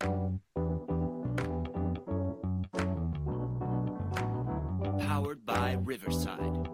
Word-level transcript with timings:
Powered 0.00 0.40
by 5.44 5.76
Riverside. 5.82 6.68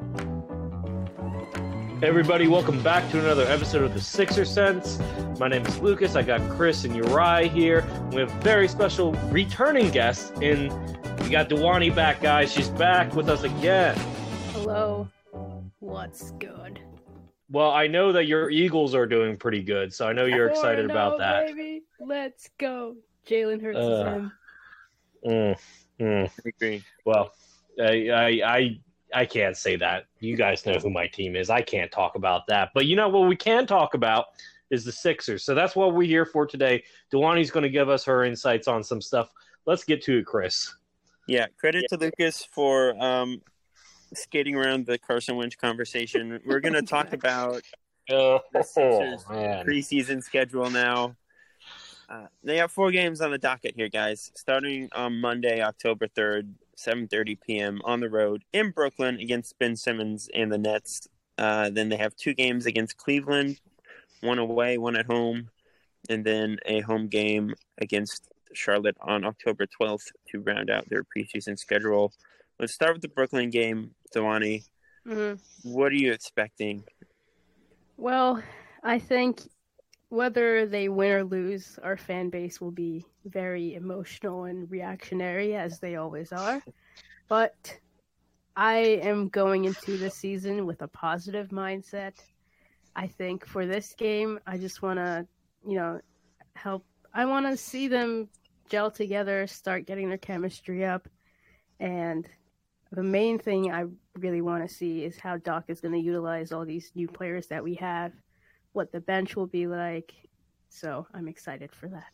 Everybody, 2.05 2.47
welcome 2.47 2.81
back 2.85 3.11
to 3.11 3.19
another 3.19 3.43
episode 3.47 3.83
of 3.83 3.95
the 3.95 4.01
Sixer 4.01 4.45
Sense. 4.45 5.01
My 5.41 5.49
name 5.49 5.67
is 5.67 5.77
Lucas. 5.81 6.15
I 6.15 6.23
got 6.23 6.41
Chris 6.51 6.85
and 6.85 6.95
Uri 6.95 7.49
here. 7.49 7.85
We 8.13 8.21
have 8.21 8.33
a 8.33 8.41
very 8.43 8.69
special 8.69 9.11
returning 9.33 9.91
guest 9.91 10.33
in 10.41 10.69
we 11.21 11.29
got 11.29 11.49
Dhwani 11.49 11.93
back, 11.93 12.23
guys. 12.23 12.53
She's 12.53 12.69
back 12.69 13.13
with 13.17 13.29
us 13.29 13.43
again. 13.43 13.99
Hello. 14.53 15.09
What's 15.81 16.31
good? 16.33 16.79
Well, 17.51 17.71
I 17.71 17.89
know 17.89 18.13
that 18.13 18.27
your 18.27 18.51
Eagles 18.51 18.95
are 18.95 19.07
doing 19.07 19.37
pretty 19.37 19.63
good, 19.63 19.93
so 19.93 20.07
I 20.07 20.13
know 20.13 20.27
you're 20.27 20.49
oh, 20.49 20.53
excited 20.53 20.85
about 20.85 21.19
that. 21.19 21.47
Baby. 21.47 21.83
Let's 22.01 22.51
go. 22.59 22.97
Jalen 23.27 23.63
Hurts 23.63 23.79
is 23.79 23.89
Uh, 23.89 24.05
him. 24.13 24.33
Mm, 25.27 25.57
mm. 26.01 26.31
agree. 26.45 26.85
Well, 27.05 27.33
I, 27.81 28.09
I 28.11 28.27
I 28.57 28.81
I 29.15 29.27
can't 29.27 29.57
say 29.57 29.77
that. 29.77 30.05
You 30.21 30.37
guys 30.37 30.65
know 30.67 30.75
who 30.75 30.91
my 30.91 31.07
team 31.07 31.37
is. 31.37 31.51
I 31.51 31.63
can't 31.63 31.91
talk 31.91 32.15
about 32.17 32.47
that. 32.49 32.71
But 32.75 32.87
you 32.87 32.97
know 32.97 33.09
what 33.09 33.29
we 33.29 33.37
can 33.37 33.67
talk 33.67 33.95
about 33.95 34.27
is 34.71 34.85
the 34.85 34.93
Sixers. 34.93 35.45
So 35.45 35.55
that's 35.55 35.77
what 35.77 35.95
we're 35.95 36.07
here 36.07 36.25
for 36.27 36.47
today. 36.47 36.83
Dhwani's 37.13 37.51
going 37.51 37.63
to 37.63 37.71
give 37.71 37.89
us 37.89 38.05
her 38.05 38.25
insights 38.25 38.67
on 38.69 38.83
some 38.83 39.01
stuff. 39.01 39.31
Let's 39.65 39.85
get 39.85 40.03
to 40.03 40.19
it, 40.19 40.27
Chris. 40.27 40.75
Yeah, 41.29 41.47
credit 41.59 41.87
to 41.91 41.97
Lucas 41.97 42.45
for 42.53 43.01
um, 43.03 43.41
skating 44.15 44.55
around 44.57 44.87
the 44.87 44.99
Carson 44.99 45.37
Wentz 45.37 45.57
conversation. 45.57 46.41
We're 46.47 46.61
going 46.61 46.75
to 46.75 46.83
talk 46.83 47.13
about 47.13 47.63
Oh, 48.11 48.41
the 48.53 48.63
Sixers 48.63 49.25
man. 49.29 49.67
preseason 49.67 50.23
schedule 50.23 50.71
now. 50.71 51.17
Uh, 52.09 52.27
they 52.45 52.57
have 52.57 52.71
four 52.71 52.91
games 52.91 53.21
on 53.21 53.31
the 53.31 53.39
docket 53.39 53.75
here, 53.77 53.89
guys. 53.89 54.31
Starting 54.35 54.89
on 54.93 55.21
Monday, 55.21 55.61
October 55.61 56.07
third, 56.07 56.55
seven 56.77 57.09
thirty 57.09 57.35
p.m. 57.35 57.81
on 57.85 58.01
the 58.01 58.09
road 58.09 58.45
in 58.53 58.71
Brooklyn 58.71 59.19
against 59.19 59.59
Ben 59.59 59.75
Simmons 59.77 60.29
and 60.35 60.53
the 60.53 60.59
Nets. 60.59 61.09
Uh, 61.37 61.69
then 61.71 61.89
they 61.89 61.97
have 61.97 62.15
two 62.17 62.33
games 62.33 62.67
against 62.67 62.97
Cleveland, 62.97 63.61
one 64.21 64.39
away, 64.39 64.79
one 64.79 64.97
at 64.97 65.07
home, 65.07 65.51
and 66.09 66.25
then 66.25 66.59
a 66.67 66.81
home 66.81 67.09
game 67.09 67.55
against 67.79 68.31
Charlotte 68.53 68.97
on 69.01 69.25
October 69.25 69.67
twelfth 69.67 70.13
to 70.29 70.41
round 70.41 70.71
out 70.71 70.89
their 70.89 71.05
preseason 71.05 71.59
schedule. 71.59 72.13
Let's 72.61 72.73
start 72.73 72.95
with 72.95 73.03
the 73.03 73.09
Brooklyn 73.09 73.51
game, 73.51 73.95
Dhwani. 74.15 74.65
Mhm. 75.07 75.41
What 75.65 75.93
are 75.93 75.97
you 75.97 76.13
expecting? 76.13 76.85
Well, 77.97 78.43
I 78.83 78.99
think 78.99 79.43
whether 80.09 80.67
they 80.67 80.89
win 80.89 81.13
or 81.13 81.25
lose, 81.25 81.79
our 81.83 81.97
fan 81.97 82.31
base 82.31 82.61
will 82.61 82.71
be 82.71 83.05
very 83.25 83.75
emotional 83.75 84.45
and 84.45 84.71
reactionary, 84.71 85.57
as 85.57 85.81
they 85.81 85.97
always 85.97 86.33
are. 86.33 86.63
But 87.29 87.77
I 88.57 88.77
am 89.03 89.29
going 89.29 89.65
into 89.65 89.97
the 89.99 90.11
season 90.11 90.65
with 90.65 90.83
a 90.83 90.89
positive 90.89 91.49
mindset. 91.49 92.15
I 92.95 93.07
think 93.07 93.45
for 93.47 93.67
this 93.67 93.95
game, 93.95 94.39
I 94.47 94.57
just 94.59 94.81
want 94.81 94.99
to, 94.99 95.27
you 95.67 95.77
know, 95.77 96.01
help. 96.55 96.85
I 97.13 97.25
want 97.25 97.47
to 97.47 97.57
see 97.57 97.89
them 97.89 98.29
gel 98.69 98.91
together, 98.91 99.47
start 99.47 99.87
getting 99.87 100.09
their 100.09 100.19
chemistry 100.19 100.85
up. 100.85 101.09
And 101.81 102.27
the 102.93 103.03
main 103.03 103.39
thing 103.39 103.73
I 103.73 103.85
really 104.17 104.41
want 104.41 104.67
to 104.67 104.75
see 104.75 105.05
is 105.05 105.19
how 105.19 105.37
Doc 105.37 105.65
is 105.69 105.81
going 105.81 105.93
to 105.93 106.01
utilize 106.01 106.53
all 106.53 106.65
these 106.65 106.93
new 106.95 107.09
players 107.09 107.49
that 107.49 107.63
we 107.63 107.75
have, 107.75 108.13
what 108.77 108.93
the 108.93 109.01
bench 109.01 109.35
will 109.35 109.47
be 109.47 109.67
like. 109.67 110.15
So 110.69 111.07
I'm 111.15 111.27
excited 111.27 111.73
for 111.73 111.89
that. 111.89 112.13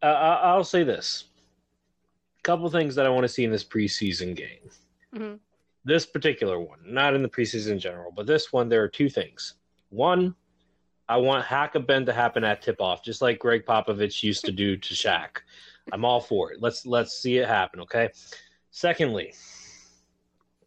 Uh, 0.00 0.38
I'll 0.42 0.64
say 0.64 0.84
this: 0.84 1.24
a 2.38 2.42
couple 2.42 2.70
things 2.70 2.94
that 2.94 3.04
I 3.04 3.08
want 3.08 3.24
to 3.24 3.28
see 3.28 3.44
in 3.44 3.50
this 3.50 3.64
preseason 3.64 4.36
game. 4.36 4.70
Mhm. 5.14 5.40
This 5.84 6.06
particular 6.06 6.58
one, 6.60 6.78
not 6.86 7.14
in 7.14 7.22
the 7.22 7.28
preseason 7.28 7.72
in 7.72 7.78
general, 7.78 8.12
but 8.12 8.26
this 8.26 8.52
one, 8.52 8.68
there 8.68 8.82
are 8.82 8.88
two 8.88 9.10
things. 9.10 9.54
One, 9.90 10.34
I 11.08 11.18
want 11.18 11.44
hack 11.44 11.74
a 11.74 11.80
Ben 11.80 12.06
to 12.06 12.12
happen 12.12 12.44
at 12.44 12.62
tip 12.62 12.80
off, 12.80 13.04
just 13.04 13.20
like 13.20 13.38
Gregg 13.38 13.66
Popovich 13.66 14.22
used 14.22 14.44
to 14.46 14.52
do 14.52 14.76
to 14.76 14.94
Shaq. 14.94 15.42
I'm 15.92 16.04
all 16.04 16.20
for 16.20 16.52
it. 16.52 16.62
Let's 16.62 16.86
let's 16.86 17.12
see 17.18 17.38
it 17.38 17.48
happen, 17.48 17.80
okay? 17.80 18.10
Secondly, 18.70 19.34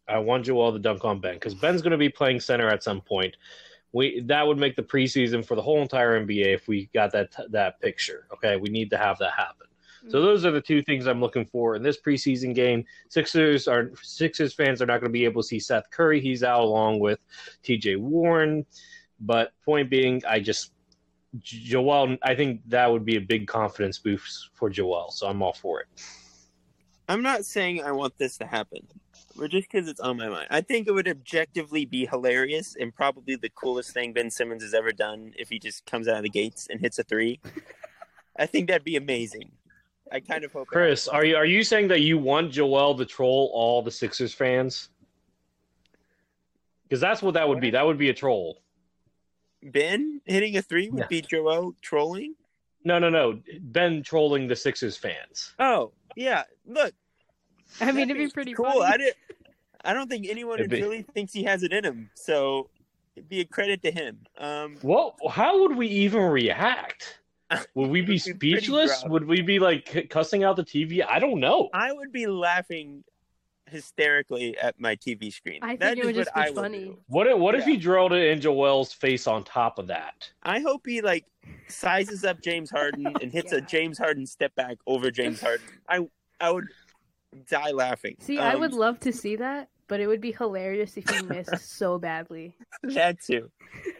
I 0.08 0.18
want 0.18 0.44
Joel 0.46 0.72
to 0.72 0.78
dunk 0.78 1.04
on 1.04 1.20
Ben 1.20 1.34
because 1.34 1.54
Ben's 1.54 1.82
going 1.82 1.92
to 1.92 1.98
be 1.98 2.08
playing 2.08 2.40
center 2.40 2.68
at 2.68 2.82
some 2.82 3.00
point. 3.00 3.36
We 3.92 4.20
that 4.26 4.46
would 4.46 4.58
make 4.58 4.76
the 4.76 4.82
preseason 4.82 5.44
for 5.44 5.54
the 5.54 5.62
whole 5.62 5.80
entire 5.80 6.20
NBA 6.20 6.54
if 6.54 6.68
we 6.68 6.90
got 6.92 7.12
that 7.12 7.34
that 7.50 7.80
picture. 7.80 8.26
Okay, 8.32 8.56
we 8.56 8.68
need 8.68 8.90
to 8.90 8.98
have 8.98 9.18
that 9.18 9.32
happen. 9.32 9.66
So 10.02 10.18
mm-hmm. 10.18 10.26
those 10.26 10.44
are 10.44 10.50
the 10.50 10.60
two 10.60 10.82
things 10.82 11.06
I'm 11.06 11.20
looking 11.20 11.44
for 11.44 11.74
in 11.74 11.82
this 11.82 12.00
preseason 12.00 12.54
game. 12.54 12.84
Sixers 13.08 13.66
are 13.66 13.90
Sixers 14.02 14.54
fans 14.54 14.80
are 14.80 14.86
not 14.86 15.00
going 15.00 15.10
to 15.10 15.18
be 15.18 15.24
able 15.24 15.42
to 15.42 15.48
see 15.48 15.58
Seth 15.58 15.90
Curry. 15.90 16.20
He's 16.20 16.44
out 16.44 16.60
along 16.60 17.00
with 17.00 17.18
T.J. 17.62 17.96
Warren. 17.96 18.64
But 19.20 19.52
point 19.64 19.90
being, 19.90 20.22
I 20.28 20.38
just 20.38 20.72
Joel. 21.40 22.16
I 22.22 22.34
think 22.34 22.60
that 22.68 22.90
would 22.90 23.04
be 23.04 23.16
a 23.16 23.20
big 23.20 23.48
confidence 23.48 23.98
boost 23.98 24.50
for 24.54 24.70
Joel. 24.70 25.10
So 25.10 25.26
I'm 25.26 25.42
all 25.42 25.52
for 25.52 25.80
it. 25.80 25.88
I'm 27.08 27.22
not 27.22 27.44
saying 27.44 27.82
I 27.82 27.92
want 27.92 28.16
this 28.18 28.36
to 28.38 28.46
happen, 28.46 28.86
but 29.38 29.50
just 29.50 29.70
because 29.70 29.88
it's 29.88 30.00
on 30.00 30.16
my 30.16 30.28
mind. 30.28 30.48
I 30.50 30.60
think 30.60 30.86
it 30.88 30.92
would 30.92 31.08
objectively 31.08 31.84
be 31.84 32.06
hilarious 32.06 32.76
and 32.78 32.94
probably 32.94 33.36
the 33.36 33.48
coolest 33.50 33.92
thing 33.92 34.12
Ben 34.12 34.30
Simmons 34.30 34.62
has 34.62 34.74
ever 34.74 34.92
done 34.92 35.32
if 35.38 35.48
he 35.48 35.58
just 35.58 35.86
comes 35.86 36.08
out 36.08 36.16
of 36.16 36.22
the 36.24 36.28
gates 36.30 36.66
and 36.70 36.80
hits 36.80 36.98
a 36.98 37.04
three. 37.04 37.40
I 38.36 38.46
think 38.46 38.68
that'd 38.68 38.84
be 38.84 38.96
amazing. 38.96 39.50
I 40.10 40.20
kind 40.20 40.44
of 40.44 40.52
hope. 40.52 40.68
Chris, 40.68 41.06
are 41.08 41.24
you 41.24 41.36
are 41.36 41.44
you 41.44 41.62
saying 41.62 41.88
that 41.88 42.00
you 42.00 42.16
want 42.18 42.52
Joel 42.52 42.96
to 42.96 43.04
troll 43.04 43.50
all 43.52 43.82
the 43.82 43.90
Sixers 43.90 44.32
fans? 44.32 44.88
Because 46.84 47.00
that's 47.00 47.20
what 47.22 47.34
that 47.34 47.46
would 47.48 47.60
be. 47.60 47.70
That 47.70 47.84
would 47.86 47.98
be 47.98 48.08
a 48.08 48.14
troll. 48.14 48.62
Ben 49.62 50.20
hitting 50.24 50.56
a 50.56 50.62
three 50.62 50.88
would 50.88 51.00
Yeah. 51.00 51.06
be 51.08 51.20
Joel 51.20 51.74
trolling. 51.82 52.34
No, 52.84 52.98
no, 52.98 53.10
no. 53.10 53.40
Ben 53.60 54.02
trolling 54.02 54.48
the 54.48 54.56
Sixers 54.56 54.96
fans. 54.96 55.54
Oh 55.58 55.92
yeah, 56.16 56.44
look. 56.66 56.94
I 57.80 57.86
mean, 57.86 58.08
that'd 58.08 58.10
it'd 58.16 58.16
be 58.16 58.32
pretty 58.32 58.54
cool. 58.54 58.66
funny. 58.66 58.82
I 58.84 58.96
did. 58.96 59.14
I 59.84 59.92
don't 59.94 60.08
think 60.08 60.26
anyone 60.28 60.58
in 60.58 60.64
It'd 60.66 60.70
be- 60.72 60.80
Philly 60.80 61.02
thinks 61.02 61.32
he 61.32 61.44
has 61.44 61.62
it 61.62 61.72
in 61.72 61.84
him, 61.84 62.10
so 62.14 62.68
it'd 63.16 63.28
be 63.28 63.40
a 63.40 63.44
credit 63.44 63.80
to 63.82 63.90
him. 63.92 64.18
Um, 64.36 64.76
Well, 64.82 65.16
how 65.30 65.60
would 65.60 65.76
we 65.76 65.86
even 65.86 66.22
react? 66.22 67.20
Would 67.74 67.88
we 67.90 68.00
be 68.00 68.06
be 68.14 68.18
speechless? 68.18 69.04
Would 69.06 69.24
we 69.26 69.40
be 69.40 69.58
like 69.58 69.88
c- 69.88 70.02
cussing 70.02 70.42
out 70.44 70.56
the 70.56 70.64
TV? 70.64 71.04
I 71.08 71.18
don't 71.20 71.38
know. 71.40 71.70
I 71.72 71.92
would 71.92 72.12
be 72.12 72.26
laughing 72.26 73.04
hysterically 73.70 74.56
at 74.58 74.78
my 74.80 74.96
TV 74.96 75.32
screen. 75.32 75.58
I 75.62 75.68
think 75.68 75.80
That 75.80 75.98
it 75.98 76.04
would 76.04 76.14
just 76.14 76.30
what 76.34 76.44
be 76.46 76.50
I 76.50 76.54
funny. 76.54 76.96
What 77.06 77.26
if, 77.26 77.38
what 77.38 77.54
if 77.54 77.64
he 77.64 77.76
drilled 77.76 78.12
it 78.12 78.30
in 78.30 78.40
Joel's 78.40 78.92
face 78.92 79.26
on 79.26 79.44
top 79.44 79.78
of 79.78 79.86
that? 79.88 80.28
I 80.42 80.60
hope 80.60 80.82
he 80.86 81.00
like 81.02 81.24
sizes 81.68 82.24
up 82.24 82.40
James 82.42 82.70
Harden 82.70 83.06
and 83.22 83.30
hits 83.32 83.52
a 83.52 83.60
James 83.60 83.98
Harden 83.98 84.26
step 84.26 84.54
back 84.54 84.78
over 84.86 85.10
James 85.10 85.40
Harden. 85.40 85.66
I 85.88 86.06
I 86.40 86.50
would 86.50 86.66
die 87.46 87.70
laughing. 87.70 88.16
See, 88.20 88.38
I 88.38 88.54
Um, 88.54 88.60
would 88.60 88.72
love 88.74 89.00
to 89.00 89.12
see 89.12 89.36
that, 89.36 89.68
but 89.86 90.00
it 90.00 90.06
would 90.06 90.20
be 90.20 90.32
hilarious 90.32 90.96
if 90.96 91.08
he 91.08 91.22
missed 91.26 91.58
so 91.76 91.98
badly. 91.98 92.54
that 92.82 93.20
too. 93.20 93.50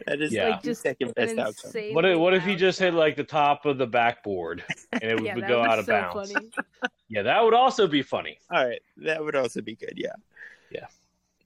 That 0.07 0.21
is 0.21 0.31
Yeah. 0.33 0.49
like 0.49 0.63
just 0.63 0.81
second 0.81 1.13
best 1.15 1.37
outcome. 1.37 1.93
What 1.93 2.05
if, 2.05 2.17
what 2.17 2.33
if 2.33 2.43
he 2.43 2.55
just 2.55 2.79
hit 2.79 2.93
like 2.93 3.15
the 3.15 3.23
top 3.23 3.65
of 3.65 3.77
the 3.77 3.87
backboard 3.87 4.63
and 4.91 5.03
it 5.03 5.15
would 5.21 5.25
yeah, 5.25 5.47
go 5.47 5.61
out 5.63 5.79
of 5.79 5.85
so 5.85 5.91
bounds? 5.93 6.31
funny. 6.31 6.49
Yeah, 7.11 7.23
that 7.23 7.43
would 7.43 7.55
also 7.55 7.87
be 7.87 8.03
funny. 8.03 8.37
All 8.51 8.63
right, 8.67 8.81
that 8.97 9.23
would 9.23 9.35
also 9.35 9.61
be 9.61 9.75
good. 9.75 9.93
Yeah. 9.95 10.13
Yeah. 10.69 10.85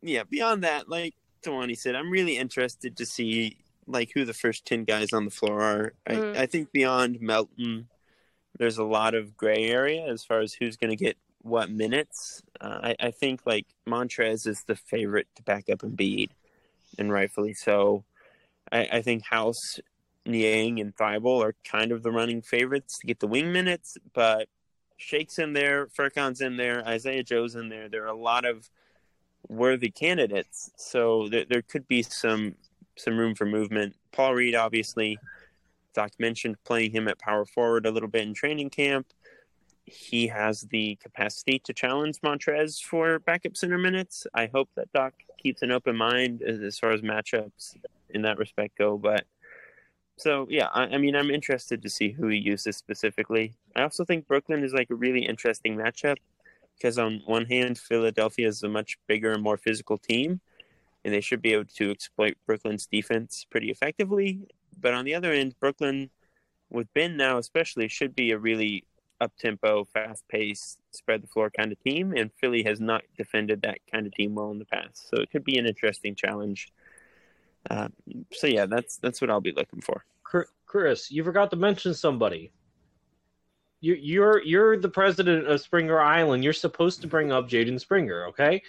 Yeah. 0.02 0.24
Beyond 0.30 0.64
that, 0.66 0.90
like 0.90 1.16
Dhwani 1.42 1.78
said, 1.78 1.96
I'm 1.96 2.10
really 2.12 2.38
interested 2.38 2.98
to 2.98 3.06
see 3.06 3.56
like 3.88 4.12
who 4.14 4.26
the 4.26 4.34
first 4.34 4.66
ten 4.66 4.84
guys 4.84 5.14
on 5.14 5.24
the 5.24 5.32
floor 5.32 5.62
are. 5.62 5.94
I, 6.06 6.14
Mm. 6.16 6.38
I 6.38 6.46
think 6.48 6.74
beyond 6.74 7.22
Melton, 7.22 7.88
there's 8.60 8.78
a 8.78 8.84
lot 8.84 9.16
of 9.16 9.38
gray 9.38 9.66
area 9.70 10.06
as 10.06 10.26
far 10.26 10.42
as 10.42 10.54
who's 10.54 10.76
going 10.76 10.90
to 10.92 10.98
get 10.98 11.16
what 11.44 11.70
minutes. 11.70 12.42
Uh, 12.60 12.80
I, 12.84 12.96
I 13.08 13.12
think 13.12 13.42
like 13.46 13.68
Montrez 13.88 14.48
is 14.48 14.64
the 14.64 14.76
favorite 14.76 15.28
to 15.36 15.44
back 15.44 15.70
up 15.70 15.80
Embiid, 15.80 16.30
and 16.98 17.12
rightfully 17.12 17.54
so. 17.54 18.04
I, 18.72 18.88
I 18.94 19.02
think 19.02 19.24
House, 19.24 19.80
Niang, 20.26 20.80
and 20.80 20.96
Thybulle 20.96 21.44
are 21.44 21.56
kind 21.64 21.92
of 21.92 22.02
the 22.02 22.12
running 22.12 22.42
favorites 22.42 22.98
to 23.00 23.08
get 23.08 23.20
the 23.20 23.28
wing 23.28 23.52
minutes, 23.52 23.98
but 24.14 24.48
Shake's 24.98 25.38
in 25.38 25.54
there, 25.54 25.88
Furkan's 25.88 26.42
in 26.42 26.58
there, 26.58 26.86
Isaiah 26.88 27.24
Joe's 27.24 27.56
in 27.56 27.70
there. 27.70 27.90
There 27.90 28.04
are 28.04 28.08
a 28.08 28.18
lot 28.18 28.46
of 28.46 28.70
worthy 29.50 29.90
candidates, 29.90 30.72
so 30.78 31.28
there, 31.28 31.46
there 31.46 31.62
could 31.62 31.88
be 31.88 32.02
some 32.02 32.56
some 32.96 33.18
room 33.18 33.36
for 33.36 33.46
movement. 33.46 33.96
Paul 34.12 34.36
Reed, 34.36 34.56
obviously, 34.56 35.18
Doc 35.94 36.12
mentioned 36.20 36.64
playing 36.64 36.92
him 36.92 37.08
at 37.08 37.20
power 37.20 37.44
forward 37.44 37.86
a 37.86 37.92
little 37.92 38.08
bit 38.08 38.22
in 38.22 38.34
training 38.34 38.70
camp. 38.70 39.08
He 39.86 40.28
has 40.28 40.62
the 40.62 40.96
capacity 41.02 41.60
to 41.60 41.74
challenge 41.74 42.22
Montrez 42.22 42.82
for 42.82 43.20
backup 43.20 43.58
center 43.58 43.78
minutes. 43.78 44.26
I 44.34 44.48
hope 44.48 44.70
that 44.76 44.92
Doc 44.94 45.14
keeps 45.38 45.62
an 45.62 45.72
open 45.72 45.98
mind 45.98 46.42
as, 46.42 46.80
far 46.80 46.92
as 46.92 47.02
matchups 47.02 47.76
in 48.10 48.22
that 48.22 48.38
respect 48.38 48.78
go. 48.78 48.98
But 48.98 49.26
so 50.18 50.48
yeah, 50.50 50.68
I, 50.74 50.84
I 50.84 50.98
mean, 50.98 51.16
I'm 51.16 51.30
interested 51.30 51.82
to 51.82 51.90
see 51.90 52.12
who 52.12 52.28
he 52.28 52.38
uses 52.38 52.78
specifically. 52.78 53.56
I 53.76 53.82
also 53.82 54.06
think 54.06 54.28
Brooklyn 54.28 54.64
is 54.64 54.74
like 54.74 54.90
a 54.90 54.96
really 54.96 55.26
interesting 55.26 55.76
matchup 55.76 56.18
because 56.78 56.98
on 56.98 57.22
one 57.26 57.46
hand, 57.46 57.78
Philadelphia 57.78 58.48
is 58.48 58.64
a 58.64 58.70
much 58.70 58.98
bigger 59.08 59.32
and 59.32 59.44
more 59.44 59.58
physical 59.58 59.98
team, 59.98 60.40
and 61.04 61.14
they 61.14 61.22
should 61.22 61.42
be 61.42 61.54
able 61.54 61.66
to 61.66 61.92
exploit 61.92 62.36
Brooklyn's 62.46 62.86
defense 62.86 63.46
pretty 63.50 63.70
effectively. 63.70 64.48
But 64.80 64.94
on 64.94 65.06
the 65.06 65.16
other 65.16 65.32
end, 65.32 65.56
Brooklyn, 65.60 66.10
with 66.70 66.94
Ben 66.94 67.18
now 67.18 67.38
especially, 67.38 67.88
should 67.88 68.16
be 68.16 68.32
a 68.32 68.38
really 68.38 68.86
up 69.22 69.32
tempo, 69.38 69.86
fast 69.86 70.24
paced, 70.28 70.80
spread 70.92 71.24
the 71.24 71.28
floor 71.28 71.50
kind 71.50 71.72
of 71.72 71.80
team, 71.84 72.14
and 72.16 72.32
Philly 72.40 72.64
has 72.64 72.80
not 72.80 73.04
defended 73.18 73.62
that 73.62 73.80
kind 73.92 74.06
of 74.06 74.14
team 74.14 74.36
well 74.36 74.52
in 74.52 74.60
the 74.60 74.66
past. 74.66 75.10
So 75.10 75.22
it 75.22 75.32
could 75.32 75.44
be 75.44 75.58
an 75.58 75.66
interesting 75.66 76.16
challenge. 76.16 76.72
Uh, 77.70 77.88
so 78.32 78.48
yeah, 78.48 78.66
that's 78.66 78.98
that's 78.98 79.22
what 79.22 79.30
I'll 79.30 79.42
be 79.42 79.54
looking 79.54 79.82
for. 79.82 80.04
Chris, 80.66 81.12
you 81.12 81.24
forgot 81.24 81.52
to 81.52 81.56
mention 81.56 81.94
somebody. 81.94 82.52
You, 83.80 83.94
you're 83.94 84.42
you're 84.44 84.78
the 84.78 84.90
president 84.90 85.48
of 85.48 85.62
Springer 85.62 86.02
Island. 86.02 86.44
You're 86.44 86.54
supposed 86.54 87.02
to 87.02 87.08
bring 87.08 87.32
up 87.32 87.48
Jaden 87.48 87.80
Springer, 87.80 88.26
okay? 88.28 88.62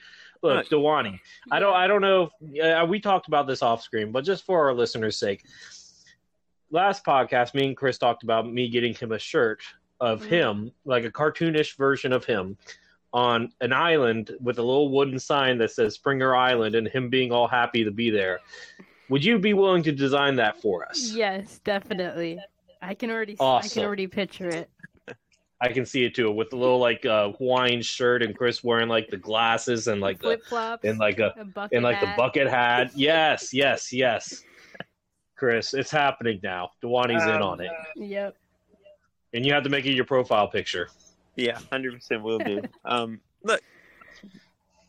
Look. 0.42 0.68
Dhwani. 0.68 1.18
I 1.50 1.58
don't 1.58 1.74
I 1.74 1.86
don't 1.86 2.02
know. 2.02 2.28
If, 2.42 2.82
uh, 2.82 2.86
we 2.86 3.00
talked 3.00 3.28
about 3.28 3.46
this 3.46 3.62
off 3.62 3.82
screen, 3.82 4.12
but 4.12 4.24
just 4.24 4.44
for 4.44 4.66
our 4.66 4.74
listeners' 4.74 5.16
sake, 5.16 5.44
last 6.70 7.04
podcast, 7.04 7.54
me 7.54 7.68
and 7.68 7.76
Chris 7.76 7.96
talked 7.96 8.22
about 8.22 8.52
me 8.52 8.68
getting 8.68 8.92
him 8.94 9.12
a 9.12 9.18
shirt 9.18 9.62
of 10.04 10.22
Mhm. 10.22 10.26
him, 10.28 10.72
like 10.84 11.04
a 11.04 11.10
cartoonish 11.10 11.76
version 11.76 12.12
of 12.12 12.24
him, 12.24 12.56
on 13.12 13.52
an 13.60 13.72
island 13.72 14.36
with 14.40 14.58
a 14.58 14.62
little 14.62 14.90
wooden 14.90 15.18
sign 15.18 15.56
that 15.58 15.70
says 15.70 15.94
Springer 15.94 16.34
Island, 16.36 16.74
and 16.74 16.86
him 16.88 17.08
being 17.08 17.32
all 17.32 17.46
happy 17.48 17.84
to 17.84 17.90
be 17.90 18.10
there. 18.10 18.40
Would 19.08 19.24
you 19.24 19.38
be 19.38 19.54
willing 19.54 19.82
to 19.84 19.92
design 19.92 20.36
that 20.36 20.60
for 20.60 20.84
us? 20.88 21.12
Yes, 21.14 21.58
definitely. 21.60 22.40
I 22.82 22.94
can 22.94 23.10
already 23.10 23.36
awesome. 23.38 23.66
I 23.66 23.72
can 23.72 23.84
already 23.86 24.06
picture 24.06 24.48
it. 24.48 24.68
I 25.60 25.68
can 25.72 25.86
see 25.86 26.04
it 26.04 26.14
too, 26.14 26.30
with 26.30 26.50
the 26.50 26.56
little 26.56 26.78
like 26.78 27.06
uh, 27.06 27.30
Hawaiian 27.32 27.80
shirt 27.80 28.22
and 28.22 28.36
Chris 28.36 28.62
wearing 28.62 28.88
like 28.88 29.08
the 29.08 29.16
glasses 29.16 29.86
and 29.86 30.00
like 30.00 30.20
Flip 30.20 30.42
flops 30.44 30.84
and 30.84 30.98
like 30.98 31.20
a 31.20 31.32
a 31.38 31.44
bucket 31.44 31.76
and 31.76 31.84
like 31.84 32.00
the 32.00 32.06
hat. 32.06 32.16
bucket 32.16 32.48
hat. 32.48 32.90
Yes, 32.94 33.54
yes, 33.54 33.92
yes. 33.92 34.44
Chris, 35.36 35.72
it's 35.72 35.90
happening 35.90 36.40
now. 36.42 36.70
Dhwani's 36.82 37.22
in 37.24 37.40
on 37.42 37.60
it, 37.60 37.70
Yep. 37.96 38.36
And 39.34 39.44
you 39.44 39.52
have 39.52 39.64
to 39.64 39.68
make 39.68 39.84
it 39.84 39.92
your 39.92 40.04
profile 40.04 40.48
picture. 40.48 40.88
Yeah, 41.36 41.58
hundred 41.70 41.94
percent 41.94 42.22
will 42.22 42.38
do. 42.38 42.62
Um, 42.84 43.20
look, 43.42 43.60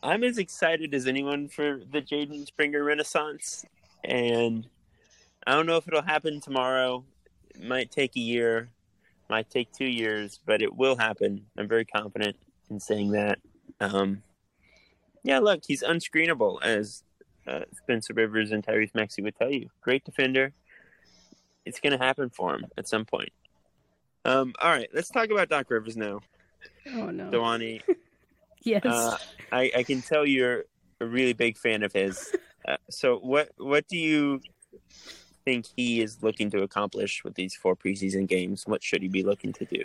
I'm 0.02 0.22
as 0.22 0.38
excited 0.38 0.94
as 0.94 1.06
anyone 1.06 1.48
for 1.48 1.80
the 1.90 2.00
Jaden 2.00 2.46
Springer 2.46 2.84
Renaissance, 2.84 3.64
and 4.04 4.66
I 5.46 5.52
don't 5.52 5.66
know 5.66 5.76
if 5.76 5.88
it'll 5.88 6.02
happen 6.02 6.40
tomorrow. 6.40 7.04
It 7.50 7.64
might 7.64 7.90
take 7.90 8.14
a 8.16 8.20
year, 8.20 8.70
might 9.28 9.50
take 9.50 9.72
two 9.72 9.86
years, 9.86 10.40
but 10.46 10.62
it 10.62 10.74
will 10.74 10.96
happen. 10.96 11.46
I'm 11.58 11.68
very 11.68 11.84
confident 11.84 12.36
in 12.70 12.78
saying 12.78 13.10
that. 13.12 13.38
Um, 13.80 14.22
yeah, 15.24 15.40
look, 15.40 15.62
he's 15.66 15.82
unscreenable, 15.82 16.62
as 16.62 17.02
uh, 17.48 17.62
Spencer 17.72 18.14
Rivers 18.14 18.52
and 18.52 18.64
Tyrese 18.64 18.94
Maxey 18.94 19.22
would 19.22 19.34
tell 19.36 19.50
you. 19.50 19.68
Great 19.80 20.04
defender. 20.04 20.52
It's 21.64 21.80
going 21.80 21.98
to 21.98 22.04
happen 22.04 22.30
for 22.30 22.54
him 22.54 22.66
at 22.78 22.86
some 22.86 23.04
point. 23.04 23.30
Um, 24.26 24.54
all 24.60 24.70
right, 24.70 24.88
let's 24.92 25.08
talk 25.08 25.30
about 25.30 25.48
Doc 25.48 25.70
Rivers 25.70 25.96
now. 25.96 26.20
Oh 26.94 27.10
no. 27.10 27.30
Dhwani, 27.30 27.80
Yes. 28.64 28.84
uh, 28.84 29.16
I, 29.52 29.70
I 29.76 29.82
can 29.84 30.02
tell 30.02 30.26
you're 30.26 30.64
a 31.00 31.06
really 31.06 31.32
big 31.32 31.56
fan 31.56 31.82
of 31.84 31.92
his. 31.92 32.34
Uh, 32.66 32.76
so 32.90 33.18
what 33.18 33.50
what 33.56 33.86
do 33.86 33.96
you 33.96 34.40
think 35.44 35.66
he 35.76 36.00
is 36.00 36.24
looking 36.24 36.50
to 36.50 36.62
accomplish 36.62 37.22
with 37.22 37.34
these 37.36 37.54
four 37.54 37.76
preseason 37.76 38.26
games? 38.26 38.64
What 38.66 38.82
should 38.82 39.02
he 39.02 39.08
be 39.08 39.22
looking 39.22 39.52
to 39.52 39.64
do? 39.64 39.84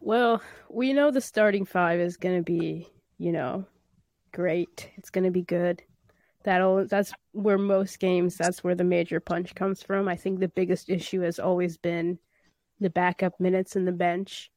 Well, 0.00 0.42
we 0.68 0.92
know 0.92 1.12
the 1.12 1.20
starting 1.20 1.64
five 1.64 2.00
is 2.00 2.16
going 2.16 2.36
to 2.36 2.42
be, 2.42 2.88
you 3.18 3.30
know, 3.30 3.64
great. 4.32 4.90
It's 4.96 5.10
going 5.10 5.24
to 5.24 5.30
be 5.30 5.42
good. 5.42 5.82
That'll 6.42 6.86
that's 6.86 7.12
where 7.30 7.58
most 7.58 8.00
games 8.00 8.36
that's 8.36 8.64
where 8.64 8.74
the 8.74 8.82
major 8.82 9.20
punch 9.20 9.54
comes 9.54 9.80
from. 9.80 10.08
I 10.08 10.16
think 10.16 10.40
the 10.40 10.48
biggest 10.48 10.90
issue 10.90 11.20
has 11.20 11.38
always 11.38 11.76
been 11.76 12.18
the 12.82 12.90
backup 12.90 13.38
minutes 13.40 13.76
in 13.76 13.84
the 13.84 13.92
bench. 13.92 14.50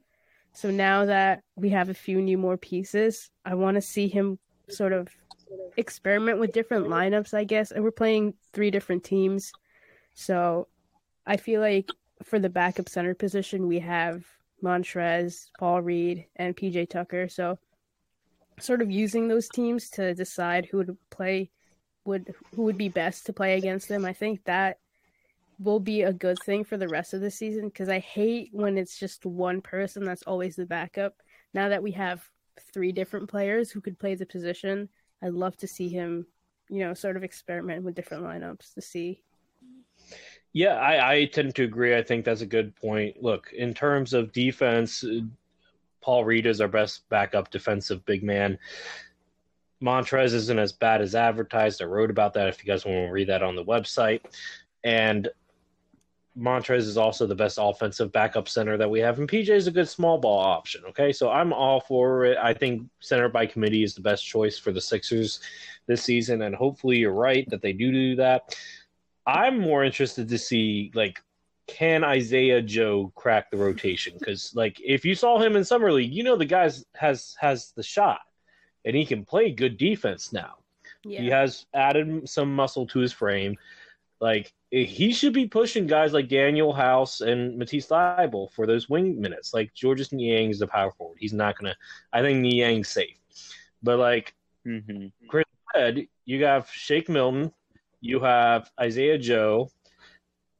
So 0.54 0.72
now 0.72 1.06
that 1.06 1.44
we 1.56 1.69
have 1.69 1.89
a 1.89 1.94
few 1.94 2.22
new 2.22 2.38
more 2.38 2.57
pieces, 2.57 3.30
I 3.44 3.56
want 3.56 3.75
to 3.75 3.81
see 3.81 4.07
him 4.07 4.39
sort 4.69 4.94
of 4.94 5.10
experiment 5.77 6.39
with 6.39 6.54
different 6.54 6.88
lineups, 6.88 7.33
I 7.33 7.44
guess. 7.44 7.72
And 7.72 7.83
we're 7.83 7.92
playing 7.92 8.33
three 8.54 8.72
different 8.72 9.04
teams. 9.04 9.51
So 10.13 10.68
I 11.25 11.38
feel 11.38 11.62
like 11.62 11.89
for 12.24 12.39
the 12.39 12.50
backup 12.50 12.89
center 12.89 13.13
position, 13.13 13.68
we 13.68 13.80
have 13.80 14.25
Montrez, 14.63 15.50
Paul 15.60 15.82
Reed, 15.82 16.25
and 16.36 16.55
PJ 16.55 16.89
Tucker. 16.89 17.27
So, 17.27 17.60
sort 18.60 18.82
of 18.82 18.89
using 18.89 19.27
those 19.27 19.50
teams 19.50 19.89
to 19.91 20.13
decide 20.13 20.65
who 20.65 20.77
would 20.77 20.98
play, 21.10 21.51
would 22.05 22.34
who 22.55 22.63
would 22.63 22.77
be 22.77 22.89
best 22.89 23.25
to 23.25 23.34
play 23.34 23.58
against 23.58 23.89
them. 23.89 24.05
I 24.05 24.13
think 24.13 24.44
that 24.46 24.77
will 25.59 25.79
be 25.79 26.03
a 26.03 26.13
good 26.13 26.38
thing 26.43 26.63
for 26.63 26.77
the 26.77 26.88
rest 26.88 27.13
of 27.13 27.21
the 27.21 27.31
season 27.31 27.67
because 27.69 27.89
I 27.89 28.00
hate 28.00 28.50
when 28.51 28.77
it's 28.77 29.00
just 29.00 29.25
one 29.25 29.62
person 29.62 30.03
that's 30.03 30.24
always 30.24 30.55
the 30.55 30.65
backup. 30.65 31.15
Now 31.53 31.69
that 31.69 31.83
we 31.83 31.91
have 31.91 32.29
three 32.74 32.91
different 32.91 33.29
players 33.29 33.71
who 33.71 33.81
could 33.81 34.00
play 34.00 34.15
the 34.15 34.25
position, 34.25 34.89
I'd 35.21 35.33
love 35.33 35.57
to 35.57 35.67
see 35.67 35.89
him, 35.89 36.27
you 36.69 36.79
know, 36.79 36.93
sort 36.93 37.17
of 37.17 37.24
experiment 37.24 37.83
with 37.83 37.95
different 37.95 38.24
lineups 38.24 38.74
to 38.74 38.81
see. 38.81 39.21
Yeah, 40.53 40.75
I, 40.75 41.13
I 41.13 41.25
tend 41.25 41.55
to 41.55 41.63
agree. 41.63 41.95
I 41.95 42.03
think 42.03 42.25
that's 42.25 42.41
a 42.41 42.45
good 42.45 42.75
point. 42.75 43.21
Look, 43.21 43.51
in 43.53 43.74
terms 43.74 44.13
of 44.13 44.31
defense, 44.31 45.03
uh, 45.03 45.21
Paul 46.01 46.24
Reed 46.24 46.45
is 46.45 46.62
our 46.62 46.67
best 46.67 47.09
backup 47.09 47.50
defensive 47.50 48.05
big 48.05 48.24
man. 48.24 48.57
Montrez 49.81 50.33
isn't 50.33 50.59
as 50.59 50.71
bad 50.71 51.01
as 51.01 51.15
advertised. 51.15 51.81
I 51.81 51.85
wrote 51.85 52.09
about 52.09 52.33
that 52.33 52.47
if 52.47 52.63
you 52.63 52.71
guys 52.71 52.85
want 52.85 53.07
to 53.07 53.12
read 53.12 53.27
that 53.27 53.43
on 53.43 53.55
the 53.55 53.65
website. 53.65 54.21
And 54.83 55.27
Montrez 56.38 56.80
is 56.80 56.98
also 56.98 57.25
the 57.25 57.36
best 57.36 57.58
offensive 57.62 58.12
backup 58.12 58.50
center 58.50 58.77
that 58.77 58.89
we 58.89 59.00
have. 59.00 59.20
And 59.20 59.30
PJ 59.30 59.50
is 59.50 59.68
a 59.68 59.72
good 59.72 59.88
small 59.88 60.18
ball 60.18 60.39
option. 60.39 60.84
Okay. 60.89 61.12
So 61.12 61.30
I'm 61.30 61.54
all 61.54 61.80
for 61.80 62.25
it. 62.25 62.38
I 62.38 62.54
think 62.54 62.84
center 63.00 63.30
by 63.30 63.46
committee 63.46 63.84
is 63.84 63.96
the 63.96 64.01
best 64.01 64.25
choice 64.25 64.58
for 64.58 64.72
the 64.72 64.82
Sixers 64.82 65.39
this 65.88 66.04
season. 66.04 66.42
And 66.42 66.54
hopefully 66.54 66.98
you're 66.98 67.13
right 67.13 67.50
that 67.50 67.62
they 67.62 67.74
do 67.74 67.92
do 67.92 68.15
that. 68.18 68.58
I'm 69.25 69.60
more 69.60 69.84
interested 69.84 70.27
to 70.30 70.38
see 70.38 70.92
like 70.94 71.22
can 71.68 72.04
Isaiah 72.04 72.62
Joe 72.62 73.12
crack 73.15 73.50
the 73.50 73.58
rotation? 73.58 74.13
Because 74.20 74.54
like 74.56 74.80
if 74.84 75.04
you 75.04 75.15
saw 75.15 75.39
him 75.39 75.56
in 75.56 75.63
summer 75.63 75.92
league, 75.92 76.13
you 76.13 76.24
know 76.24 76.36
the 76.36 76.46
guy's 76.46 76.86
has 76.96 77.36
has 77.39 77.72
the 77.75 77.84
shot, 77.84 78.20
and 78.86 78.96
he 78.96 79.06
can 79.06 79.25
play 79.25 79.51
good 79.51 79.77
defense 79.77 80.32
now. 80.32 80.56
Yeah. 81.04 81.22
He 81.22 81.27
has 81.30 81.65
added 81.74 82.27
some 82.30 82.56
muscle 82.56 82.86
to 82.88 83.00
his 83.00 83.12
frame. 83.12 83.56
Like 84.22 84.53
he 84.72 85.12
should 85.13 85.34
be 85.34 85.48
pushing 85.48 85.88
guys 85.88 86.13
like 86.13 86.29
Danuel 86.29 86.75
House 86.75 87.22
and 87.22 87.57
Matisse 87.57 87.88
Thybulle 87.88 88.51
for 88.51 88.65
those 88.65 88.89
wing 88.89 89.19
minutes. 89.19 89.53
Like 89.53 89.74
Georges 89.74 90.12
Niang 90.12 90.50
is 90.50 90.60
the 90.60 90.67
power 90.67 90.91
forward. 90.91 91.17
He's 91.19 91.34
not 91.34 91.57
gonna. 91.57 91.75
I 92.13 92.22
think 92.22 92.39
Niang's 92.41 92.89
safe, 92.89 93.19
but 93.84 94.00
like 94.00 94.34
Mm-hmm. 94.65 95.38
ahead, 95.75 96.07
you 96.25 96.43
have 96.43 96.69
Shake 96.72 97.07
Milton, 97.10 97.51
you 98.01 98.19
have 98.19 98.72
Isaiah 98.79 99.17
Joe, 99.17 99.69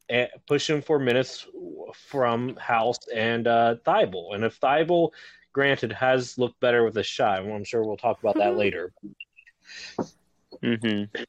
and 0.10 0.30
pushing 0.48 0.82
for 0.82 1.00
minutes 1.00 1.48
from 1.94 2.56
House 2.58 3.00
and 3.14 3.48
uh, 3.48 3.76
Thybulle. 3.86 4.36
And 4.36 4.44
if 4.44 4.60
Thybulle, 4.60 5.12
granted, 5.54 5.92
has 5.94 6.38
looked 6.38 6.60
better 6.60 6.84
with 6.84 6.98
a 6.98 7.04
shot, 7.04 7.40
I'm 7.40 7.64
sure 7.64 7.84
we'll 7.84 7.98
talk 7.98 8.20
about 8.20 8.36
that 8.36 8.58
later. 8.58 8.94
Mm-hmm. 10.64 11.24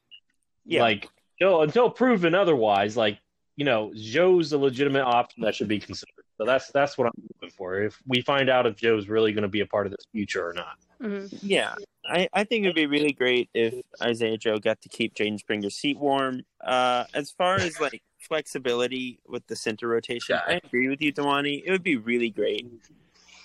Yeah. 0.66 0.83
Like 0.83 1.09
until, 1.40 1.62
until 1.62 1.90
proven 1.90 2.35
otherwise, 2.35 2.97
like 2.97 3.19
you 3.57 3.64
know, 3.64 3.90
Joe's 3.97 4.52
a 4.52 4.59
legitimate 4.59 5.05
option 5.05 5.43
that 5.43 5.55
should 5.55 5.69
be 5.69 5.78
considered. 5.78 6.12
So 6.38 6.45
that's 6.45 6.71
that's 6.73 6.99
what 6.99 7.07
I'm 7.07 7.12
looking 7.40 7.55
for. 7.57 7.81
If 7.83 7.99
we 8.07 8.21
find 8.21 8.50
out 8.50 8.66
if 8.66 8.76
Joe's 8.76 9.09
really 9.09 9.33
going 9.33 9.43
to 9.43 9.49
be 9.49 9.61
a 9.61 9.66
part 9.66 9.87
of 9.87 9.93
this 9.93 10.05
future 10.12 10.47
or 10.47 10.52
not. 10.52 10.76
Mhm. 11.02 11.38
Yeah, 11.43 11.75
I, 12.07 12.28
I 12.35 12.45
think 12.45 12.64
it'd 12.64 12.75
be 12.75 12.87
really 12.87 13.12
great 13.12 13.49
if 13.55 13.75
Isaiah 14.02 14.37
Joe 14.37 14.59
got 14.59 14.81
to 14.83 14.88
keep 14.90 15.14
Jaden 15.14 15.38
Springer's 15.38 15.75
seat 15.75 15.99
warm. 15.99 16.43
Uh, 16.62 17.05
as 17.14 17.31
far 17.31 17.57
as 17.57 17.81
like 17.81 18.02
flexibility 18.19 19.21
with 19.26 19.47
the 19.47 19.57
center 19.57 19.88
rotation, 19.88 20.38
I 20.47 20.61
agree 20.64 20.88
with 20.88 21.00
you, 21.00 21.12
Dhwani. 21.12 21.62
It 21.64 21.71
would 21.71 21.83
be 21.83 21.97
really 21.97 22.31
great 22.31 22.66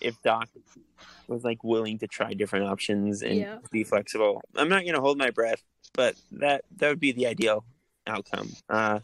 if 0.02 0.22
Doc 0.22 0.50
was 1.28 1.44
like 1.46 1.64
willing 1.64 1.98
to 2.00 2.08
try 2.08 2.34
different 2.34 2.66
options 2.66 3.22
and 3.22 3.36
Yeah. 3.38 3.58
be 3.72 3.84
flexible. 3.86 4.42
I'm 4.56 4.68
not 4.70 4.86
gonna 4.86 5.00
hold 5.02 5.18
my 5.18 5.30
breath, 5.30 5.64
but 5.94 6.16
that 6.34 6.66
that 6.78 6.90
would 6.90 7.00
be 7.00 7.14
the 7.14 7.28
ideal 7.28 7.64
outcome. 8.08 8.50
Uh, 8.70 9.00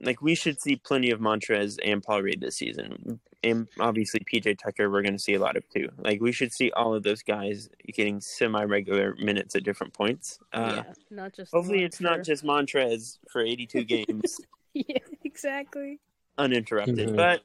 like 0.00 0.20
we 0.20 0.34
should 0.34 0.60
see 0.60 0.76
plenty 0.76 1.10
of 1.10 1.20
Montrez 1.20 1.78
and 1.82 2.02
Paul 2.02 2.22
Reed 2.22 2.40
this 2.40 2.56
season, 2.56 3.20
and 3.42 3.68
obviously 3.80 4.20
PJ 4.20 4.58
Tucker 4.58 4.90
we're 4.90 5.02
going 5.02 5.14
to 5.14 5.18
see 5.22 5.34
a 5.34 5.38
lot 5.40 5.56
of 5.56 5.68
too. 5.70 5.88
Like 5.98 6.20
we 6.20 6.32
should 6.32 6.52
see 6.52 6.70
all 6.72 6.94
of 6.94 7.02
those 7.02 7.22
guys 7.22 7.70
getting 7.92 8.20
semi-regular 8.20 9.14
minutes 9.16 9.54
at 9.54 9.64
different 9.64 9.94
points. 9.94 10.38
Uh, 10.52 10.82
yeah, 10.86 10.92
not 11.10 11.32
just. 11.32 11.52
Hopefully, 11.52 11.78
one 11.78 11.84
it's 11.86 12.00
not 12.00 12.22
just 12.22 12.44
Montrez 12.44 13.18
for 13.30 13.40
82 13.40 13.84
games 13.84 14.40
Yeah, 14.74 14.98
exactly. 15.22 16.00
uninterrupted, 16.36 17.10
Mhm. 17.10 17.16
but 17.16 17.42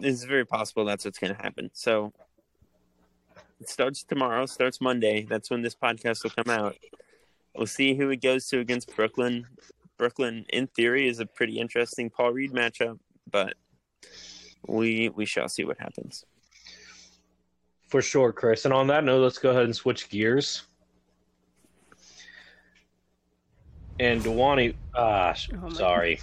it's 0.00 0.24
very 0.24 0.44
possible 0.44 0.84
that's 0.84 1.04
what's 1.04 1.18
going 1.18 1.34
to 1.34 1.40
happen. 1.40 1.70
So 1.72 2.12
it 3.60 3.68
starts 3.68 4.02
tomorrow, 4.02 4.44
starts 4.46 4.80
Monday. 4.80 5.22
That's 5.28 5.48
when 5.50 5.62
this 5.62 5.74
podcast 5.76 6.22
will 6.24 6.30
come 6.30 6.50
out. 6.50 6.76
We'll 7.56 7.66
see 7.66 7.94
who 7.94 8.10
it 8.10 8.22
goes 8.22 8.46
to 8.48 8.60
against 8.60 8.94
Brooklyn. 8.94 9.46
Brooklyn, 9.98 10.46
in 10.50 10.66
theory, 10.68 11.08
is 11.08 11.20
a 11.20 11.26
pretty 11.26 11.58
interesting 11.58 12.08
Paul 12.10 12.32
Reed 12.32 12.52
matchup, 12.52 12.98
but 13.30 13.54
we 14.66 15.08
we 15.10 15.26
shall 15.26 15.48
see 15.48 15.64
what 15.64 15.78
happens. 15.78 16.24
For 17.88 18.00
sure, 18.00 18.32
Chris. 18.32 18.64
And 18.64 18.72
on 18.72 18.86
that 18.86 19.04
note, 19.04 19.20
let's 19.20 19.38
go 19.38 19.50
ahead 19.50 19.64
and 19.64 19.74
switch 19.74 20.08
gears. 20.08 20.62
And 23.98 24.22
Dewani, 24.22 24.74
ah, 24.94 25.32
sh- 25.32 25.50
Oh 25.62 25.68
sorry. 25.70 26.20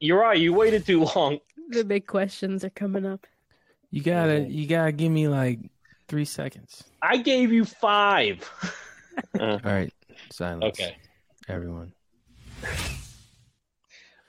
You're 0.00 0.18
right. 0.20 0.38
You 0.38 0.54
waited 0.54 0.86
too 0.86 1.04
long. 1.04 1.38
The 1.68 1.84
big 1.84 2.06
questions 2.06 2.64
are 2.64 2.70
coming 2.70 3.04
up. 3.06 3.26
You 3.90 4.02
gotta, 4.02 4.40
you 4.40 4.66
gotta 4.66 4.92
give 4.92 5.12
me 5.12 5.28
like 5.28 5.60
three 6.08 6.24
seconds. 6.24 6.82
I 7.02 7.18
gave 7.18 7.52
you 7.52 7.64
five. 7.64 8.50
Uh-huh. 9.16 9.58
All 9.64 9.72
right, 9.72 9.92
silence. 10.30 10.64
Okay. 10.78 10.96
everyone. 11.48 11.92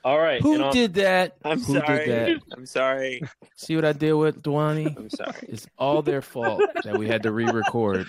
All 0.04 0.18
right. 0.18 0.40
Who 0.40 0.54
and 0.54 0.62
on- 0.64 0.72
did 0.72 0.94
that? 0.94 1.36
I'm 1.44 1.60
Who 1.60 1.74
sorry. 1.74 2.06
did 2.06 2.08
that? 2.38 2.42
I'm 2.56 2.66
sorry. 2.66 3.20
See 3.56 3.74
what 3.74 3.84
I 3.84 3.92
did 3.92 4.12
with 4.14 4.42
Dhwani? 4.42 4.96
I'm 4.96 5.10
sorry. 5.10 5.34
It's 5.42 5.66
all 5.76 6.02
their 6.02 6.22
fault 6.22 6.62
that 6.84 6.96
we 6.96 7.08
had 7.08 7.22
to 7.24 7.32
re-record. 7.32 8.06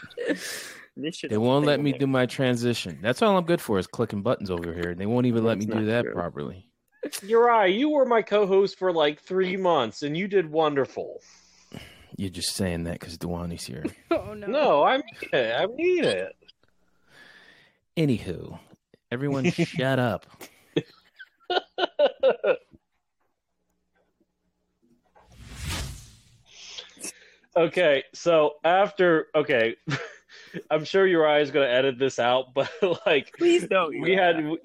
They 1.30 1.38
won't 1.38 1.66
let 1.66 1.80
me 1.80 1.92
do 1.94 2.08
my 2.08 2.26
transition. 2.26 3.00
That's 3.02 3.22
all 3.22 3.36
I'm 3.38 3.46
good 3.46 3.60
for 3.62 3.80
is 3.80 3.88
clicking 3.88 4.22
buttons 4.22 4.52
over 4.52 4.74
here. 4.74 4.94
They 4.96 5.06
won't 5.08 5.26
even 5.26 5.44
let 5.44 5.58
me 5.58 5.66
do 5.66 5.86
that 5.86 6.04
true. 6.04 6.14
properly. 6.14 6.68
You're 7.24 7.46
right. 7.46 7.74
You 7.74 7.90
were 7.90 8.06
my 8.06 8.22
co-host 8.22 8.78
for 8.78 8.92
like 8.94 9.22
three 9.22 9.58
months, 9.58 10.04
and 10.04 10.16
you 10.18 10.28
did 10.28 10.50
wonderful. 10.50 11.22
You're 12.18 12.30
just 12.30 12.54
saying 12.56 12.84
that 12.84 13.00
because 13.00 13.18
Dhwani's 13.18 13.66
here. 13.66 13.86
Oh 14.12 14.34
no. 14.34 14.48
No, 14.48 14.84
I 14.84 14.98
mean 14.98 15.06
it. 15.34 15.56
I 15.56 15.66
mean 15.68 16.04
it. 16.04 16.36
Anywho, 17.98 18.58
everyone 19.12 19.52
shut 19.52 20.00
up. 20.00 20.26
okay, 27.56 28.04
so 28.14 28.56
after 28.64 29.28
okay, 29.36 29.76
I'm 30.72 30.84
sure 30.86 31.06
Uriah 31.06 31.42
is 31.42 31.52
going 31.52 31.68
to 31.68 31.74
edit 31.74 32.00
this 32.00 32.20
out, 32.20 32.54
but 32.54 32.70
like 33.06 33.34
Please 33.38 33.68
don't. 33.68 34.00
we 34.00 34.14
had 34.14 34.44
we, 34.44 34.60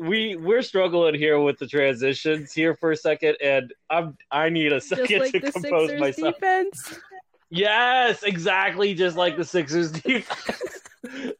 we 0.00 0.36
we're 0.36 0.62
struggling 0.62 1.14
here 1.14 1.40
with 1.40 1.58
the 1.58 1.66
transitions 1.66 2.52
here 2.52 2.74
for 2.74 2.92
a 2.92 2.96
second, 2.96 3.36
and 3.42 3.72
I'm 3.90 4.16
I 4.30 4.48
need 4.48 4.72
a 4.72 4.76
Just 4.76 4.88
second 4.88 5.18
like 5.20 5.32
to 5.32 5.40
the 5.40 5.52
compose 5.52 5.90
Sixers 5.90 6.00
myself. 6.00 6.34
defense. 6.34 6.98
Yes, 7.48 8.22
exactly, 8.24 8.92
just 8.94 9.16
like 9.16 9.36
the 9.36 9.44
Sixers 9.44 9.92
defense. 9.92 10.80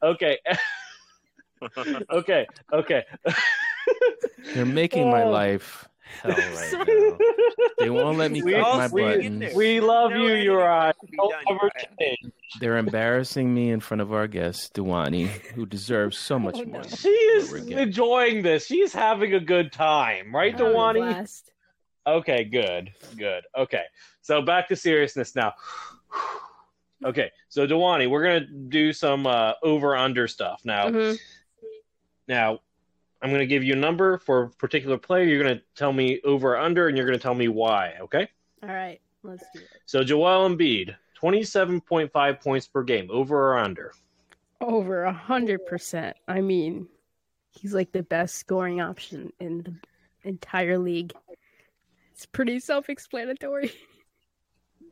okay, 0.03 0.39
okay, 2.11 2.47
okay. 2.73 3.05
They're 4.55 4.65
making 4.67 5.11
my 5.11 5.23
Oh. 5.25 5.31
life 5.31 5.89
hell 6.23 6.31
right 6.37 6.73
now. 6.73 7.19
They 7.79 7.91
won't 7.91 8.17
let 8.19 8.31
me 8.31 8.43
We- 8.43 8.53
click 8.53 8.63
my 8.63 8.89
we- 8.89 9.03
buttons. 9.03 9.55
We 9.55 9.81
love 9.81 10.11
No 10.13 10.17
you, 10.19 10.27
editing 10.29 10.45
Uriah. 10.45 10.81
has 10.87 10.95
to 11.01 11.07
be 11.07 11.17
Don't 11.17 11.35
ever 11.51 11.71
change. 12.01 12.33
They're 12.61 12.79
embarrassing 12.79 13.53
me 13.53 13.71
in 13.71 13.81
front 13.81 14.01
of 14.01 14.13
our 14.13 14.27
guest, 14.27 14.75
Dhwani, 14.75 15.27
who 15.27 15.67
deserves 15.67 16.17
so 16.19 16.39
much 16.39 16.57
Oh, 16.59 16.65
more. 16.65 16.85
She 16.85 17.09
is 17.09 17.51
What 17.51 17.61
we're 17.61 17.67
getting. 17.69 17.79
enjoying 17.89 18.43
this. 18.43 18.67
She's 18.67 18.93
having 18.93 19.35
a 19.35 19.41
good 19.41 19.73
time, 19.73 20.35
right, 20.35 20.53
Having 20.53 20.67
a 20.67 20.71
Dhwani? 20.77 21.43
Okay, 22.07 22.45
good, 22.45 22.93
good. 23.19 23.43
Okay, 23.59 23.83
so 24.23 24.41
back 24.43 24.69
to 24.69 24.77
seriousness 24.77 25.35
now. 25.35 25.53
Okay, 27.05 27.31
so 27.51 27.67
Dhwani, 27.67 28.09
we're 28.09 28.23
gonna 28.23 28.47
do 28.69 28.91
some 28.91 29.27
uh, 29.27 29.53
over 29.63 29.95
under 29.95 30.27
stuff 30.27 30.63
now. 30.65 30.87
Mhm. 30.89 31.19
Now, 32.29 32.61
I'm 33.23 33.31
gonna 33.31 33.47
give 33.47 33.65
you 33.65 33.73
a 33.73 33.77
number 33.77 34.19
for 34.19 34.45
a 34.45 34.51
particular 34.51 34.99
player. 34.99 35.25
You're 35.25 35.43
gonna 35.43 35.63
tell 35.75 35.93
me 35.93 36.21
over 36.25 36.53
or 36.53 36.57
under, 36.59 36.89
and 36.89 36.97
you're 36.97 37.07
gonna 37.07 37.19
tell 37.19 37.35
me 37.35 37.49
why. 37.49 37.95
Okay. 38.01 38.29
All 38.63 38.69
right, 38.69 39.01
let's 39.23 39.45
do 39.55 39.61
it. 39.61 39.69
So 39.87 40.03
Joel 40.05 40.49
Embiid, 40.49 40.95
27.5 41.21 42.41
points 42.41 42.67
per 42.67 42.83
game, 42.83 43.09
over 43.11 43.53
or 43.53 43.59
under? 43.59 43.93
Over 44.61 45.05
a 45.05 45.13
hundred 45.13 45.67
percent. 45.67 46.17
I 46.29 46.41
mean, 46.41 46.89
he's 47.51 47.75
like 47.75 47.93
the 47.93 48.03
best 48.03 48.37
scoring 48.37 48.81
option 48.81 49.33
in 49.41 49.63
the 49.63 49.75
entire 50.29 50.79
league. 50.79 51.13
It's 52.13 52.27
pretty 52.27 52.61
self-explanatory. 52.61 53.73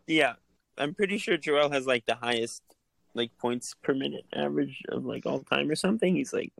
Yeah, 0.07 0.35
I'm 0.77 0.93
pretty 0.93 1.17
sure 1.17 1.39
Joel 1.39 1.71
has 1.71 1.87
like 1.87 2.05
the 2.05 2.15
highest 2.15 2.63
like 3.15 3.31
points 3.39 3.75
per 3.83 3.95
minute 3.95 4.27
average 4.35 4.83
of 4.91 5.07
like 5.07 5.25
all 5.25 5.41
time 5.41 5.71
or 5.71 5.77
something. 5.77 6.15
He's 6.15 6.33
like 6.33 6.53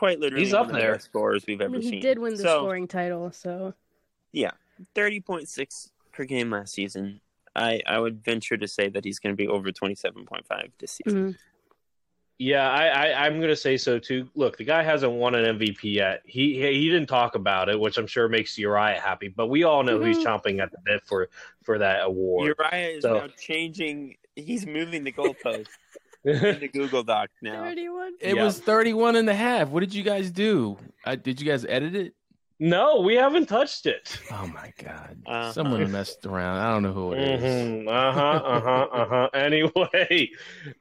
quite 0.00 0.18
literally 0.18 0.44
He's 0.44 0.54
up 0.54 0.66
one 0.66 0.70
of 0.70 0.74
the 0.76 0.80
there. 0.80 0.92
best 0.94 1.04
scorers 1.04 1.44
we've 1.46 1.60
I 1.60 1.64
ever 1.64 1.72
mean, 1.74 1.82
seen. 1.82 1.92
he 1.92 2.00
did 2.00 2.18
win 2.18 2.32
the 2.32 2.38
so, 2.42 2.58
scoring 2.60 2.88
title, 2.88 3.30
so 3.32 3.74
yeah, 4.32 4.52
Thirty 4.94 5.20
point 5.20 5.46
six 5.48 5.92
per 6.12 6.24
game 6.24 6.50
last 6.50 6.72
season. 6.72 7.20
I 7.54 7.82
I 7.86 7.98
would 7.98 8.24
venture 8.24 8.56
to 8.56 8.66
say 8.66 8.88
that 8.88 9.04
he's 9.04 9.18
going 9.18 9.32
to 9.32 9.36
be 9.36 9.46
over 9.46 9.70
twenty 9.72 9.94
seven 9.94 10.24
point 10.24 10.46
five 10.46 10.70
this 10.78 10.92
season. 10.92 11.34
mhm. 11.34 11.38
Yeah, 12.38 12.70
I, 12.70 12.86
I, 12.86 13.26
I'm 13.26 13.36
going 13.36 13.50
to 13.50 13.56
say 13.56 13.76
so 13.76 13.98
too. 13.98 14.26
Look, 14.34 14.56
the 14.56 14.64
guy 14.64 14.82
hasn't 14.82 15.12
won 15.12 15.34
an 15.34 15.58
MVP 15.58 15.80
yet. 15.82 16.22
He 16.24 16.54
he 16.54 16.72
he 16.72 16.88
didn't 16.88 17.08
talk 17.08 17.34
about 17.34 17.68
it, 17.68 17.78
which 17.78 17.98
I'm 17.98 18.06
sure 18.06 18.30
makes 18.30 18.56
Uriah 18.56 18.98
happy. 18.98 19.28
But 19.28 19.48
we 19.48 19.64
all 19.64 19.82
know 19.82 20.00
he's 20.00 20.16
Mhm. 20.16 20.24
chomping 20.24 20.62
at 20.62 20.70
the 20.72 20.78
bit 20.82 21.02
for 21.04 21.28
for 21.62 21.76
that 21.76 22.04
award. 22.04 22.46
Uriah 22.58 22.96
is 22.96 23.02
So- 23.02 23.18
now 23.18 23.28
changing. 23.38 24.16
He's 24.36 24.64
moving 24.66 25.04
the 25.04 25.12
goalpost 25.12 25.66
in 26.24 26.60
the 26.60 26.68
Google 26.72 27.02
Doc 27.02 27.30
now. 27.42 27.62
thirty-one. 27.64 28.14
It 28.20 28.36
Yeah. 28.36 28.44
was 28.44 28.58
31 28.60 29.16
and 29.16 29.28
a 29.30 29.34
half. 29.34 29.68
What 29.70 29.80
did 29.80 29.94
you 29.94 30.02
guys 30.02 30.30
do? 30.30 30.76
I, 31.04 31.16
did 31.16 31.40
you 31.40 31.46
guys 31.46 31.64
edit 31.68 31.94
it? 31.94 32.14
no, 32.62 33.00
we 33.00 33.14
haven't 33.14 33.46
touched 33.46 33.86
it. 33.86 34.18
Oh 34.30 34.46
my 34.48 34.70
god! 34.82 35.16
Uh-huh. 35.26 35.50
Someone 35.52 35.90
messed 35.90 36.26
around. 36.26 36.58
I 36.58 36.70
don't 36.70 36.82
know 36.82 36.92
who 36.92 37.12
it 37.14 37.42
is. 37.42 37.86
Uh 37.88 38.12
huh. 38.12 38.20
Uh 38.20 38.60
huh. 38.60 38.86
Uh 38.92 39.08
huh. 39.08 39.28
Anyway, 39.34 40.30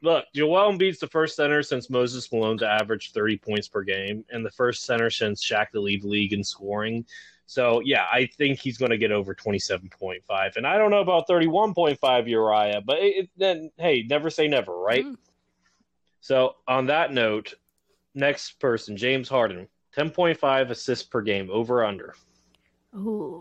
look, 0.02 0.26
Joel 0.36 0.74
Embiid's 0.74 1.00
the 1.00 1.08
first 1.08 1.38
center 1.38 1.64
since 1.64 1.90
Moses 1.90 2.30
Malone 2.34 2.58
to 2.58 2.68
average 2.68 3.12
30 3.14 3.38
points 3.38 3.70
per 3.70 3.84
game, 3.84 4.26
and 4.30 4.46
the 4.46 4.52
first 4.52 4.84
center 4.86 5.10
since 5.10 5.42
Shaq 5.42 5.70
to 5.72 5.80
lead 5.80 6.02
the 6.04 6.08
league 6.10 6.34
in 6.34 6.44
scoring. 6.44 7.06
So 7.46 7.80
yeah, 7.86 8.06
I 8.12 8.26
think 8.38 8.60
he's 8.60 8.78
going 8.78 8.92
to 8.92 8.98
get 8.98 9.12
over 9.14 9.34
27.5, 9.34 10.56
and 10.58 10.68
I 10.68 10.78
don't 10.78 10.92
know 10.92 11.00
about 11.02 11.28
31.5 11.28 12.28
Uriah, 12.28 12.82
but 12.86 12.98
it, 13.00 13.16
it- 13.24 13.30
then 13.38 13.72
hey, 13.78 14.06
never 14.10 14.30
say 14.30 14.48
never, 14.50 14.78
right? 14.78 15.06
Mhm. 15.06 15.16
So 16.22 16.56
on 16.68 16.88
that 16.88 17.14
note, 17.14 17.54
next 18.14 18.60
person, 18.60 18.98
James 18.98 19.30
Harden, 19.30 19.68
10.5 19.98 20.70
assists 20.70 21.08
per 21.08 21.22
game, 21.22 21.50
over 21.52 21.84
under. 21.84 22.14
Ooh, 22.96 23.40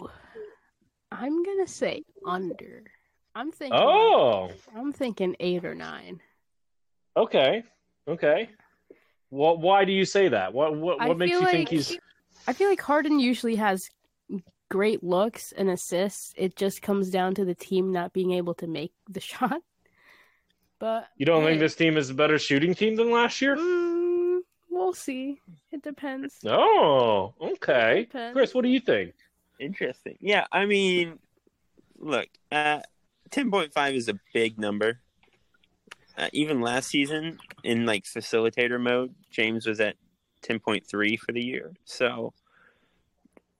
I'm 1.10 1.42
gonna 1.42 1.66
say 1.66 2.02
under. 2.24 2.84
I'm 3.34 3.50
thinking. 3.50 3.78
Oh, 3.80 4.50
I'm 4.76 4.92
thinking 4.92 5.36
eight 5.40 5.64
or 5.64 5.74
nine. 5.74 6.20
Okay. 7.16 7.62
Okay. 8.06 8.50
What? 9.30 9.60
Why 9.60 9.84
do 9.84 9.92
you 9.92 10.04
say 10.04 10.28
that? 10.28 10.52
What? 10.52 10.76
What? 10.76 11.00
I 11.00 11.08
What 11.08 11.18
makes 11.18 11.32
feel 11.32 11.42
you 11.42 11.46
think 11.46 11.68
he's? 11.68 11.96
I 12.46 12.52
feel 12.52 12.68
like 12.68 12.80
Harden 12.80 13.20
usually 13.20 13.56
has 13.56 13.88
great 14.70 15.02
looks 15.02 15.52
and 15.52 15.70
assists. 15.70 16.32
It 16.36 16.56
just 16.56 16.82
comes 16.82 17.10
down 17.10 17.34
to 17.36 17.44
the 17.44 17.54
team 17.54 17.92
not 17.92 18.12
being 18.12 18.32
able 18.32 18.54
to 18.54 18.66
make 18.66 18.92
the 19.08 19.20
shot. 19.20 19.60
But 20.78 21.08
You 21.16 21.26
don't 21.26 21.44
think 21.44 21.58
this 21.58 21.74
team 21.74 21.96
is 21.96 22.10
a 22.10 22.14
better 22.14 22.38
shooting 22.38 22.74
team 22.74 22.94
than 22.94 23.10
last 23.10 23.40
year? 23.42 23.56
Mm, 23.56 24.40
we'll 24.70 24.92
see. 24.92 25.40
It 25.72 25.82
depends. 25.82 26.36
Oh, 26.46 27.34
okay. 27.40 28.04
Depends. 28.04 28.34
Chris, 28.34 28.54
what 28.54 28.62
do 28.62 28.68
you 28.68 28.80
think? 28.80 29.14
Interesting. 29.58 30.16
Yeah, 30.20 30.46
I 30.52 30.66
mean, 30.66 31.18
look, 31.98 32.28
uh, 32.52 32.80
ten 33.30 33.50
point 33.50 33.72
five 33.72 33.94
is 33.94 34.08
a 34.08 34.18
big 34.32 34.58
number. 34.58 35.00
Uh, 36.16 36.28
even 36.32 36.60
last 36.60 36.88
season, 36.88 37.38
in 37.64 37.86
like 37.86 38.04
facilitator 38.04 38.80
mode, 38.80 39.14
James 39.30 39.66
was 39.66 39.80
at 39.80 39.96
ten 40.42 40.60
point 40.60 40.86
three 40.86 41.16
for 41.16 41.32
the 41.32 41.42
year. 41.42 41.72
So 41.84 42.34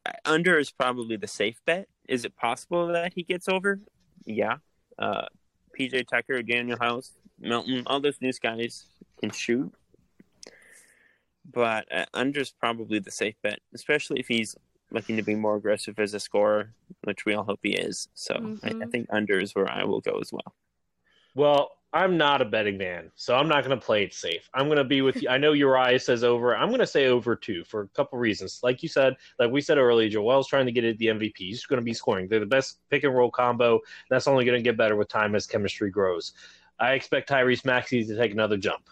uh, 0.06 0.12
under 0.24 0.56
is 0.56 0.70
probably 0.70 1.16
the 1.16 1.26
safe 1.26 1.60
bet. 1.66 1.88
Is 2.08 2.24
it 2.24 2.36
possible 2.36 2.86
that 2.88 3.12
he 3.14 3.24
gets 3.24 3.48
over? 3.48 3.80
Yeah. 4.24 4.58
Uh, 4.98 5.26
PJ 5.78 6.08
Tucker, 6.08 6.42
Danuel 6.42 6.78
House, 6.80 7.12
Milton, 7.38 7.82
all 7.86 8.00
those 8.00 8.20
news 8.20 8.38
guys 8.38 8.86
can 9.20 9.30
shoot. 9.30 9.72
But 11.50 11.90
uh, 11.92 12.06
under 12.12 12.40
is 12.40 12.50
probably 12.50 12.98
the 12.98 13.10
safe 13.10 13.36
bet, 13.42 13.60
especially 13.74 14.20
if 14.20 14.28
he's 14.28 14.56
looking 14.90 15.16
to 15.16 15.22
be 15.22 15.34
more 15.34 15.56
aggressive 15.56 15.98
as 15.98 16.14
a 16.14 16.20
scorer, 16.20 16.72
which 17.04 17.24
we 17.24 17.34
all 17.34 17.44
hope 17.44 17.60
he 17.62 17.74
is. 17.74 18.08
So 18.14 18.34
I, 18.62 18.68
I 18.68 18.72
Mhm. 18.72 18.90
think 18.90 19.06
under 19.10 19.38
is 19.38 19.54
where 19.54 19.70
I 19.70 19.84
will 19.84 20.00
go 20.00 20.18
as 20.18 20.32
well. 20.32 20.54
Well, 21.34 21.70
I'm 21.92 22.18
not 22.18 22.42
a 22.42 22.44
betting 22.44 22.76
man, 22.76 23.10
so 23.14 23.34
I'm 23.34 23.48
not 23.48 23.64
going 23.64 23.78
to 23.78 23.84
play 23.84 24.04
it 24.04 24.12
safe. 24.12 24.50
I'm 24.52 24.66
going 24.66 24.76
to 24.76 24.84
be 24.84 25.00
with 25.00 25.22
you. 25.22 25.30
I 25.30 25.38
know 25.38 25.52
Uriah 25.52 25.98
says 25.98 26.22
over. 26.22 26.54
I'm 26.54 26.68
going 26.68 26.80
to 26.80 26.86
say 26.86 27.06
over 27.06 27.34
two 27.34 27.64
for 27.64 27.80
a 27.80 27.88
couple 27.88 28.18
reasons. 28.18 28.60
Like 28.62 28.82
you 28.82 28.90
said, 28.90 29.16
like 29.38 29.50
we 29.50 29.62
said 29.62 29.78
earlier, 29.78 30.10
Joel's 30.10 30.48
trying 30.48 30.66
to 30.66 30.72
get 30.72 30.84
at 30.84 30.98
the 30.98 31.06
MVP. 31.06 31.38
He's 31.38 31.64
going 31.64 31.80
to 31.80 31.84
be 31.84 31.94
scoring. 31.94 32.28
They're 32.28 32.40
the 32.40 32.46
best 32.46 32.80
pick 32.90 33.04
and 33.04 33.14
roll 33.16 33.30
combo. 33.30 33.80
That's 34.10 34.28
only 34.28 34.44
going 34.44 34.58
to 34.58 34.62
get 34.62 34.76
better 34.76 34.96
with 34.96 35.08
time 35.08 35.34
as 35.34 35.46
chemistry 35.46 35.90
grows. 35.90 36.34
I 36.78 36.92
expect 36.92 37.30
Tyrese 37.30 37.64
Maxey 37.64 38.04
to 38.04 38.16
take 38.16 38.32
another 38.32 38.58
jump. 38.58 38.90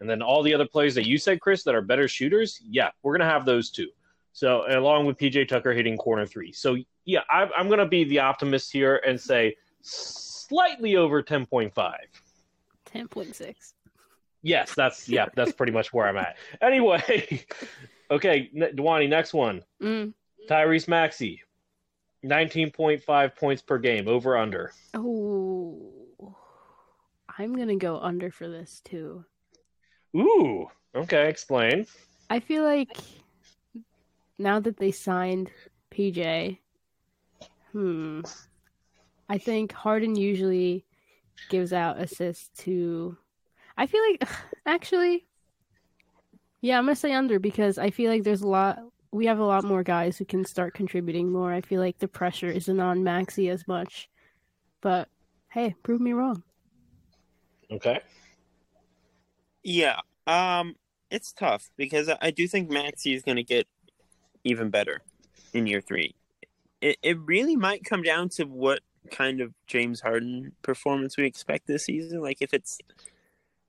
And 0.00 0.08
then 0.08 0.22
all 0.22 0.44
the 0.44 0.54
other 0.54 0.66
players 0.66 0.94
that 0.94 1.08
you 1.08 1.18
said, 1.18 1.40
Chris, 1.40 1.64
that 1.64 1.74
are 1.74 1.82
better 1.82 2.06
shooters, 2.06 2.60
yeah, 2.64 2.90
we're 3.02 3.18
going 3.18 3.28
to 3.28 3.34
have 3.34 3.46
those 3.46 3.70
too. 3.70 3.88
So, 4.32 4.62
along 4.68 5.06
with 5.06 5.18
PJ 5.18 5.48
Tucker 5.48 5.72
hitting 5.72 5.96
corner 5.96 6.24
three. 6.24 6.52
So, 6.52 6.76
yeah, 7.04 7.22
I, 7.28 7.48
I'm 7.56 7.66
going 7.66 7.80
to 7.80 7.86
be 7.86 8.04
the 8.04 8.20
optimist 8.20 8.72
here 8.72 9.02
and 9.04 9.20
say 9.20 9.56
slightly 9.80 10.94
over 10.94 11.20
10.5. 11.20 11.94
Ten 12.92 13.08
point 13.08 13.34
six. 13.34 13.74
Yes, 14.42 14.74
that's 14.74 15.08
yeah, 15.08 15.26
that's 15.34 15.52
pretty 15.52 15.72
much 15.72 15.92
where 15.92 16.06
I'm 16.06 16.16
at. 16.16 16.36
Anyway, 16.62 17.44
okay, 18.10 18.50
N- 18.54 18.76
Dhwani, 18.76 19.08
next 19.08 19.34
one. 19.34 19.62
Mm. 19.82 20.14
Tyrese 20.48 20.88
Maxey, 20.88 21.42
19.5 22.24 23.36
points 23.36 23.62
per 23.62 23.78
game, 23.78 24.08
over 24.08 24.36
under. 24.36 24.72
Oh, 24.94 26.36
I'm 27.38 27.54
gonna 27.54 27.76
go 27.76 27.98
under 27.98 28.30
for 28.30 28.48
this 28.48 28.80
too. 28.84 29.24
Ooh, 30.16 30.68
okay, 30.94 31.28
explain. 31.28 31.86
I 32.30 32.40
feel 32.40 32.62
like 32.62 32.96
now 34.38 34.60
that 34.60 34.76
they 34.76 34.90
signed 34.90 35.50
PJ, 35.90 36.58
hmm, 37.72 38.20
I 39.28 39.38
think 39.38 39.72
Harden 39.72 40.16
usually 40.16 40.84
gives 41.48 41.72
out 41.72 42.00
assists 42.00 42.50
to. 42.64 43.16
I 43.76 43.86
feel 43.86 44.02
like 44.10 44.28
actually, 44.66 45.26
yeah, 46.60 46.78
I'm 46.78 46.84
gonna 46.84 46.96
say 46.96 47.12
under 47.12 47.38
because 47.38 47.78
I 47.78 47.90
feel 47.90 48.10
like 48.10 48.24
there's 48.24 48.42
a 48.42 48.48
lot. 48.48 48.80
We 49.10 49.26
have 49.26 49.38
a 49.38 49.44
lot 49.44 49.64
more 49.64 49.82
guys 49.82 50.18
who 50.18 50.24
can 50.24 50.44
start 50.44 50.74
contributing 50.74 51.32
more. 51.32 51.52
I 51.52 51.62
feel 51.62 51.80
like 51.80 51.98
the 51.98 52.08
pressure 52.08 52.50
isn't 52.50 52.80
on 52.80 53.04
Maxey 53.04 53.48
as 53.48 53.66
much, 53.66 54.08
but 54.82 55.08
hey, 55.48 55.74
prove 55.82 56.00
me 56.00 56.12
wrong. 56.12 56.42
Okay. 57.70 58.00
Yeah, 59.62 60.00
um, 60.26 60.76
it's 61.10 61.32
tough 61.32 61.70
because 61.76 62.08
I- 62.08 62.18
I 62.20 62.30
do 62.30 62.46
think 62.48 62.70
Maxey 62.70 63.14
is 63.14 63.22
going 63.22 63.36
to 63.36 63.42
get 63.42 63.66
even 64.44 64.70
better 64.70 65.02
in 65.52 65.66
year 65.66 65.80
three. 65.80 66.14
It 66.80 66.98
it 67.02 67.18
really 67.18 67.56
might 67.56 67.84
come 67.84 68.02
down 68.02 68.28
to 68.30 68.44
what 68.44 68.80
kind 69.10 69.40
of 69.40 69.52
James 69.66 70.00
Harden 70.00 70.52
performance 70.62 71.16
we 71.16 71.24
expect 71.24 71.66
this 71.66 71.84
season. 71.84 72.20
Like 72.20 72.38
if 72.40 72.54
it's 72.54 72.78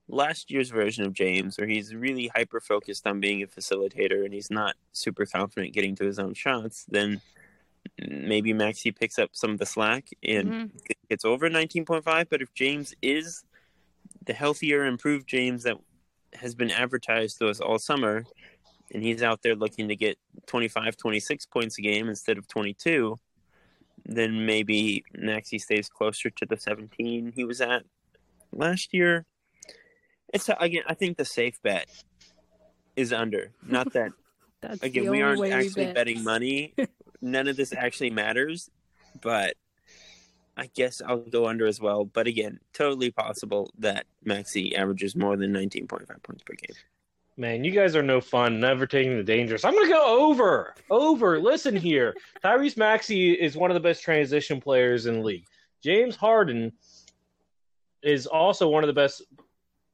last 0.07 0.49
year's 0.51 0.69
version 0.69 1.05
of 1.05 1.13
James, 1.13 1.57
where 1.57 1.67
he's 1.67 1.93
really 1.93 2.29
hyper 2.35 2.59
focused 2.59 3.05
on 3.05 3.19
being 3.19 3.43
a 3.43 3.47
facilitator 3.47 4.25
and 4.25 4.33
he's 4.33 4.49
not 4.49 4.75
super 4.91 5.25
confident 5.25 5.73
getting 5.73 5.95
to 5.95 6.05
his 6.05 6.19
own 6.19 6.33
shots, 6.33 6.85
then 6.89 7.21
maybe 8.07 8.53
Maxey 8.53 8.91
picks 8.91 9.19
up 9.19 9.29
some 9.33 9.51
of 9.51 9.59
the 9.59 9.65
slack 9.65 10.09
and 10.23 10.51
Mhm. 10.51 10.71
gets 11.09 11.25
over 11.25 11.49
19.5. 11.49 12.29
But 12.29 12.41
if 12.41 12.53
James 12.53 12.93
is 13.01 13.43
the 14.25 14.33
healthier, 14.33 14.85
improved 14.85 15.27
James 15.27 15.63
that 15.63 15.77
has 16.33 16.55
been 16.55 16.71
advertised 16.71 17.37
to 17.39 17.47
us 17.47 17.59
all 17.59 17.79
summer, 17.79 18.25
and 18.91 19.03
he's 19.03 19.21
out 19.21 19.41
there 19.43 19.55
looking 19.55 19.87
to 19.87 19.95
get 19.95 20.17
25, 20.47 20.97
26 20.97 21.45
points 21.45 21.77
a 21.77 21.81
game 21.81 22.09
instead 22.09 22.37
of 22.37 22.47
22, 22.47 23.17
then 24.15 24.45
maybe 24.45 25.03
Maxey 25.15 25.59
stays 25.59 25.87
closer 25.89 26.29
to 26.31 26.45
the 26.45 26.57
17 26.57 27.33
he 27.35 27.43
was 27.43 27.61
at 27.61 27.83
last 28.51 28.93
year. 28.93 29.25
It's 30.33 30.49
again, 30.59 30.83
I 30.87 30.93
think 30.93 31.17
the 31.17 31.25
safe 31.25 31.61
bet 31.61 31.87
is 32.95 33.13
under. 33.13 33.51
Not 33.65 33.93
that 33.93 34.11
That's 34.61 34.81
again, 34.81 35.09
we 35.09 35.21
aren't 35.21 35.43
actually 35.51 35.85
bet. 35.85 35.95
betting 35.95 36.23
money. 36.23 36.73
None 37.21 37.47
of 37.47 37.57
this 37.57 37.73
actually 37.73 38.09
matters, 38.11 38.69
but 39.21 39.55
I 40.55 40.69
guess 40.73 41.01
I'll 41.05 41.17
go 41.17 41.47
under 41.47 41.67
as 41.67 41.79
well. 41.79 42.05
But 42.05 42.27
again, 42.27 42.59
totally 42.73 43.11
possible 43.11 43.71
that 43.79 44.05
Maxey 44.23 44.75
averages 44.75 45.15
more 45.15 45.37
than 45.37 45.53
19.5 45.53 46.23
points 46.23 46.43
per 46.43 46.53
game. 46.53 46.75
Man, 47.39 47.63
you 47.63 47.71
guys 47.71 47.95
are 47.95 48.03
no 48.03 48.19
fun, 48.19 48.59
never 48.59 48.85
taking 48.85 49.15
the 49.15 49.23
dangerous. 49.23 49.63
I'm 49.63 49.73
going 49.73 49.87
to 49.87 49.93
go 49.93 50.27
over. 50.27 50.75
Over. 50.89 51.39
Listen 51.39 51.73
here. 51.73 52.13
Tyrese 52.43 52.75
Maxey 52.75 53.31
is 53.31 53.55
one 53.55 53.71
of 53.71 53.75
the 53.75 53.79
best 53.79 54.03
transition 54.03 54.59
players 54.59 55.05
in 55.05 55.13
the 55.15 55.21
league. 55.21 55.45
James 55.81 56.17
Harden 56.17 56.73
is 58.03 58.27
also 58.27 58.67
one 58.67 58.83
of 58.83 58.87
the 58.87 58.93
best, 58.93 59.21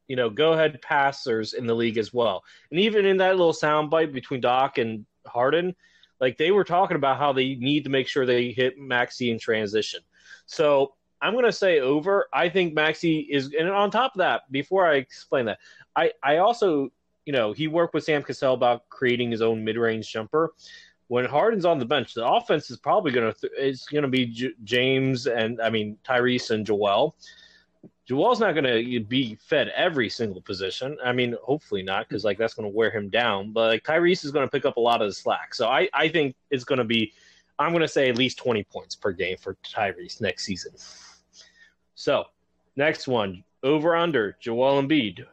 you 0.08 0.16
know, 0.16 0.28
go 0.28 0.54
ahead 0.54 0.82
passers 0.82 1.54
in 1.54 1.68
the 1.68 1.76
league 1.76 2.00
as 2.00 2.12
well. 2.12 2.44
And 2.72 2.80
even 2.80 3.06
in 3.06 3.18
that 3.18 3.38
little 3.38 3.54
soundbite 3.54 4.12
between 4.12 4.42
Doc 4.42 4.80
and 4.80 5.06
Harden, 5.28 5.76
like 6.20 6.40
they 6.40 6.50
were 6.50 6.64
talking 6.64 6.98
about 6.98 7.20
how 7.20 7.32
they 7.32 7.54
need 7.54 7.84
to 7.84 7.92
make 7.92 8.08
sure 8.08 8.26
they 8.26 8.54
hit 8.54 8.80
Maxey 8.80 9.30
in 9.30 9.38
transition. 9.38 10.00
So 10.48 10.96
I'm 11.22 11.34
going 11.34 11.46
to 11.46 11.52
say 11.52 11.80
over. 11.80 12.26
I 12.34 12.50
think 12.50 12.74
Maxey 12.74 13.20
is, 13.20 13.54
and 13.54 13.70
on 13.70 13.92
top 13.92 14.16
of 14.16 14.18
that, 14.18 14.52
before 14.52 14.88
I 14.88 14.96
explain 14.96 15.46
that, 15.46 15.60
I, 15.96 16.12
I 16.24 16.38
also 16.38 16.90
you 17.26 17.34
know, 17.34 17.54
he 17.54 17.68
worked 17.68 17.94
with 17.94 18.04
Sam 18.04 18.24
Cassell 18.24 18.54
about 18.54 18.88
creating 18.90 19.32
his 19.32 19.42
own 19.42 19.64
mid-range 19.64 20.12
jumper. 20.12 20.54
When 21.08 21.26
Harden's 21.26 21.66
on 21.66 21.78
the 21.80 21.86
bench, 21.86 22.14
the 22.14 22.26
offense 22.26 22.72
is 22.72 22.78
probably 22.78 23.12
going 23.12 23.32
to 23.32 23.40
th- 23.40 23.54
it's 23.58 23.86
going 23.88 24.04
to 24.04 24.08
be 24.08 24.26
J- 24.26 24.54
James 24.64 25.28
and 25.28 25.62
I 25.62 25.70
mean 25.70 25.98
Tyrese 26.04 26.52
and 26.52 26.66
Joel. 26.66 27.16
Joel's 28.08 28.40
not 28.40 28.54
going 28.54 28.66
to 28.66 29.00
be 29.02 29.36
fed 29.36 29.70
every 29.76 30.10
single 30.10 30.42
position. 30.42 30.96
I 31.04 31.12
mean, 31.12 31.36
hopefully 31.44 31.82
not, 31.82 32.08
because 32.08 32.24
like 32.24 32.38
that's 32.38 32.54
going 32.54 32.70
to 32.70 32.76
wear 32.76 32.92
him 32.92 33.10
down. 33.10 33.52
But 33.52 33.70
like 33.70 33.84
Tyrese 33.84 34.26
is 34.26 34.32
going 34.32 34.48
to 34.48 34.52
pick 34.52 34.66
up 34.66 34.78
a 34.78 34.80
lot 34.80 35.02
of 35.02 35.08
the 35.08 35.14
slack. 35.14 35.54
So 35.54 35.68
I 35.68 35.90
I 35.94 36.08
think 36.08 36.36
it's 36.50 36.64
going 36.64 36.80
to 36.80 36.86
be 36.86 37.14
I'm 37.58 37.72
going 37.72 37.82
to 37.82 37.88
say 37.88 38.10
at 38.10 38.18
least 38.18 38.38
20 38.40 38.64
points 38.64 38.96
per 38.96 39.12
game 39.12 39.38
for 39.38 39.58
Tyrese 39.64 40.22
next 40.22 40.44
season. 40.44 40.74
So 41.96 42.26
next 42.76 43.08
one 43.08 43.44
over 43.64 43.96
under 43.96 44.38
Joel 44.40 44.82
Embiid 44.82 45.26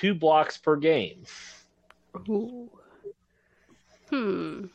two 0.00 0.14
blocks 0.14 0.56
per 0.56 0.76
game. 0.76 1.24
Ooh. 2.28 2.70
Hmm. 4.10 4.66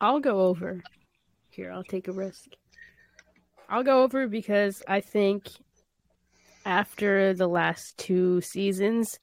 I'll 0.00 0.20
go 0.20 0.40
over. 0.40 0.82
Here, 1.50 1.72
I'll 1.72 1.84
take 1.84 2.06
a 2.08 2.12
risk. 2.12 2.48
I'll 3.68 3.82
go 3.82 4.02
over 4.02 4.28
because 4.28 4.82
I 4.86 5.00
think 5.00 5.48
after 6.64 7.32
the 7.32 7.48
last 7.48 7.96
two 7.96 8.40
seasons, 8.42 9.18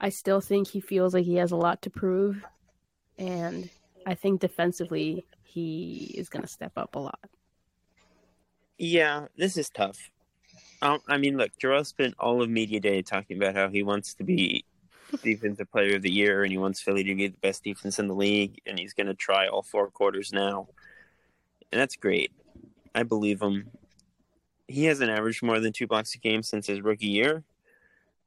I 0.00 0.08
still 0.08 0.40
think 0.40 0.68
he 0.68 0.80
feels 0.80 1.14
like 1.14 1.24
he 1.24 1.36
has 1.36 1.52
a 1.52 1.56
lot 1.56 1.82
to 1.82 1.90
prove. 1.90 2.44
And 3.16 3.70
I 4.06 4.14
think 4.14 4.40
defensively, 4.40 5.24
he 5.42 6.14
is 6.16 6.28
going 6.28 6.42
to 6.42 6.48
step 6.48 6.72
up 6.76 6.96
a 6.96 6.98
lot. 6.98 7.20
Yeah, 8.76 9.26
this 9.36 9.56
is 9.56 9.68
tough. 9.70 10.10
Um, 10.80 11.00
I 11.08 11.18
mean, 11.18 11.36
look, 11.36 11.50
Joel 11.58 11.84
spent 11.84 12.14
all 12.18 12.42
of 12.42 12.48
media 12.48 12.80
day 12.80 13.02
talking 13.02 13.36
about 13.36 13.54
how 13.54 13.68
he 13.68 13.82
wants 13.82 14.14
to 14.14 14.24
be 14.24 14.64
defensive 15.22 15.70
player 15.70 15.96
of 15.96 16.02
the 16.02 16.10
year 16.10 16.44
and 16.44 16.52
he 16.52 16.58
wants 16.58 16.80
Philly 16.80 17.02
to 17.04 17.14
be 17.14 17.28
the 17.28 17.38
best 17.38 17.64
defense 17.64 17.98
in 17.98 18.08
the 18.08 18.14
league, 18.14 18.60
and 18.66 18.78
he's 18.78 18.92
going 18.92 19.06
to 19.06 19.14
try 19.14 19.48
all 19.48 19.62
four 19.62 19.90
quarters 19.90 20.32
now, 20.32 20.68
and 21.72 21.80
that's 21.80 21.96
great. 21.96 22.30
I 22.94 23.02
believe 23.02 23.40
him. 23.40 23.70
He 24.66 24.84
hasn't 24.84 25.10
averaged 25.10 25.42
more 25.42 25.60
than 25.60 25.72
two 25.72 25.86
blocks 25.86 26.14
a 26.14 26.18
game 26.18 26.42
since 26.42 26.66
his 26.66 26.82
rookie 26.82 27.06
year, 27.06 27.42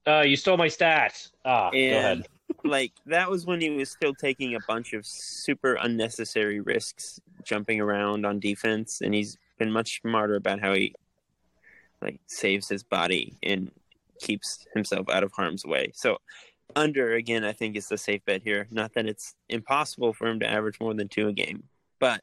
Uh, 0.07 0.21
you 0.21 0.35
stole 0.35 0.57
my 0.57 0.67
stats. 0.67 1.31
Ah, 1.45 1.69
go 1.69 1.77
ahead. 1.77 2.27
like 2.63 2.91
that 3.05 3.29
was 3.29 3.45
when 3.45 3.61
he 3.61 3.69
was 3.69 3.89
still 3.89 4.13
taking 4.13 4.55
a 4.55 4.59
bunch 4.67 4.93
of 4.93 5.05
super 5.05 5.75
unnecessary 5.75 6.59
risks 6.59 7.19
jumping 7.43 7.79
around 7.79 8.25
on 8.25 8.39
defense 8.39 9.01
and 9.01 9.13
he's 9.13 9.37
been 9.57 9.71
much 9.71 10.01
smarter 10.01 10.35
about 10.35 10.59
how 10.59 10.73
he 10.73 10.93
like 12.01 12.19
saves 12.27 12.67
his 12.67 12.83
body 12.83 13.35
and 13.43 13.71
keeps 14.19 14.65
himself 14.73 15.09
out 15.09 15.23
of 15.23 15.31
harm's 15.31 15.65
way. 15.65 15.91
So 15.93 16.17
under 16.75 17.15
again 17.15 17.43
I 17.43 17.51
think 17.51 17.75
is 17.75 17.89
the 17.89 17.97
safe 17.97 18.23
bet 18.25 18.43
here. 18.43 18.67
Not 18.71 18.93
that 18.93 19.05
it's 19.05 19.35
impossible 19.49 20.13
for 20.13 20.27
him 20.27 20.39
to 20.39 20.49
average 20.49 20.79
more 20.79 20.93
than 20.93 21.09
2 21.09 21.27
a 21.27 21.33
game, 21.33 21.63
but 21.99 22.21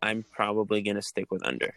I'm 0.00 0.24
probably 0.30 0.82
going 0.82 0.96
to 0.96 1.02
stick 1.02 1.30
with 1.30 1.46
under. 1.46 1.74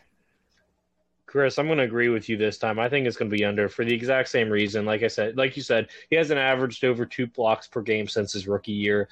Chris, 1.28 1.60
I'm 1.60 1.66
going 1.66 1.80
to 1.80 1.84
agree 1.84 2.10
with 2.10 2.30
you 2.30 2.38
this 2.38 2.58
time. 2.58 2.80
I 2.80 2.88
think 2.88 3.06
it's 3.06 3.18
going 3.18 3.30
to 3.30 3.36
be 3.36 3.44
under 3.44 3.68
for 3.68 3.84
the 3.84 3.94
exact 3.94 4.30
same 4.30 4.50
reason. 4.50 4.86
Like 4.86 5.04
I 5.04 5.08
said, 5.08 5.36
like 5.36 5.58
you 5.58 5.64
said, 5.64 5.90
he 6.10 6.16
hasn't 6.16 6.40
averaged 6.40 6.86
over 6.86 7.06
two 7.06 7.28
blocks 7.28 7.68
per 7.68 7.82
game 7.82 8.08
since 8.08 8.32
his 8.32 8.48
rookie 8.48 8.72
year. 8.72 9.10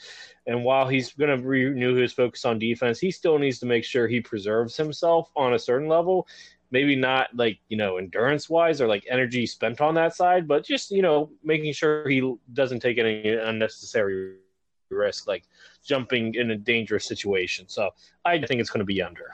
And 0.48 0.63
while 0.63 0.88
he's 0.88 1.12
going 1.13 1.38
to 1.38 1.46
renew 1.46 1.96
his 1.96 2.13
focus 2.13 2.46
on 2.46 2.60
defense, 2.60 3.00
he 3.00 3.12
still 3.12 3.38
needs 3.38 3.60
to 3.60 3.66
make 3.66 3.84
sure 3.84 4.08
he 4.08 4.22
preserves 4.22 4.78
himself 4.78 5.32
on 5.36 5.54
a 5.54 5.60
certain 5.60 5.88
level. 5.88 6.28
Maybe 6.74 6.96
not 6.96 7.28
like, 7.36 7.60
you 7.70 7.78
know, 7.78 7.98
endurance 7.98 8.50
wise 8.50 8.82
or 8.82 8.88
like 8.88 9.06
energy 9.08 9.46
spent 9.46 9.80
on 9.80 9.94
that 9.94 10.16
side, 10.16 10.48
but 10.48 10.66
just, 10.66 10.90
you 10.90 11.04
know, 11.04 11.30
making 11.44 11.72
sure 11.72 12.10
he 12.10 12.36
doesn't 12.54 12.80
take 12.80 12.98
any 12.98 13.30
unnecessary 13.30 14.38
risk, 14.90 15.28
like 15.28 15.44
jumping 15.86 16.34
in 16.34 16.50
a 16.50 16.58
dangerous 16.58 17.06
situation. 17.06 17.70
So 17.70 17.92
I 18.26 18.40
think 18.42 18.60
it's 18.60 18.72
going 18.72 18.80
to 18.80 18.86
be 18.86 19.04
under. 19.04 19.30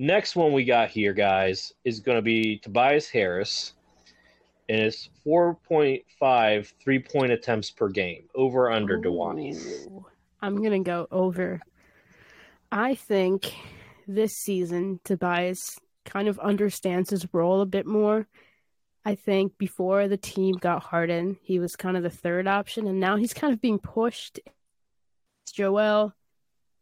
Next 0.00 0.34
one 0.34 0.52
we 0.52 0.64
got 0.64 0.90
here, 0.90 1.12
guys, 1.12 1.72
is 1.84 2.00
going 2.00 2.18
to 2.18 2.22
be 2.22 2.58
Tobias 2.58 3.08
Harris, 3.08 3.74
and 4.68 4.80
it's 4.80 5.10
4.5 5.24 6.72
three 6.82 6.98
point 6.98 7.30
attempts 7.30 7.70
per 7.70 7.88
game, 7.88 8.24
over 8.34 8.68
under 8.68 8.98
Dhwani. 8.98 10.02
I'm 10.40 10.60
gonna 10.60 10.80
go 10.80 11.06
over. 11.12 11.60
I 12.72 12.96
think 12.96 13.54
this 14.14 14.36
season 14.36 15.00
Tobias 15.04 15.78
kind 16.04 16.28
of 16.28 16.38
understands 16.38 17.10
his 17.10 17.26
role 17.32 17.60
a 17.60 17.66
bit 17.66 17.86
more. 17.86 18.26
I 19.04 19.14
think 19.16 19.58
before 19.58 20.06
the 20.06 20.16
team 20.16 20.54
got 20.54 20.82
Harden, 20.82 21.36
he 21.42 21.58
was 21.58 21.74
kind 21.74 21.96
of 21.96 22.02
the 22.02 22.10
third 22.10 22.46
option, 22.46 22.86
and 22.86 23.00
now 23.00 23.16
he's 23.16 23.34
kind 23.34 23.52
of 23.52 23.60
being 23.60 23.78
pushed. 23.78 24.38
It's 25.44 25.52
Joel, 25.52 26.14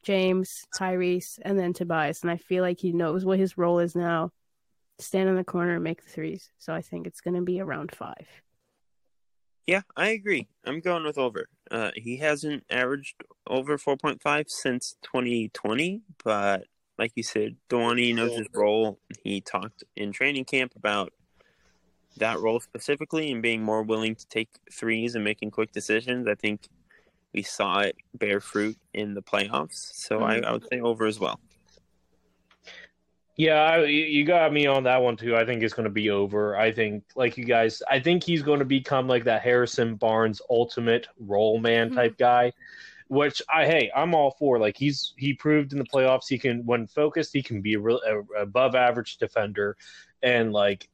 James, 0.03 0.67
Tyrese, 0.77 1.39
and 1.43 1.59
then 1.59 1.73
Tobias, 1.73 2.23
and 2.23 2.31
I 2.31 2.37
feel 2.37 2.63
like 2.63 2.79
he 2.79 2.93
knows 2.93 3.25
what 3.25 3.39
his 3.39 3.57
role 3.57 3.79
is 3.79 3.95
now. 3.95 4.33
Stand 4.99 5.31
in 5.31 5.37
the 5.37 5.45
corner 5.45 5.75
and 5.75 5.85
make 5.85 6.05
the 6.05 6.11
threes. 6.11 6.51
So 6.59 6.75
I 6.75 6.83
think 6.83 7.07
it's 7.07 7.23
going 7.23 7.35
to 7.35 7.41
be 7.41 7.61
around 7.61 7.93
five. 7.93 8.27
Yeah, 9.67 9.83
I 9.97 10.09
agree. 10.09 10.49
I'm 10.65 10.81
going 10.81 11.05
with 11.05 11.17
over. 11.17 11.47
Uh, 11.71 11.91
he 11.95 12.17
hasn't 12.19 12.65
averaged 12.69 13.23
over 13.47 13.79
4.5 13.79 14.51
since 14.51 14.97
2020, 15.03 16.03
but 16.25 16.65
like 17.01 17.13
you 17.17 17.23
said, 17.23 17.57
Dhwani 17.71 18.15
knows 18.15 18.37
his 18.37 18.47
role. 18.53 18.99
He 19.25 19.41
talked 19.41 19.83
in 19.97 20.13
training 20.13 20.45
camp 20.45 20.75
about 20.77 21.15
that 22.19 22.39
role 22.41 22.61
specifically 22.61 23.33
and 23.33 23.41
being 23.41 23.63
more 23.63 23.83
willing 23.83 24.15
to 24.15 24.29
take 24.29 24.51
threes 24.71 25.15
and 25.15 25.25
making 25.25 25.51
quick 25.51 25.73
decisions. 25.73 26.29
I 26.29 26.35
think 26.35 26.69
we 27.33 27.43
saw 27.43 27.81
it 27.81 27.97
bear 28.15 28.39
fruit 28.39 28.77
in 28.93 29.15
the 29.15 29.23
playoffs. 29.23 29.93
So 29.95 30.21
I, 30.21 30.41
I 30.41 30.53
would 30.53 30.69
say 30.71 30.81
over 30.81 31.07
as 31.07 31.19
well. 31.19 31.41
Yeah, 33.37 33.63
I, 33.63 33.85
you 33.85 34.05
you 34.05 34.27
got 34.27 34.53
me 34.53 34.67
on 34.67 34.83
that 34.83 35.01
one 35.01 35.17
too. 35.17 35.35
I 35.35 35.47
think 35.47 35.63
it's 35.63 35.73
going 35.73 35.85
to 35.85 35.91
be 35.91 36.11
over. 36.11 36.59
I 36.59 36.71
think, 36.71 37.05
like 37.17 37.39
you 37.39 37.45
guys, 37.45 37.83
I 37.89 37.99
think 37.99 38.23
he's 38.23 38.43
going 38.43 38.59
to 38.59 38.67
become 38.67 39.09
like 39.09 39.25
that 39.25 39.41
Harrison 39.41 39.95
Barnes 39.95 40.43
ultimate 40.51 41.07
role 41.19 41.59
man 41.59 41.89
Mhm. 41.89 41.95
type 41.95 42.19
guy. 42.19 42.53
Which 43.11 43.43
I 43.53 43.67
hey, 43.67 43.91
I'm 43.95 44.15
all 44.15 44.31
for. 44.39 44.61
Like 44.61 44.77
he's 44.77 45.15
he 45.19 45.35
proved 45.35 45.73
in 45.73 45.79
the 45.79 45.85
playoffs 45.85 46.29
he 46.29 46.39
can 46.39 46.65
when 46.65 46.87
focused 46.87 47.33
he 47.33 47.43
can 47.43 47.61
be 47.61 47.75
a 47.75 47.81
real 47.81 48.01
a, 48.07 48.43
above 48.43 48.77
average 48.77 49.17
defender, 49.17 49.77
and 50.23 50.53
like 50.53 50.89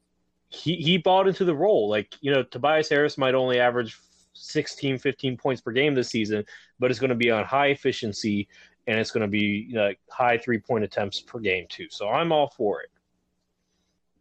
he 0.48 0.76
he 0.76 0.96
bought 0.96 1.28
into 1.28 1.44
the 1.44 1.54
role. 1.54 1.90
Like 1.90 2.14
you 2.22 2.32
know 2.32 2.42
Tobias 2.42 2.88
Harris 2.88 3.18
might 3.18 3.34
only 3.34 3.60
average 3.60 3.98
16, 4.32 4.96
15 4.96 5.36
points 5.36 5.60
per 5.60 5.72
game 5.72 5.94
this 5.94 6.08
season, 6.08 6.44
but 6.78 6.90
it's 6.90 7.00
going 7.00 7.10
to 7.10 7.16
be 7.16 7.30
on 7.30 7.44
high 7.44 7.68
efficiency 7.68 8.48
and 8.86 8.98
it's 8.98 9.10
going 9.10 9.22
to 9.22 9.28
be 9.28 9.70
like 9.74 9.98
high 10.10 10.38
three 10.38 10.58
point 10.58 10.84
attempts 10.84 11.20
per 11.20 11.38
game 11.38 11.66
too. 11.68 11.86
So 11.90 12.08
I'm 12.08 12.32
all 12.32 12.48
for 12.48 12.80
it. 12.80 12.90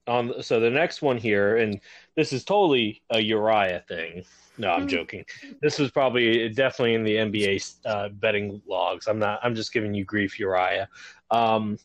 On 0.08 0.42
so 0.44 0.60
the 0.60 0.70
next 0.70 1.02
one 1.02 1.18
here, 1.18 1.58
and 1.58 1.80
this 2.16 2.32
is 2.32 2.44
totally 2.44 3.02
a 3.10 3.20
Uriah 3.20 3.84
thing. 3.88 4.24
No, 4.58 4.70
I'm 4.70 4.84
Hmm. 4.84 4.88
joking. 4.88 5.26
This 5.62 5.80
was 5.80 5.92
probably 5.92 6.48
definitely 6.50 6.94
in 6.94 7.04
the 7.04 7.16
NBA 7.16 7.76
uh, 7.86 8.10
betting 8.10 8.62
logs. 8.68 9.08
I'm 9.08 9.20
not. 9.20 9.40
I'm 9.44 9.56
just 9.56 9.74
giving 9.74 9.94
you 9.94 10.06
grief, 10.06 10.40
Uriah. 10.40 10.88
Um, 11.32 11.78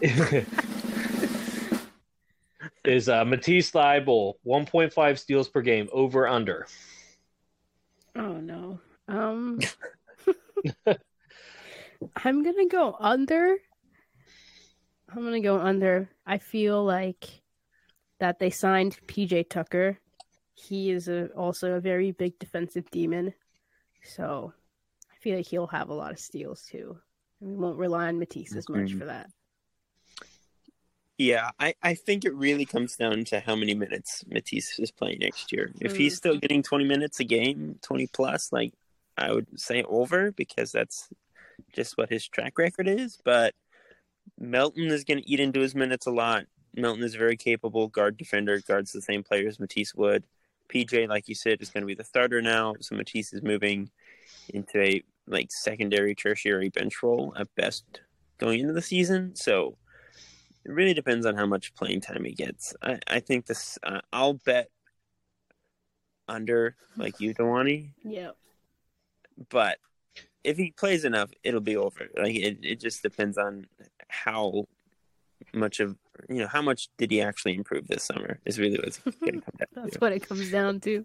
is 2.84 3.08
uh, 3.08 3.24
Matisse 3.24 3.70
Thybulle 3.70 4.34
1.5 4.46 5.18
steals 5.18 5.48
per 5.48 5.62
game 5.62 5.88
over 5.92 6.28
under? 6.28 6.66
Oh 8.14 8.34
no. 8.34 8.80
Um 9.08 9.58
I'm 12.24 12.42
gonna 12.42 12.66
go 12.68 12.96
under. 13.00 13.56
I'm 15.08 15.22
gonna 15.24 15.40
go 15.40 15.58
under. 15.58 16.08
I 16.26 16.38
feel 16.38 16.84
like 16.84 17.42
that 18.18 18.38
they 18.38 18.50
signed 18.50 18.98
PJ 19.06 19.48
Tucker. 19.48 19.98
He 20.54 20.90
is 20.90 21.08
a, 21.08 21.26
also 21.28 21.74
a 21.74 21.80
very 21.80 22.12
big 22.12 22.38
defensive 22.38 22.90
demon. 22.90 23.34
So 24.02 24.52
I 25.12 25.16
feel 25.20 25.36
like 25.36 25.46
he'll 25.46 25.66
have 25.68 25.90
a 25.90 25.94
lot 25.94 26.12
of 26.12 26.18
steals 26.18 26.62
too. 26.64 26.98
And 27.40 27.50
we 27.50 27.56
won't 27.56 27.78
rely 27.78 28.08
on 28.08 28.18
Matisse 28.18 28.56
as 28.56 28.68
much 28.68 28.80
Agreed. 28.92 28.98
for 28.98 29.04
that. 29.06 29.28
Yeah, 31.18 31.50
I, 31.58 31.74
I 31.82 31.94
think 31.94 32.24
it 32.24 32.34
really 32.34 32.66
comes 32.66 32.96
down 32.96 33.24
to 33.26 33.40
how 33.40 33.56
many 33.56 33.74
minutes 33.74 34.22
Matisse 34.28 34.78
is 34.78 34.90
playing 34.90 35.18
next 35.20 35.50
year. 35.50 35.72
If 35.80 35.96
he's 35.96 36.14
Mm. 36.14 36.16
still 36.16 36.36
getting 36.38 36.62
20 36.62 36.84
minutes 36.84 37.20
a 37.20 37.24
game, 37.24 37.78
20 37.82 38.06
plus, 38.08 38.52
like 38.52 38.74
I 39.16 39.32
would 39.32 39.58
say 39.58 39.82
over 39.84 40.30
because 40.32 40.72
that's 40.72 41.08
just 41.72 41.96
what 41.96 42.10
his 42.10 42.26
track 42.28 42.58
record 42.58 42.86
is. 42.86 43.18
But 43.24 43.54
Melton 44.38 44.86
is 44.86 45.04
going 45.04 45.22
to 45.22 45.30
eat 45.30 45.40
into 45.40 45.60
his 45.60 45.74
minutes 45.74 46.06
a 46.06 46.10
lot. 46.10 46.46
Melton 46.74 47.04
is 47.04 47.14
very 47.14 47.36
capable 47.36 47.88
guard 47.88 48.16
defender, 48.16 48.60
guards 48.60 48.92
the 48.92 49.00
same 49.00 49.22
players 49.22 49.58
Matisse 49.58 49.94
would. 49.94 50.24
PJ, 50.72 51.08
like 51.08 51.28
you 51.28 51.34
said, 51.34 51.62
is 51.62 51.70
going 51.70 51.82
to 51.82 51.86
be 51.86 51.94
the 51.94 52.04
starter 52.04 52.42
now. 52.42 52.74
So 52.80 52.96
Matisse 52.96 53.32
is 53.32 53.42
moving 53.42 53.90
into 54.52 54.80
a 54.80 55.02
like 55.26 55.50
secondary, 55.50 56.14
tertiary 56.14 56.68
bench 56.68 57.02
role 57.02 57.32
at 57.36 57.54
best 57.54 57.84
going 58.38 58.60
into 58.60 58.72
the 58.72 58.82
season. 58.82 59.34
So 59.34 59.76
it 60.64 60.72
really 60.72 60.94
depends 60.94 61.26
on 61.26 61.36
how 61.36 61.46
much 61.46 61.74
playing 61.74 62.00
time 62.00 62.24
he 62.24 62.32
gets. 62.32 62.74
I, 62.82 62.98
I 63.06 63.20
think 63.20 63.46
this. 63.46 63.78
Uh, 63.82 64.00
I'll 64.12 64.34
bet 64.34 64.70
under 66.28 66.76
like 66.96 67.20
you, 67.20 67.34
Dhwani. 67.34 67.92
Yeah. 68.04 68.30
But 69.48 69.78
if 70.44 70.56
he 70.56 70.72
plays 70.72 71.04
enough, 71.04 71.30
it'll 71.44 71.60
be 71.60 71.76
over. 71.76 72.08
Like 72.16 72.34
it, 72.34 72.58
it 72.62 72.80
just 72.80 73.02
depends 73.02 73.38
on 73.38 73.66
how 74.08 74.66
much 75.52 75.80
of 75.80 75.96
you 76.28 76.36
know 76.36 76.46
how 76.46 76.62
much 76.62 76.88
did 76.96 77.10
he 77.10 77.20
actually 77.20 77.54
improve 77.54 77.86
this 77.88 78.02
summer 78.02 78.38
is 78.46 78.58
really 78.58 78.78
what's 78.78 78.98
going 78.98 79.12
to 79.12 79.40
come 79.40 79.40
down 79.58 79.66
That's 79.74 79.92
to. 79.94 79.98
what 79.98 80.12
it 80.12 80.26
comes 80.26 80.50
down 80.50 80.80
to. 80.80 81.04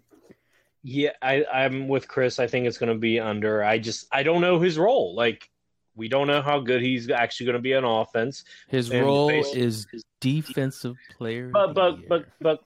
Yeah, 0.84 1.10
I, 1.22 1.44
I'm 1.52 1.86
with 1.86 2.08
Chris. 2.08 2.40
I 2.40 2.46
think 2.48 2.66
it's 2.66 2.78
going 2.78 2.92
to 2.92 2.98
be 2.98 3.20
under. 3.20 3.62
I 3.62 3.78
just 3.78 4.06
I 4.10 4.22
don't 4.22 4.40
know 4.40 4.58
his 4.58 4.78
role. 4.78 5.14
Like 5.14 5.48
we 5.94 6.08
don't 6.08 6.26
know 6.26 6.40
how 6.42 6.58
good 6.58 6.80
he's 6.80 7.10
actually 7.10 7.46
going 7.46 7.56
to 7.56 7.62
be 7.62 7.74
on 7.74 7.84
offense. 7.84 8.44
His 8.68 8.90
And 8.90 9.04
role 9.04 9.30
basi- 9.30 9.54
is 9.56 9.86
defensive 10.20 10.96
player. 11.16 11.46
of 11.48 11.52
But 11.52 11.74
but 11.74 12.08
but 12.08 12.24
but 12.40 12.64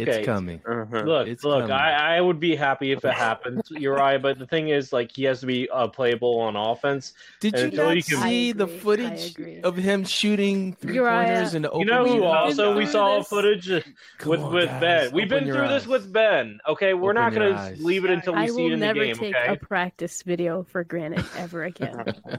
okay. 0.00 0.18
it's 0.18 0.26
coming. 0.26 0.60
Uh-huh. 0.66 1.00
Look, 1.02 1.28
It's 1.28 1.44
look. 1.44 1.60
coming. 1.62 1.70
I, 1.76 2.16
I 2.16 2.20
would 2.20 2.40
be 2.40 2.56
happy 2.56 2.92
if 2.92 3.04
it 3.04 3.12
happens, 3.14 3.62
Uriah. 3.70 4.18
But 4.18 4.38
the 4.38 4.46
thing 4.46 4.68
is, 4.68 4.92
like, 4.92 5.12
he 5.12 5.24
has 5.24 5.40
to 5.40 5.46
be 5.46 5.68
uh, 5.70 5.88
playable 5.88 6.40
on 6.40 6.56
offense. 6.56 7.12
Did 7.40 7.58
you 7.58 7.70
not 7.70 7.96
you 7.96 8.02
can- 8.02 8.18
see 8.22 8.50
I 8.50 8.52
the 8.52 8.66
footage 8.66 9.34
of 9.62 9.76
him 9.76 10.04
shooting 10.04 10.74
three 10.74 10.94
Uriah, 10.94 11.24
pointers 11.26 11.54
in 11.54 11.62
the 11.62 11.68
You 11.68 11.74
open? 11.74 11.86
know 11.88 12.06
who 12.06 12.14
We've 12.14 12.22
also 12.24 12.76
we 12.76 12.86
saw 12.86 13.18
this. 13.18 13.28
footage 13.28 13.68
Come 14.18 14.30
with 14.30 14.40
on, 14.40 14.52
with 14.54 14.66
guys, 14.68 14.80
Ben. 14.80 15.12
We've 15.12 15.24
open 15.26 15.38
been 15.38 15.46
your 15.46 15.56
through 15.56 15.68
this 15.68 15.86
with 15.86 16.12
Ben. 16.12 16.58
Okay, 16.68 16.94
we're 16.94 17.12
not 17.12 17.32
Open 17.32 17.42
your 17.42 17.52
going 17.54 17.76
to 17.76 17.82
leave 17.84 18.04
it 18.04 18.10
until 18.10 18.34
we 18.34 18.40
I 18.40 18.46
see 18.48 18.66
it 18.66 18.72
in 18.72 18.80
the 18.80 18.86
game. 18.86 18.88
I 18.88 18.92
will 18.92 18.94
never 18.94 19.04
game. 19.06 19.16
take 19.16 19.34
Okay. 19.36 19.52
a 19.52 19.56
practice 19.56 20.22
video 20.22 20.62
for 20.64 20.84
granted 20.84 21.24
ever 21.36 21.64
again. 21.64 22.04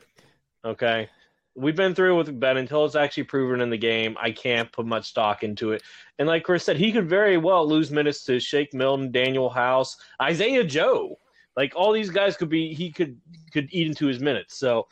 Okay. 0.65 1.09
We've 1.55 1.75
been 1.75 1.93
through 1.93 2.15
it 2.15 2.17
with 2.17 2.39
Ben 2.39 2.57
until 2.57 2.83
it's 2.85 2.95
actually 2.95 3.23
proven 3.25 3.61
in 3.61 3.69
the 3.69 3.77
game. 3.77 4.17
I 4.19 4.31
can't 4.31 4.71
put 4.71 4.85
much 4.87 5.05
stock 5.09 5.43
into 5.43 5.71
it. 5.71 5.83
And 6.17 6.27
like 6.27 6.43
Chris 6.43 6.63
said, 6.63 6.77
he 6.77 6.91
could 6.91 7.07
very 7.07 7.37
well 7.37 7.67
lose 7.67 7.91
minutes 7.91 8.23
to 8.25 8.39
Shake 8.39 8.73
Milton, 8.73 9.11
Danuel 9.11 9.53
House, 9.53 9.97
Isaiah 10.21 10.63
Joe. 10.63 11.17
Like 11.55 11.73
all 11.75 11.91
these 11.91 12.09
guys 12.09 12.35
could 12.35 12.49
be 12.49 12.73
he 12.73 12.91
could 12.91 13.19
could 13.51 13.67
eat 13.71 13.85
into 13.85 14.07
his 14.07 14.19
minutes. 14.19 14.57
So 14.57 14.87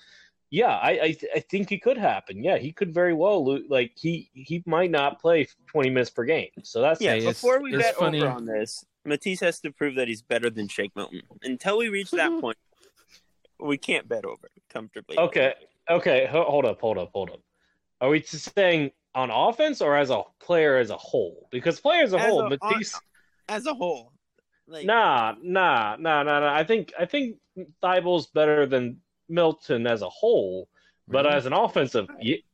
Yeah, 0.52 0.78
I, 0.78 0.90
I 0.92 1.18
I 1.36 1.40
think 1.40 1.72
it 1.72 1.82
could 1.82 1.98
happen. 1.98 2.44
Yeah, 2.44 2.58
he 2.60 2.72
could 2.72 2.94
very 2.94 3.14
well 3.14 3.44
lo- 3.44 3.64
like 3.68 3.94
he 3.96 4.30
he 4.34 4.62
might 4.68 4.92
not 4.92 5.20
play 5.20 5.48
20 5.68 5.90
minutes 5.90 6.12
per 6.12 6.24
game. 6.26 6.50
So 6.62 6.80
that's 6.82 7.02
Yeah, 7.02 7.14
Hey, 7.16 7.26
before 7.26 7.60
we 7.62 7.74
it's 7.74 7.84
bet 7.84 7.96
funny- 7.96 8.22
over 8.22 8.30
on 8.30 8.46
this, 8.46 8.86
Matisse 9.04 9.40
has 9.40 9.60
to 9.62 9.72
prove 9.72 9.96
that 9.96 10.08
he's 10.08 10.22
better 10.22 10.52
than 10.52 10.68
Shake 10.68 10.96
Milton. 10.96 11.22
Until 11.42 11.80
we 11.80 11.90
reach 11.90 12.12
that 12.12 12.30
point, 12.42 12.58
we 13.60 13.78
can't 13.80 14.08
bet 14.08 14.26
over 14.26 14.50
comfortably. 14.70 15.18
Okay. 15.18 15.56
Okay, 15.90 16.28
hold 16.32 16.66
up, 16.66 16.80
hold 16.80 16.98
up, 16.98 17.10
hold 17.14 17.32
up. 17.32 17.40
Are 18.00 18.10
we 18.10 18.22
just 18.22 18.54
saying 18.56 18.92
on 19.14 19.30
offense 19.30 19.82
or 19.82 19.96
as 19.98 20.10
a 20.10 20.22
player 20.40 20.78
as 20.78 20.90
a 20.90 20.98
whole? 20.98 21.48
Because 21.52 21.80
player 21.80 22.04
as 22.04 22.14
a 22.14 22.20
As 22.20 22.26
whole, 22.26 22.46
a- 22.46 22.50
Matisse. 22.50 23.00
As 23.50 23.66
a 23.66 23.74
whole, 23.74 24.14
like 24.68 24.86
Nah, 24.86 25.36
nah, 25.42 25.98
nah, 26.00 26.24
nah, 26.24 26.40
nah. 26.40 26.54
I 26.56 26.64
think 26.64 26.94
I 26.98 27.06
think 27.06 27.38
Thybulle's 27.84 28.28
better 28.28 28.66
than 28.66 29.02
Milton 29.28 29.86
as 29.88 30.02
a 30.04 30.10
whole, 30.10 30.70
but 31.08 31.26
Really? 31.26 31.36
as 31.38 31.46
an 31.46 31.54
offensive, 31.54 32.08
ye- 32.22 32.46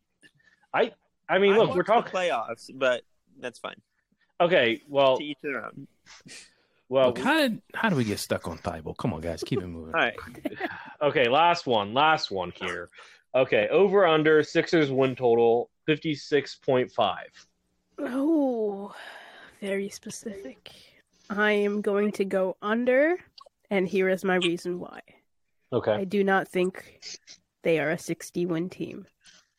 I 0.73 0.91
I 1.29 1.37
mean, 1.37 1.53
I 1.53 1.57
look, 1.57 1.67
want 1.67 1.77
we're 1.77 1.83
talking. 1.83 2.11
playoffs, 2.11 2.71
but 2.73 3.03
that's 3.39 3.59
fine. 3.59 3.79
Okay, 4.41 4.81
well, 4.87 5.17
To 5.17 5.23
each 5.23 5.37
their 5.43 5.65
own. 5.65 5.87
well, 6.89 7.07
Look, 7.07 7.19
how 7.19 7.37
did 7.37 7.61
how 7.75 7.89
do 7.89 7.95
we 7.95 8.03
get 8.03 8.19
stuck 8.19 8.47
on 8.47 8.57
Thybulle? 8.57 8.97
Come 8.97 9.13
on, 9.13 9.21
guys, 9.21 9.43
keep 9.43 9.61
it 9.61 9.67
moving. 9.67 9.93
All 9.93 9.99
right, 10.01 10.15
okay. 11.01 11.27
Last 11.29 11.67
one, 11.67 11.93
last 11.93 12.31
one 12.31 12.51
here. 12.55 12.89
Okay, 13.37 13.67
over 13.69 14.07
under 14.07 14.41
Sixers 14.41 14.91
win 14.91 15.15
total 15.15 15.69
fifty 15.85 16.15
six 16.15 16.55
point 16.55 16.91
five. 16.91 17.27
Oh, 17.99 18.93
very 19.61 19.89
specific. 19.89 20.71
I 21.29 21.51
am 21.51 21.81
going 21.81 22.11
to 22.13 22.25
go 22.25 22.57
under, 22.63 23.17
and 23.69 23.87
here 23.87 24.09
is 24.09 24.23
my 24.23 24.35
reason 24.37 24.79
why. 24.79 25.01
Okay. 25.71 25.91
I 25.91 26.03
do 26.03 26.23
not 26.23 26.47
think 26.47 26.99
they 27.61 27.79
are 27.79 27.91
a 27.91 27.99
60 27.99 28.45
win 28.47 28.69
team, 28.69 29.05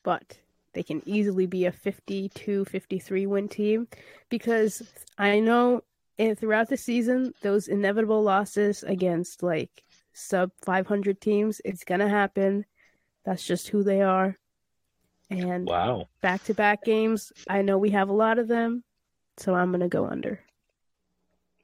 but 0.03 0.39
they 0.73 0.83
can 0.83 1.03
easily 1.07 1.47
be 1.47 1.67
a 1.67 1.73
52 1.73 2.65
53 2.65 3.27
win 3.27 3.49
team 3.49 3.87
because 4.29 4.83
I 5.19 5.41
know 5.41 5.83
throughout 6.37 6.69
the 6.69 6.77
season, 6.77 7.33
those 7.43 7.69
inevitable 7.69 8.23
losses 8.23 8.83
against 8.83 9.43
like 9.43 9.85
sub 10.15 10.51
500 10.65 11.21
teams, 11.21 11.61
it's 11.65 11.85
going 11.85 12.01
to 12.01 12.09
happen. 12.09 12.65
That's 13.29 13.45
just 13.45 13.69
who 13.69 13.83
they 13.83 14.01
are. 14.01 14.39
And 15.29 15.67
Wow. 15.67 16.09
back 16.23 16.43
to 16.45 16.55
back 16.55 16.83
games, 16.83 17.31
I 17.47 17.61
know 17.61 17.77
we 17.77 17.91
have 17.91 18.09
a 18.09 18.15
lot 18.15 18.39
of 18.39 18.49
them, 18.49 18.83
so 19.37 19.55
I'm 19.55 19.71
going 19.71 19.83
to 19.83 19.89
go 19.89 20.07
under. 20.07 20.41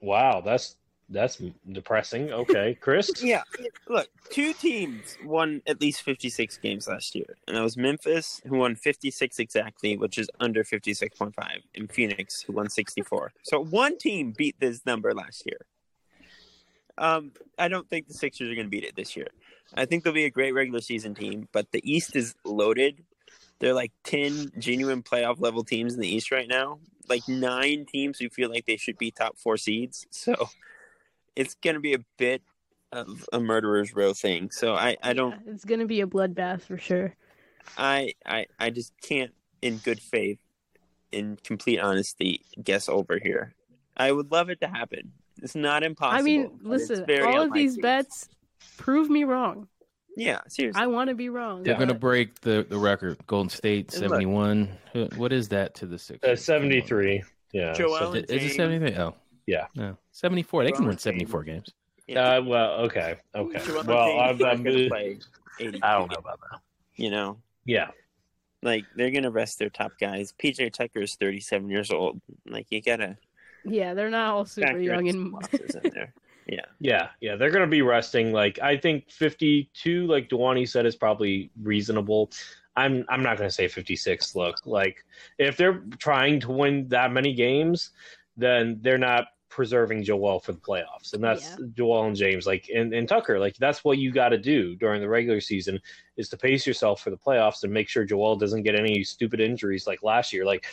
Wow. 0.02 0.42
That's 0.42 0.76
that's 1.08 1.40
depressing. 1.72 2.30
Okay, 2.32 2.74
Chris. 2.82 3.10
yeah. 3.22 3.44
Look, 3.88 4.08
two 4.28 4.52
teams 4.52 5.16
won 5.24 5.62
at 5.66 5.80
least 5.80 6.02
fifty-six 6.02 6.58
games 6.58 6.86
last 6.86 7.14
year, 7.14 7.34
and 7.48 7.56
that 7.56 7.62
was 7.62 7.78
Memphis, 7.78 8.42
who 8.46 8.58
won 8.58 8.74
fifty-six 8.76 9.38
exactly, 9.38 9.96
which 9.96 10.18
is 10.18 10.28
under 10.40 10.64
fifty-six 10.64 11.16
point 11.16 11.34
five, 11.34 11.60
and 11.74 11.90
Phoenix, 11.90 12.42
who 12.42 12.52
won 12.52 12.68
sixty-four. 12.68 13.32
So 13.42 13.64
one 13.64 13.96
team 13.96 14.34
beat 14.36 14.56
this 14.60 14.84
number 14.84 15.14
last 15.14 15.44
year. 15.46 15.60
Um, 16.98 17.32
I 17.58 17.68
don't 17.68 17.88
think 17.88 18.06
the 18.08 18.14
Sixers 18.14 18.50
are 18.50 18.54
going 18.54 18.66
to 18.66 18.70
beat 18.70 18.84
it 18.84 18.94
this 18.96 19.16
year. 19.16 19.26
I 19.74 19.84
think 19.84 20.04
they'll 20.04 20.12
be 20.12 20.24
a 20.24 20.30
great 20.30 20.52
regular 20.52 20.80
season 20.80 21.14
team, 21.14 21.48
but 21.52 21.70
the 21.72 21.80
East 21.90 22.16
is 22.16 22.34
loaded. 22.44 23.04
There 23.58 23.70
are 23.70 23.74
like 23.74 23.92
10 24.04 24.52
genuine 24.58 25.02
playoff 25.02 25.40
level 25.40 25.64
teams 25.64 25.94
in 25.94 26.00
the 26.00 26.08
East 26.08 26.30
right 26.30 26.48
now. 26.48 26.78
Like 27.08 27.28
nine 27.28 27.86
teams 27.86 28.18
who 28.18 28.28
feel 28.28 28.50
like 28.50 28.66
they 28.66 28.76
should 28.76 28.98
be 28.98 29.10
top 29.10 29.38
four 29.38 29.56
seeds. 29.56 30.06
So 30.10 30.34
it's 31.36 31.54
going 31.56 31.74
to 31.74 31.80
be 31.80 31.94
a 31.94 32.04
bit 32.18 32.42
of 32.92 33.28
a 33.32 33.40
murderer's 33.40 33.94
row 33.94 34.12
thing. 34.12 34.50
So 34.50 34.74
I, 34.74 34.96
I 35.02 35.12
don't, 35.12 35.32
Yeah, 35.32 35.52
it's 35.52 35.64
going 35.64 35.80
to 35.80 35.86
be 35.86 36.00
a 36.00 36.06
bloodbath 36.06 36.62
for 36.62 36.78
sure. 36.78 37.14
I, 37.76 38.14
I, 38.24 38.46
I 38.58 38.70
just 38.70 38.92
can't, 39.02 39.32
in 39.60 39.78
good 39.78 40.00
faith, 40.00 40.38
in 41.10 41.36
complete 41.42 41.80
honesty, 41.80 42.42
guess 42.62 42.88
over 42.88 43.18
here. 43.22 43.54
I 43.96 44.12
would 44.12 44.30
love 44.30 44.50
it 44.50 44.60
to 44.60 44.68
happen. 44.68 45.12
It's 45.42 45.54
not 45.54 45.82
impossible. 45.82 46.18
I 46.18 46.22
mean, 46.22 46.50
listen, 46.62 47.04
all 47.22 47.42
of 47.42 47.52
these 47.52 47.76
bets 47.76 48.28
prove 48.76 49.08
me 49.10 49.24
wrong. 49.24 49.68
Yeah, 50.16 50.40
seriously. 50.48 50.80
I 50.80 50.86
want 50.86 51.08
to 51.08 51.14
be 51.14 51.28
wrong. 51.28 51.62
They're 51.64 51.72
Yeah. 51.74 51.78
gonna 51.80 51.94
break 51.94 52.40
the, 52.40 52.64
the 52.68 52.78
record. 52.78 53.18
Golden 53.26 53.48
State 53.50 53.92
Look. 53.92 54.00
seventy 54.00 54.26
one. 54.26 54.68
What 55.16 55.32
is 55.32 55.48
that 55.48 55.74
to 55.76 55.86
the 55.86 55.98
Sixers? 55.98 56.30
Uh, 56.30 56.36
seventy 56.36 56.80
three. 56.80 57.22
Yeah. 57.52 57.72
Joel 57.72 57.98
so- 57.98 58.12
and 58.12 58.24
Is 58.24 58.30
it 58.30 58.38
James. 58.40 58.54
seventy 58.56 58.78
three? 58.78 58.96
Oh, 59.02 59.14
Yeah. 59.46 59.66
No, 59.74 59.96
seventy 60.12 60.42
four. 60.42 60.62
They 60.64 60.70
can 60.72 60.82
win 60.84 60.90
and 60.92 61.00
seventy 61.00 61.24
James. 61.24 61.44
games. 61.44 61.74
Yeah. 62.06 62.36
Uh, 62.36 62.42
well, 62.42 62.72
okay, 62.82 63.16
okay. 63.34 63.58
Joel 63.66 63.82
Well, 63.84 64.20
I'm, 64.20 64.34
is 64.36 64.40
not 64.40 64.52
I'm, 64.52 64.62
gonna 64.62 64.88
play 64.88 65.18
82 65.58 65.80
I 65.82 65.92
don't 65.98 66.10
know 66.10 66.16
about 66.18 66.38
that. 66.50 66.60
You 66.96 67.10
know, 67.10 67.38
Yeah, 67.64 67.90
like 68.62 68.84
they're 68.94 69.10
gonna 69.10 69.30
rest 69.30 69.58
their 69.58 69.70
top 69.70 69.92
guys. 69.98 70.32
PJ 70.38 70.72
Tucker 70.74 71.00
is 71.00 71.14
37 71.16 71.68
years 71.70 71.90
old. 71.90 72.20
Like 72.46 72.66
you 72.70 72.80
gotta 72.82 73.16
Yeah, 73.64 73.94
they're 73.94 74.10
not 74.10 74.32
all 74.34 74.44
super 74.44 74.78
young 74.78 75.08
and 75.08 75.34
in 75.52 75.90
there. 75.92 76.12
Yeah, 76.46 76.64
yeah, 76.78 77.08
yeah. 77.20 77.36
They're 77.36 77.50
gonna 77.50 77.66
be 77.66 77.82
resting. 77.82 78.32
Like 78.32 78.58
I 78.60 78.76
think 78.76 79.10
fifty-two, 79.10 80.06
like 80.06 80.28
Dhwani 80.28 80.68
said, 80.68 80.86
is 80.86 80.96
probably 80.96 81.50
reasonable. 81.62 82.30
I'm 82.76 83.04
I'm 83.08 83.22
not 83.22 83.38
gonna 83.38 83.50
say 83.50 83.68
fifty-six. 83.68 84.34
Look, 84.34 84.66
like 84.66 85.04
if 85.38 85.56
they're 85.56 85.82
trying 85.98 86.40
to 86.40 86.52
win 86.52 86.88
that 86.88 87.12
many 87.12 87.32
games, 87.34 87.90
then 88.36 88.78
they're 88.82 88.98
not 88.98 89.28
preserving 89.48 90.02
Joel 90.02 90.40
for 90.40 90.52
the 90.52 90.58
playoffs, 90.58 91.12
and 91.12 91.22
that's 91.22 91.50
Yeah. 91.50 91.66
Joel 91.74 92.06
and 92.06 92.16
James. 92.16 92.46
Like 92.46 92.68
and, 92.74 92.92
and 92.92 93.08
Tucker, 93.08 93.38
like 93.38 93.56
that's 93.56 93.84
what 93.84 93.98
you 93.98 94.10
got 94.10 94.30
to 94.30 94.38
do 94.38 94.74
during 94.74 95.00
the 95.00 95.08
regular 95.08 95.40
season 95.40 95.80
is 96.16 96.28
to 96.30 96.36
pace 96.36 96.66
yourself 96.66 97.00
for 97.00 97.10
the 97.10 97.16
playoffs 97.16 97.62
and 97.62 97.72
make 97.72 97.88
sure 97.88 98.04
Joel 98.04 98.36
doesn't 98.36 98.64
get 98.64 98.74
any 98.74 99.04
stupid 99.04 99.40
injuries 99.40 99.86
like 99.86 100.02
last 100.02 100.32
year. 100.32 100.44
Like 100.44 100.66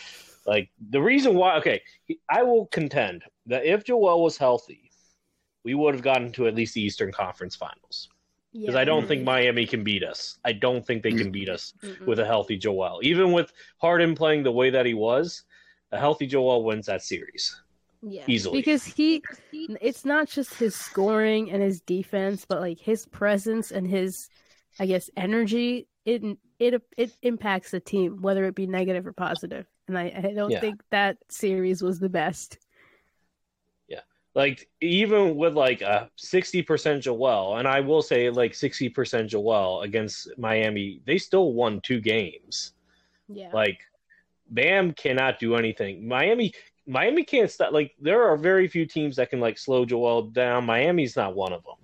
like 0.45 0.69
the 0.89 1.01
reason 1.01 1.35
why. 1.35 1.57
Okay, 1.57 1.81
I 2.29 2.43
will 2.43 2.65
contend 2.67 3.23
that 3.45 3.65
if 3.65 3.83
Joel 3.85 4.23
was 4.23 4.37
healthy, 4.37 4.90
we 5.63 5.73
would 5.73 5.93
have 5.93 6.03
gotten 6.03 6.31
to 6.33 6.47
at 6.47 6.55
least 6.55 6.73
the 6.73 6.81
Eastern 6.81 7.11
Conference 7.11 7.55
Finals. 7.55 8.09
Because 8.53 8.75
I 8.75 8.83
don't 8.83 9.07
think 9.07 9.23
Miami 9.23 9.65
can 9.65 9.81
beat 9.83 10.03
us. 10.03 10.37
I 10.43 10.51
don't 10.51 10.85
think 10.85 11.03
they 11.03 11.13
can 11.13 11.31
beat 11.31 11.47
us 11.47 11.73
Mm-mm. 11.81 12.05
with 12.05 12.19
a 12.19 12.25
healthy 12.25 12.57
Joel. 12.57 12.99
Even 13.01 13.31
with 13.31 13.53
Harden 13.77 14.13
playing 14.13 14.43
the 14.43 14.51
way 14.51 14.69
that 14.71 14.85
he 14.85 14.93
was, 14.93 15.43
a 15.93 15.97
healthy 15.97 16.27
Joel 16.27 16.65
wins 16.65 16.87
that 16.87 17.01
series. 17.01 17.55
yeah. 18.01 18.23
easily. 18.27 18.59
because 18.59 18.83
he 18.83 19.23
it's 19.53 20.03
not 20.03 20.27
just 20.27 20.53
his 20.55 20.75
scoring 20.75 21.51
and 21.51 21.61
his 21.61 21.79
defense 21.81 22.45
but 22.49 22.59
like 22.59 22.79
his 22.79 23.05
presence 23.05 23.69
and 23.71 23.85
his 23.87 24.27
i 24.79 24.85
guess 24.87 25.07
energy 25.15 25.87
it 26.05 26.23
it 26.57 26.81
it 26.97 27.11
impacts 27.21 27.69
the 27.71 27.79
team 27.79 28.17
whether 28.21 28.43
it 28.45 28.55
be 28.55 28.65
negative 28.65 29.05
or 29.05 29.13
positive 29.13 29.67
and 29.87 29.97
i, 29.99 30.05
I 30.17 30.33
don't 30.33 30.49
Yeah. 30.49 30.59
think 30.61 30.81
that 30.89 31.17
series 31.29 31.83
was 31.83 31.99
the 31.99 32.09
best 32.09 32.57
Like 34.33 34.69
even 34.79 35.35
with 35.35 35.55
like 35.55 35.81
a 35.81 36.09
sixty 36.15 36.61
percent 36.61 37.03
Joel, 37.03 37.57
and 37.57 37.67
I 37.67 37.81
will 37.81 38.01
say 38.01 38.29
like 38.29 38.55
sixty 38.55 38.87
percent 38.87 39.29
Joel 39.29 39.81
against 39.81 40.29
Miami, 40.37 41.01
they 41.05 41.17
still 41.17 41.53
won 41.53 41.81
two 41.81 41.99
games. 41.99 42.73
yeah 43.27 43.49
Like 43.53 43.79
Bam 44.49 44.93
cannot 44.93 45.39
do 45.39 45.55
anything. 45.55 46.07
Miami 46.07 46.53
Miami 46.87 47.23
can't 47.23 47.51
stop 47.51 47.73
like 47.73 47.93
there 47.99 48.23
are 48.23 48.37
very 48.37 48.67
few 48.67 48.85
teams 48.85 49.15
that 49.17 49.29
can 49.29 49.39
like 49.39 49.57
slow 49.57 49.85
Joel 49.85 50.23
down. 50.23 50.65
Miami's 50.65 51.15
not 51.15 51.35
one 51.35 51.53
of 51.53 51.63
them. 51.63 51.77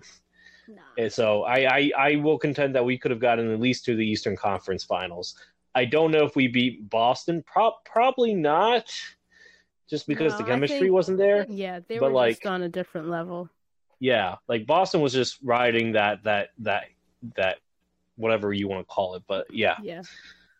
Nah. 0.68 0.82
And 0.98 1.12
so 1.12 1.44
I, 1.44 1.76
I, 1.76 1.90
I 1.98 2.16
will 2.16 2.38
contend 2.38 2.74
that 2.74 2.84
we 2.84 2.98
could 2.98 3.10
have 3.10 3.20
gotten 3.20 3.50
at 3.52 3.60
least 3.60 3.84
to 3.86 3.96
the 3.96 4.06
Eastern 4.06 4.36
Conference 4.36 4.84
Finals. 4.84 5.34
I 5.74 5.84
don't 5.84 6.10
know 6.10 6.24
if 6.24 6.36
we 6.36 6.48
beat 6.48 6.90
Boston. 6.90 7.42
Pro- 7.46 7.76
probably 7.84 8.34
not, 8.34 8.92
just 9.88 10.06
because 10.06 10.32
No, 10.32 10.38
the 10.38 10.44
chemistry 10.44 10.80
think- 10.80 10.92
wasn't 10.92 11.18
there. 11.18 11.46
yeah 11.48 11.80
they 11.88 11.98
but, 11.98 12.10
were 12.10 12.14
like- 12.16 12.36
just 12.36 12.46
on 12.46 12.62
a 12.62 12.68
different 12.68 13.08
level 13.08 13.48
Yeah, 14.00 14.36
like 14.46 14.66
Boston 14.66 15.00
was 15.00 15.12
just 15.12 15.38
riding 15.42 15.92
that 15.92 16.22
that 16.24 16.50
that 16.60 16.84
that 17.36 17.58
whatever 18.16 18.52
you 18.52 18.68
want 18.68 18.80
to 18.86 18.92
call 18.92 19.14
it. 19.16 19.22
But 19.26 19.46
yeah, 19.52 19.76
yeah 19.82 20.02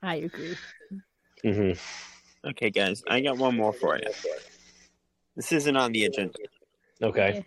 i 0.03 0.15
agree 0.17 0.57
hmm 1.43 1.73
Okay, 2.45 2.71
guys, 2.71 3.03
I 3.09 3.21
got 3.21 3.37
one 3.37 3.57
more 3.57 3.73
for 3.73 3.97
you. 3.97 4.11
This 5.35 5.51
isn't 5.53 5.77
on 5.77 5.91
the 5.93 6.05
agenda. 6.05 6.39
okay. 7.03 7.43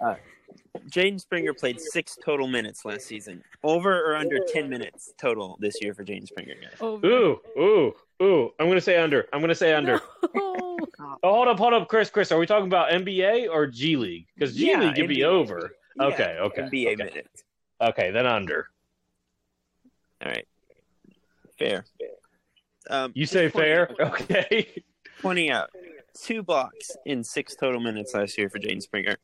Jaden 0.90 1.20
Springer 1.20 1.54
played 1.54 1.80
six 1.80 2.18
total 2.24 2.46
minutes 2.48 2.84
last 2.86 3.06
season. 3.06 3.42
Over 3.64 4.02
or 4.12 4.16
under 4.18 4.40
10 4.54 4.70
minutes 4.70 5.14
total 5.20 5.58
this 5.62 5.82
year 5.82 5.94
for 5.94 6.04
Jaden 6.04 6.28
Springer, 6.28 6.56
guys. 6.62 6.78
Over. 6.82 7.08
Ooh, 7.08 7.40
ooh, 7.58 7.94
ooh! 8.22 8.52
I'm 8.60 8.68
gonna 8.68 8.82
say 8.82 8.98
under. 8.98 9.28
I'm 9.34 9.40
gonna 9.42 9.56
say 9.56 9.74
under. 9.74 10.00
No. 10.36 10.51
Oh, 11.00 11.18
hold 11.24 11.48
up, 11.48 11.58
hold 11.58 11.74
up, 11.74 11.88
Chris. 11.88 12.10
Chris, 12.10 12.32
are 12.32 12.40
we 12.40 12.46
talking 12.46 12.68
about 12.68 12.92
NBA 12.92 13.50
or 13.52 13.68
G 13.68 13.96
League? 13.98 14.28
Because 14.36 14.56
G 14.56 14.70
Yeah, 14.72 14.80
League 14.82 14.96
could 14.96 15.08
be 15.08 15.24
over. 15.24 15.72
Yeah, 16.00 16.06
Okay, 16.08 16.38
okay, 16.40 16.62
NBA 16.62 16.86
okay. 16.94 16.96
minutes. 16.96 17.44
Okay, 17.82 18.12
then 18.12 18.26
under. 18.26 18.68
All 20.24 20.32
right. 20.32 20.48
Fair. 21.58 21.86
Um, 22.90 23.12
You 23.16 23.26
say 23.26 23.50
fair? 23.50 23.92
out- 23.92 24.00
Okay. 24.22 24.84
Pointing 25.22 25.50
out 25.52 25.70
two 26.20 26.42
blocks 26.44 26.92
in 27.06 27.24
six 27.24 27.56
total 27.56 27.80
minutes 27.80 28.14
last 28.14 28.38
year 28.38 28.50
for 28.50 28.58
Jaden 28.60 28.82
Springer. 28.82 29.18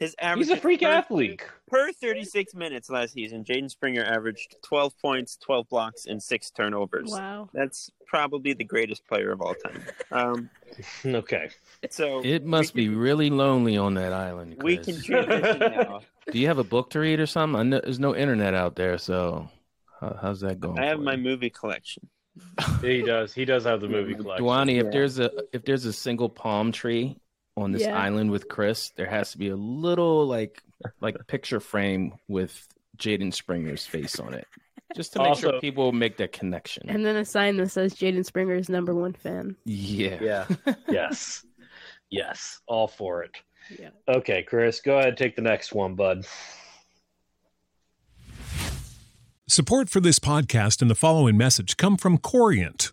His 0.00 0.16
average 0.18 0.48
He's 0.48 0.56
a 0.56 0.60
freak 0.60 0.80
per, 0.80 0.88
athlete. 0.88 1.42
per 1.68 1.92
36 1.92 2.54
minutes 2.54 2.88
last 2.88 3.12
season. 3.12 3.44
Jaden 3.44 3.70
Springer 3.70 4.02
averaged 4.02 4.56
12 4.64 4.98
points, 4.98 5.36
12 5.36 5.68
blocks, 5.68 6.06
and 6.06 6.22
six 6.22 6.50
turnovers. 6.50 7.10
Wow. 7.12 7.50
That's 7.52 7.90
probably 8.06 8.54
the 8.54 8.64
greatest 8.64 9.06
player 9.06 9.30
of 9.30 9.42
all 9.42 9.54
time. 9.54 9.84
Um, 10.10 10.50
Okay. 11.04 11.50
so 11.90 12.22
It 12.24 12.46
must 12.46 12.74
we 12.74 12.88
be 12.88 12.94
really 12.94 13.28
lonely 13.28 13.76
on 13.76 13.94
that 13.94 14.14
island. 14.14 14.56
Can, 14.56 14.64
we 14.64 14.78
can 14.78 15.02
transition 15.02 15.58
now. 15.58 16.00
Do 16.32 16.38
you 16.38 16.46
have 16.46 16.58
a 16.58 16.64
book 16.64 16.90
to 16.90 17.00
read 17.00 17.20
or 17.20 17.26
something? 17.26 17.60
I 17.60 17.62
know, 17.64 17.80
there's 17.84 18.00
no 18.00 18.16
internet 18.16 18.54
out 18.54 18.76
there, 18.76 18.96
so 18.96 19.50
how, 20.00 20.18
how's 20.22 20.40
that 20.40 20.60
going? 20.60 20.78
I 20.78 20.86
have 20.86 21.00
my 21.00 21.14
you? 21.14 21.22
movie 21.22 21.50
collection. 21.50 22.08
He 22.80 23.02
does. 23.02 23.34
He 23.34 23.44
does 23.44 23.64
have 23.64 23.80
the 23.82 23.88
movie 23.96 24.14
collection. 24.14 24.46
Dhwani, 24.46 24.78
if 24.78 24.84
Yeah. 24.86 24.90
there's 24.92 25.18
a 25.18 25.30
if 25.52 25.64
there's 25.64 25.84
a 25.84 25.92
single 25.92 26.28
palm 26.30 26.72
tree 26.72 27.18
on 27.60 27.72
this 27.72 27.82
Yeah. 27.82 27.96
island 27.98 28.30
with 28.30 28.48
Chris, 28.48 28.90
there 28.96 29.08
has 29.08 29.32
to 29.32 29.38
be 29.38 29.48
a 29.48 29.56
little 29.56 30.26
like 30.26 30.62
like 31.00 31.16
picture 31.26 31.60
frame 31.60 32.14
with 32.28 32.66
Jaden 32.98 33.32
Springer's 33.34 33.84
face 33.86 34.18
on 34.18 34.34
it, 34.34 34.46
just 34.96 35.12
to 35.12 35.18
make 35.20 35.28
Also- 35.28 35.50
sure 35.52 35.60
people 35.60 35.92
make 35.92 36.16
that 36.18 36.32
connection. 36.32 36.88
And 36.88 37.04
then 37.04 37.16
a 37.16 37.24
sign 37.24 37.56
that 37.58 37.70
says 37.70 37.94
Jaden 37.94 38.24
Springer 38.24 38.54
is 38.54 38.68
number 38.68 38.94
one 38.94 39.12
fan. 39.12 39.56
yeah, 39.64 40.18
Yeah. 40.22 40.74
yes. 40.88 41.44
Yes. 42.10 42.60
All 42.66 42.88
for 42.88 43.22
it. 43.22 43.36
Yeah. 43.78 43.90
Okay, 44.08 44.42
Chris, 44.42 44.80
go 44.80 44.94
ahead 44.98 45.10
and 45.10 45.16
take 45.16 45.36
the 45.36 45.42
next 45.42 45.72
one, 45.72 45.94
bud. 45.94 46.26
Support 49.48 49.88
for 49.88 50.00
this 50.00 50.18
podcast 50.18 50.80
and 50.80 50.90
the 50.90 50.94
following 50.94 51.36
message 51.36 51.76
come 51.76 51.96
from 51.96 52.18
Corient. 52.18 52.92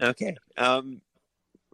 Okay. 0.00 0.36
Um, 0.56 1.00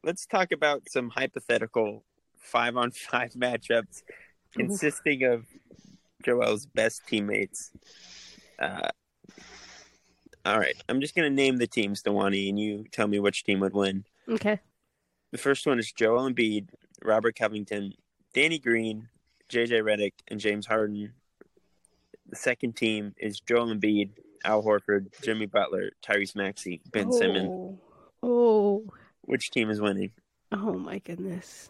let's 0.04 0.26
talk 0.26 0.52
about 0.52 0.88
some 0.90 1.08
hypothetical 1.08 2.04
five 2.36 2.76
on 2.76 2.90
five 2.90 3.32
matchups 3.38 4.02
consisting 4.52 5.24
of 5.24 5.46
Joel's 6.22 6.66
best 6.66 7.06
teammates. 7.06 7.70
Uh, 8.58 8.88
all 10.44 10.58
right. 10.58 10.76
I'm 10.88 11.00
just 11.00 11.14
going 11.14 11.30
to 11.30 11.34
name 11.34 11.56
the 11.56 11.66
teams, 11.66 12.02
Dhwani, 12.02 12.48
and 12.48 12.58
you 12.58 12.84
tell 12.90 13.06
me 13.06 13.18
which 13.18 13.44
team 13.44 13.60
would 13.60 13.74
win. 13.74 14.04
Okay. 14.28 14.60
The 15.32 15.38
first 15.38 15.66
one 15.66 15.78
is 15.78 15.92
Joel 15.92 16.30
Embiid, 16.30 16.68
Robert 17.04 17.36
Covington, 17.36 17.94
Danny 18.34 18.58
Green, 18.58 19.08
JJ 19.50 19.82
Redick, 19.82 20.14
and 20.28 20.40
James 20.40 20.66
Harden. 20.66 21.12
The 22.28 22.36
second 22.36 22.76
team 22.76 23.14
is 23.18 23.40
Joel 23.40 23.74
Embiid, 23.74 24.10
Al 24.44 24.62
Horford, 24.62 25.06
Jimmy 25.22 25.46
Butler, 25.46 25.90
Tyrese 26.02 26.36
Maxey, 26.36 26.80
Ben 26.90 27.12
Simmons. 27.12 27.48
Oh. 27.50 27.78
Oh. 28.22 28.84
Which 29.22 29.50
team 29.50 29.70
is 29.70 29.80
winning? 29.80 30.10
Oh 30.52 30.72
my 30.74 30.98
goodness. 30.98 31.68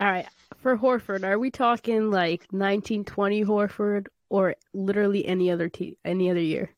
All 0.00 0.10
right. 0.10 0.26
For 0.58 0.76
Horford, 0.76 1.24
are 1.24 1.38
we 1.38 1.50
talking 1.50 2.10
like 2.10 2.40
1920 2.50 3.44
Horford 3.44 4.06
or 4.28 4.56
literally 4.74 5.26
any 5.26 5.50
other 5.50 5.68
te- 5.68 5.98
any 6.04 6.30
other 6.30 6.40
year? 6.40 6.70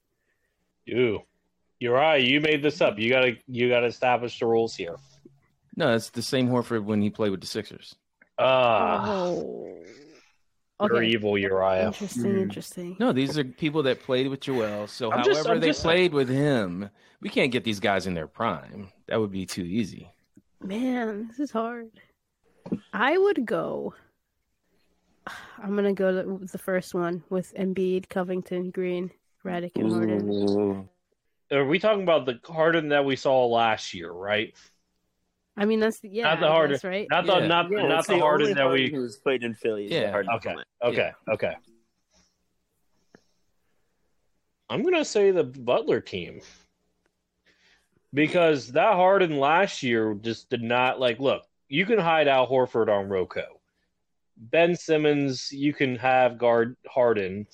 You, 0.85 1.23
you're 1.79 1.95
right. 1.95 2.23
You 2.23 2.41
made 2.41 2.63
this 2.63 2.81
up. 2.81 2.99
You 2.99 3.11
gotta, 3.11 3.37
you 3.47 3.69
gotta 3.69 3.87
establish 3.87 4.39
the 4.39 4.47
rules 4.47 4.75
here. 4.75 4.97
No, 5.77 5.95
it's 5.95 6.11
the 6.11 6.23
same 6.23 6.49
Horford 6.49 6.85
when 6.85 7.01
he 7.01 7.11
played 7.11 7.31
with 7.31 7.41
the 7.41 7.47
Sixers. 7.47 7.95
Ah, 8.39 9.09
oh. 9.09 9.79
You're 10.81 11.03
evil, 11.03 11.37
Uriah. 11.37 11.87
Interesting, 11.87 12.25
mm-hmm. 12.25 12.43
interesting. 12.43 12.97
No, 13.01 13.13
these 13.13 13.37
are 13.39 13.45
people 13.45 13.83
that 13.85 14.03
played 14.03 14.29
with 14.29 14.41
Joel. 14.41 14.87
So 14.87 15.11
I'm 15.11 15.19
however 15.19 15.33
just- 15.33 15.61
they 15.61 15.67
just- 15.69 15.83
played 15.83 16.13
with 16.13 16.29
him, 16.29 16.91
we 17.21 17.29
can't 17.29 17.51
get 17.51 17.65
these 17.65 17.81
guys 17.81 18.07
in 18.07 18.15
their 18.15 18.29
prime. 18.29 18.93
That 19.07 19.21
would 19.21 19.33
be 19.33 19.47
too 19.47 19.65
easy. 19.65 20.11
Man, 20.63 21.29
this 21.29 21.41
is 21.41 21.51
hard. 21.51 21.91
I 22.93 23.17
would 23.17 23.47
go. 23.47 23.95
I'm 25.59 25.75
gonna 25.75 25.93
go 25.93 26.23
to- 26.23 26.29
with 26.29 26.53
the 26.53 26.59
first 26.59 26.95
one 26.95 27.23
with 27.29 27.55
Embiid, 27.55 28.09
Covington, 28.09 28.71
Green, 28.71 29.11
Redick, 29.45 29.77
and 29.77 29.93
Harden. 29.93 30.31
Ooh. 30.31 30.89
Are 31.51 31.65
we 31.65 31.79
talking 31.79 32.03
about 32.03 32.27
the 32.27 32.41
Harden 32.53 32.91
that 32.91 33.05
we 33.05 33.17
saw 33.17 33.47
last 33.47 33.95
year, 33.95 34.11
right? 34.11 34.55
I 35.61 35.65
mean, 35.65 35.81
that's 35.81 35.99
the, 36.01 36.09
yeah, 36.09 36.23
not 36.23 36.41
the 36.41 36.47
I 36.47 36.51
Harden, 36.51 36.75
guess, 36.77 36.85
right? 36.85 37.07
not 37.11 37.27
the 37.27 37.39
Yeah. 37.41 37.47
not 37.49 37.71
Yeah, 37.71 37.87
not 37.89 37.99
it's 37.99 38.09
the 38.09 38.19
Harden 38.19 38.47
only 38.49 38.55
that 38.55 38.71
we. 38.71 38.91
who's 38.91 39.17
played 39.17 39.43
in 39.43 39.55
Philly. 39.55 39.87
is 39.87 39.91
the 39.91 39.97
Yeah. 39.97 40.11
Harden 40.13 40.33
Okay, 40.37 40.55
one. 40.55 40.65
okay, 40.85 41.11
okay. 41.33 41.55
I'm 44.71 44.83
gonna 44.83 45.05
say 45.05 45.31
the 45.31 45.45
Butler 45.45 46.01
team 46.01 46.41
because 48.15 48.69
that 48.73 48.95
Harden 48.95 49.39
last 49.39 49.83
year 49.83 50.15
just 50.15 50.51
did 50.51 50.63
not 50.63 51.01
like. 51.01 51.19
Look, 51.19 51.43
you 51.69 51.87
can 51.87 51.99
hide 51.99 52.29
Al 52.29 52.47
Horford 52.49 52.89
on 52.89 53.09
Rocco. 53.09 53.61
Ben 54.37 54.77
Simmons, 54.77 55.51
you 55.51 55.73
can 55.73 55.97
have 55.97 56.39
guard 56.39 56.77
Harden. 56.87 57.47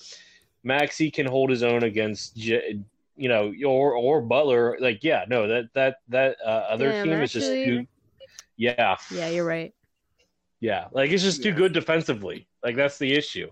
Maxey 0.63 1.09
can 1.09 1.25
hold 1.25 1.49
his 1.49 1.63
own 1.63 1.83
against, 1.83 2.35
J- 2.37 2.79
you 3.15 3.29
know, 3.29 3.53
or 3.65 3.93
or 3.95 4.21
Butler. 4.21 4.77
Like, 4.79 5.03
yeah, 5.03 5.25
no, 5.29 5.47
that 5.47 5.69
that 5.73 5.97
that 6.09 6.37
uh, 6.45 6.67
other 6.69 6.89
Damn, 6.91 7.05
team 7.05 7.21
is 7.21 7.31
just 7.31 7.47
actually- 7.47 7.65
too. 7.65 7.87
Yeah, 8.57 8.97
Yeah, 9.11 9.29
you're 9.29 9.45
right. 9.45 9.73
yeah, 10.59 10.87
like 10.91 11.11
it's 11.11 11.23
just 11.23 11.43
too 11.43 11.51
good 11.51 11.73
defensively. 11.73 12.47
Like 12.63 12.75
that's 12.75 12.97
the 12.97 13.13
issue. 13.13 13.51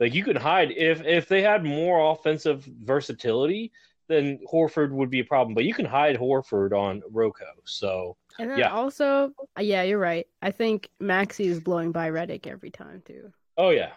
Like 0.00 0.14
you 0.14 0.24
could 0.24 0.36
hide 0.36 0.72
if 0.72 1.04
if 1.04 1.28
they 1.28 1.42
had 1.42 1.64
more 1.64 2.12
offensive 2.12 2.64
versatility, 2.82 3.72
then 4.08 4.40
Horford 4.52 4.90
would 4.90 5.10
be 5.10 5.20
a 5.20 5.24
problem. 5.24 5.54
But 5.54 5.64
you 5.64 5.74
can 5.74 5.84
hide 5.86 6.16
Horford 6.16 6.72
on 6.72 7.02
Roko. 7.12 7.46
So 7.64 8.16
And 8.38 8.50
then 8.50 8.58
Yeah. 8.58 8.72
also, 8.72 9.32
yeah, 9.58 9.82
you're 9.82 9.98
right. 9.98 10.26
I 10.42 10.50
think 10.50 10.90
Maxey 10.98 11.46
is 11.46 11.60
blowing 11.60 11.92
by 11.92 12.10
Redick 12.10 12.46
every 12.46 12.70
time 12.70 13.02
too. 13.06 13.32
oh 13.56 13.70
yeah, 13.70 13.92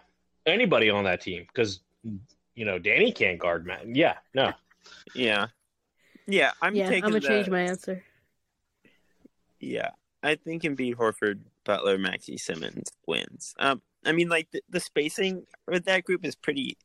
anybody 0.46 0.90
on 0.90 1.04
that 1.04 1.20
team 1.20 1.44
because 1.48 1.80
you 2.54 2.64
know 2.64 2.78
Danny 2.78 3.10
can't 3.10 3.38
guard 3.38 3.66
Matt. 3.66 3.94
Yeah, 3.94 4.14
no, 4.34 4.52
Yeah. 5.14 5.48
Yeah, 6.28 6.52
I'm 6.62 6.74
yeah, 6.74 6.88
I'm 6.88 7.00
gonna 7.00 7.20
the, 7.20 7.28
change 7.28 7.50
my 7.50 7.60
answer. 7.62 8.02
Yeah, 9.60 9.90
I 10.26 10.34
think 10.34 10.62
Embiid, 10.62 10.96
Horford, 10.96 11.40
Butler, 11.64 11.98
Maxey 11.98 12.36
Simmons 12.36 12.90
wins. 13.06 13.54
Um, 13.60 13.80
I 14.04 14.10
mean, 14.10 14.28
like 14.28 14.50
the, 14.50 14.60
the 14.68 14.80
spacing 14.80 15.44
with 15.68 15.84
that 15.84 16.04
group 16.04 16.24
is 16.24 16.34
pretty 16.34 16.76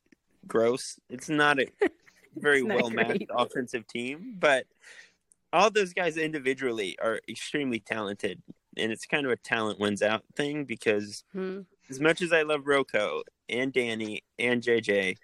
gross. 0.46 1.00
It's 1.10 1.28
not 1.28 1.58
a 1.58 1.66
very 2.36 2.62
well 2.62 2.88
matched 2.90 3.26
offensive 3.30 3.86
team, 3.88 4.36
but 4.38 4.66
all 5.52 5.70
those 5.70 5.92
guys 5.92 6.16
individually 6.16 6.96
are 7.02 7.20
extremely 7.28 7.80
talented, 7.80 8.40
and 8.76 8.92
it's 8.92 9.06
kind 9.06 9.26
of 9.26 9.32
a 9.32 9.36
talent 9.36 9.80
wins 9.80 10.02
out 10.02 10.22
thing 10.36 10.64
because 10.64 11.24
Hmm. 11.32 11.62
as 11.90 11.98
much 11.98 12.22
as 12.22 12.32
I 12.32 12.42
love 12.42 12.66
Rocco 12.66 13.22
and 13.48 13.72
Danny 13.72 14.22
and 14.38 14.62
JJ, 14.62 15.16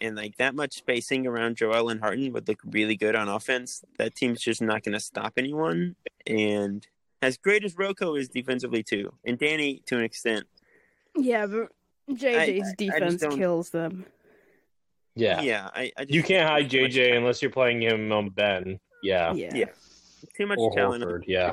and 0.00 0.16
like 0.16 0.36
that 0.38 0.56
much 0.56 0.74
spacing 0.74 1.24
around 1.24 1.56
Joel 1.56 1.88
and 1.88 2.00
Harden 2.00 2.32
would 2.32 2.48
look 2.48 2.60
really 2.64 2.96
good 2.96 3.14
on 3.14 3.28
offense, 3.28 3.84
that 3.98 4.16
team's 4.16 4.40
just 4.40 4.60
not 4.60 4.82
going 4.82 4.92
to 4.92 5.00
stop 5.00 5.34
anyone. 5.36 5.94
And 6.26 6.86
as 7.24 7.36
great 7.36 7.64
as 7.64 7.76
Rocco 7.76 8.14
is 8.14 8.28
defensively 8.28 8.82
too, 8.82 9.12
and 9.24 9.38
Danny 9.38 9.82
to 9.86 9.96
an 9.98 10.04
extent, 10.04 10.46
Yeah, 11.16 11.46
but 11.46 11.68
JJ's 12.10 12.58
just 12.60 12.76
defense 12.76 13.20
don't- 13.20 13.36
kills 13.38 13.70
them. 13.70 14.04
yeah, 15.14 15.40
yeah, 15.42 15.70
I, 15.74 15.90
I 15.96 16.02
just 16.04 16.10
You 16.14 16.22
can't 16.22 16.48
hide 16.48 16.68
JJ 16.70 17.16
unless 17.16 17.40
you're 17.42 17.50
playing 17.50 17.82
him 17.82 18.10
on 18.12 18.30
Ben. 18.30 18.78
Yeah, 19.02 19.32
Yeah. 19.34 19.54
Yeah, 19.54 19.64
too 20.36 20.46
much 20.46 20.58
or 20.58 20.72
talent. 20.74 21.04
Horford. 21.04 21.24
Yeah, 21.26 21.52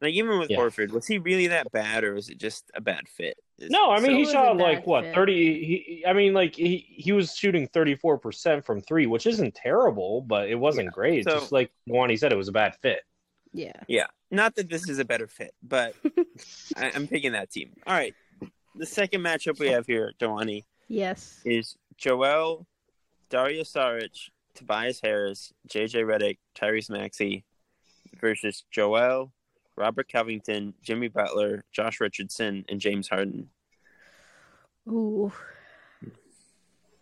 Like 0.00 0.12
even 0.14 0.38
with 0.38 0.50
Yeah. 0.50 0.58
Horford, 0.58 0.90
was 0.90 1.06
he 1.06 1.18
really 1.18 1.46
that 1.48 1.70
bad, 1.72 2.04
or 2.04 2.12
was 2.14 2.28
it 2.28 2.36
just 2.38 2.70
a 2.74 2.80
bad 2.80 3.08
fit? 3.08 3.38
Is- 3.58 3.70
no, 3.70 3.90
I 3.90 4.00
mean 4.00 4.10
so- 4.10 4.16
he 4.16 4.24
shot 4.26 4.56
like 4.58 4.86
what 4.86 5.04
fit. 5.04 5.14
thirty. 5.14 5.64
He, 5.64 6.04
I 6.06 6.12
mean, 6.12 6.34
like 6.34 6.54
he 6.56 6.78
he 6.78 7.12
was 7.12 7.34
shooting 7.36 7.66
thirty 7.68 7.94
four 7.94 8.18
percent 8.18 8.66
from 8.66 8.80
three, 8.82 9.06
which 9.06 9.26
isn't 9.26 9.54
terrible, 9.54 10.20
but 10.20 10.48
it 10.50 10.56
wasn't 10.56 10.92
great. 10.92 11.24
So- 11.24 11.38
just 11.38 11.52
like 11.52 11.70
Wani 11.86 12.16
said, 12.16 12.32
it 12.32 12.36
was 12.36 12.48
a 12.48 12.52
bad 12.52 12.74
fit. 12.82 13.00
Yeah. 13.54 13.72
Yeah, 13.88 14.06
not 14.30 14.56
that 14.56 14.68
this 14.68 14.88
is 14.88 14.98
a 14.98 15.04
better 15.04 15.28
fit, 15.28 15.54
but 15.62 15.94
I, 16.76 16.90
I'm 16.94 17.06
picking 17.06 17.32
that 17.32 17.50
team. 17.50 17.72
All 17.86 17.94
right, 17.94 18.14
the 18.74 18.84
second 18.84 19.20
matchup 19.22 19.58
we 19.60 19.68
have 19.68 19.86
here, 19.86 20.12
Dhwani, 20.20 20.64
Yes. 20.88 21.40
is 21.44 21.76
Joel, 21.96 22.66
Dario 23.30 23.62
Saric, 23.62 24.28
Tobias 24.54 25.00
Harris, 25.00 25.52
JJ 25.68 26.04
Redick, 26.04 26.38
Tyrese 26.56 26.90
Maxey 26.90 27.44
versus 28.20 28.64
Joel, 28.70 29.32
Robert 29.76 30.08
Covington, 30.12 30.74
Jimmy 30.82 31.08
Butler, 31.08 31.64
Josh 31.72 32.00
Richardson, 32.00 32.64
and 32.68 32.80
James 32.80 33.08
Harden. 33.08 33.48
Ooh. 34.88 35.32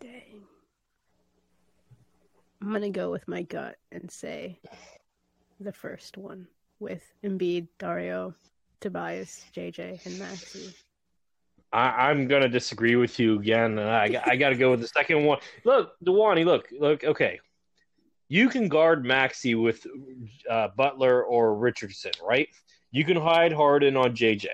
Dang. 0.00 0.42
I'm 2.60 2.72
gonna 2.72 2.90
go 2.90 3.10
with 3.10 3.26
my 3.26 3.42
gut 3.42 3.76
and 3.90 4.10
say 4.10 4.58
the 5.62 5.72
first 5.72 6.16
one 6.16 6.46
with 6.80 7.02
Embiid, 7.24 7.68
Dario, 7.78 8.34
Tobias, 8.80 9.44
JJ, 9.54 10.04
and 10.04 10.18
Maxey. 10.18 10.74
I, 11.72 12.10
I'm 12.10 12.26
gonna 12.26 12.48
disagree 12.48 12.96
with 12.96 13.18
you 13.18 13.38
again. 13.38 13.78
I, 13.78 14.20
I 14.26 14.36
got 14.36 14.50
to 14.50 14.56
go 14.56 14.72
with 14.72 14.80
the 14.80 14.88
second 14.88 15.24
one. 15.24 15.38
Look, 15.64 15.92
Dhwani, 16.04 16.44
look, 16.44 16.68
look. 16.78 17.04
Okay, 17.04 17.40
you 18.28 18.48
can 18.48 18.68
guard 18.68 19.04
Maxey 19.04 19.54
with 19.54 19.86
uh, 20.50 20.68
Butler 20.76 21.22
or 21.24 21.54
Richardson, 21.54 22.12
right? 22.22 22.48
You 22.90 23.04
can 23.04 23.16
hide 23.16 23.52
Harden 23.52 23.96
on 23.96 24.14
JJ. 24.14 24.48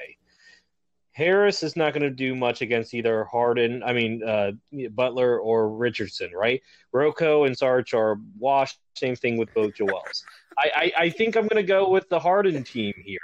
Harris 1.13 1.65
is 1.65 1.75
not 1.75 1.93
going 1.93 2.05
to 2.05 2.11
do 2.11 2.37
much 2.37 2.63
against 2.63 2.95
either 2.95 3.25
Harden, 3.25 3.83
I 3.83 3.93
mean 3.93 4.23
uh, 4.23 4.53
Butler 4.91 5.41
or 5.41 5.69
Richardson, 5.69 6.31
right? 6.33 6.63
Rocco 6.93 7.43
and 7.43 7.59
Sarge 7.59 7.93
are 7.93 8.21
washed. 8.39 8.79
Same 8.95 9.17
thing 9.17 9.37
with 9.37 9.53
both 9.53 9.75
Joels. 9.75 10.23
I, 10.59 10.71
I, 10.75 10.93
I 11.05 11.11
think 11.11 11.37
I'm 11.37 11.47
going 11.47 11.63
to 11.63 11.69
go 11.69 11.89
with 11.89 12.09
the 12.09 12.19
Harden 12.19 12.65
team 12.65 12.95
here, 12.97 13.19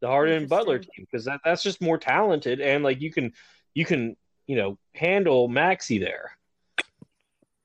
the 0.00 0.08
Harden 0.08 0.36
and 0.38 0.48
Butler 0.48 0.78
team, 0.78 1.06
because 1.10 1.24
that, 1.26 1.40
that's 1.44 1.62
just 1.62 1.80
more 1.80 1.98
talented 1.98 2.60
and 2.60 2.82
like 2.82 3.00
you 3.00 3.12
can 3.12 3.32
you 3.74 3.84
can 3.84 4.16
you 4.46 4.56
know 4.56 4.78
handle 4.94 5.48
Maxey 5.48 5.98
there. 5.98 6.30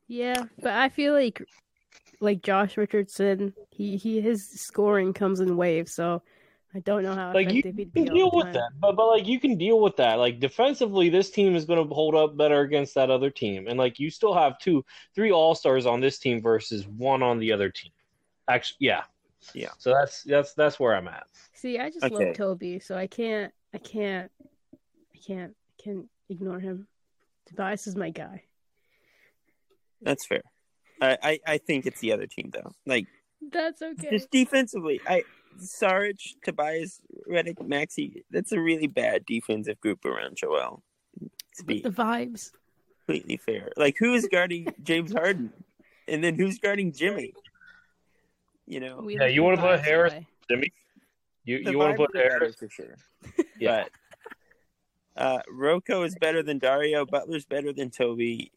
Yeah, 0.07 0.43
but 0.61 0.73
I 0.73 0.89
feel 0.89 1.13
like 1.13 1.41
like 2.19 2.43
Josh 2.43 2.77
Richardson, 2.77 3.53
he, 3.69 3.97
he 3.97 4.21
his 4.21 4.47
scoring 4.49 5.13
comes 5.13 5.39
in 5.39 5.55
waves, 5.57 5.93
so 5.93 6.21
I 6.73 6.79
don't 6.79 7.03
know 7.03 7.15
how 7.15 7.33
Like 7.33 7.51
you 7.51 7.63
can 7.63 8.05
deal 8.05 8.29
with 8.33 8.45
time. 8.45 8.53
that, 8.53 8.69
but 8.79 8.95
but 8.95 9.07
like 9.07 9.27
you 9.27 9.39
can 9.39 9.57
deal 9.57 9.79
with 9.79 9.95
that. 9.97 10.15
Like 10.15 10.39
defensively, 10.39 11.09
this 11.09 11.29
team 11.29 11.55
is 11.55 11.65
going 11.65 11.85
to 11.85 11.93
hold 11.93 12.15
up 12.15 12.37
better 12.37 12.61
against 12.61 12.95
that 12.95 13.09
other 13.09 13.29
team, 13.29 13.67
and 13.67 13.77
like 13.77 13.99
you 13.99 14.09
still 14.09 14.33
have 14.33 14.59
two, 14.59 14.83
three 15.15 15.31
all 15.31 15.55
stars 15.55 15.85
on 15.85 15.99
this 15.99 16.19
team 16.19 16.41
versus 16.41 16.87
one 16.87 17.23
on 17.23 17.39
the 17.39 17.51
other 17.51 17.69
team. 17.69 17.91
Actually, 18.51 18.77
yeah, 18.87 19.03
Yeah. 19.53 19.69
So 19.77 19.93
that's 19.93 20.23
that's 20.23 20.53
that's 20.53 20.77
where 20.79 20.93
I'm 20.95 21.07
at. 21.07 21.25
See, 21.53 21.79
I 21.79 21.89
just 21.89 22.03
Okay. 22.05 22.25
love 22.27 22.35
Toby, 22.35 22.79
so 22.79 22.95
I 22.97 23.07
can't, 23.07 23.53
I 23.73 23.77
can't, 23.77 24.29
I 25.15 25.17
can't, 25.25 25.53
I 25.79 25.83
can't 25.83 26.05
ignore 26.29 26.59
him. 26.59 26.87
Tobias 27.47 27.87
is 27.87 27.95
my 27.95 28.09
guy. 28.09 28.43
That's 30.01 30.25
fair. 30.25 30.41
I, 30.99 31.17
I, 31.23 31.39
I 31.47 31.57
think 31.59 31.85
it's 31.85 31.99
the 32.01 32.11
other 32.11 32.27
team 32.27 32.51
though. 32.53 32.71
Like 32.85 33.07
That's 33.51 33.81
okay. 33.81 34.09
just 34.11 34.29
defensively, 34.31 34.99
I 35.07 35.23
Saric, 35.81 36.19
Tobias, 36.43 36.99
Redick, 37.29 37.65
Maxey. 37.65 38.23
That's 38.31 38.51
a 38.51 38.59
really 38.59 38.87
bad 38.87 39.25
defensive 39.25 39.79
group 39.79 40.03
around 40.05 40.35
Joel. 40.35 40.83
To 41.19 41.63
the 41.65 41.81
vibes. 41.83 42.51
completely 43.05 43.37
fair, 43.37 43.71
like 43.77 43.95
who 43.97 44.13
is 44.13 44.27
guarding 44.31 44.67
James 44.83 45.13
Harden, 45.13 45.53
and 46.07 46.23
then 46.23 46.35
who's 46.35 46.59
guarding 46.59 46.91
Jimmy? 46.91 47.33
You 48.71 48.79
know, 48.79 49.01
We 49.01 49.17
Yeah, 49.17 49.25
you 49.25 49.43
wanna 49.43 49.57
put 49.57 49.81
vibes 49.81 49.83
Harris- 49.83 50.13
away. 50.13 50.27
Jimmy, 50.49 50.71
you 51.43 51.61
The 51.63 51.71
you 51.71 51.77
want 51.77 51.91
to 51.91 51.97
put 52.07 52.15
are 52.15 52.21
Harris? 52.23 52.55
for 52.55 52.69
sure. 52.69 52.95
Yeah. 53.59 53.83
But 55.15 55.21
uh, 55.21 55.41
Rocco 55.51 56.03
is 56.03 56.15
better 56.15 56.41
than 56.41 56.57
Dario. 56.57 57.05
Butler's 57.05 57.45
better 57.45 57.73
than 57.73 57.89
Toby. 57.89 58.49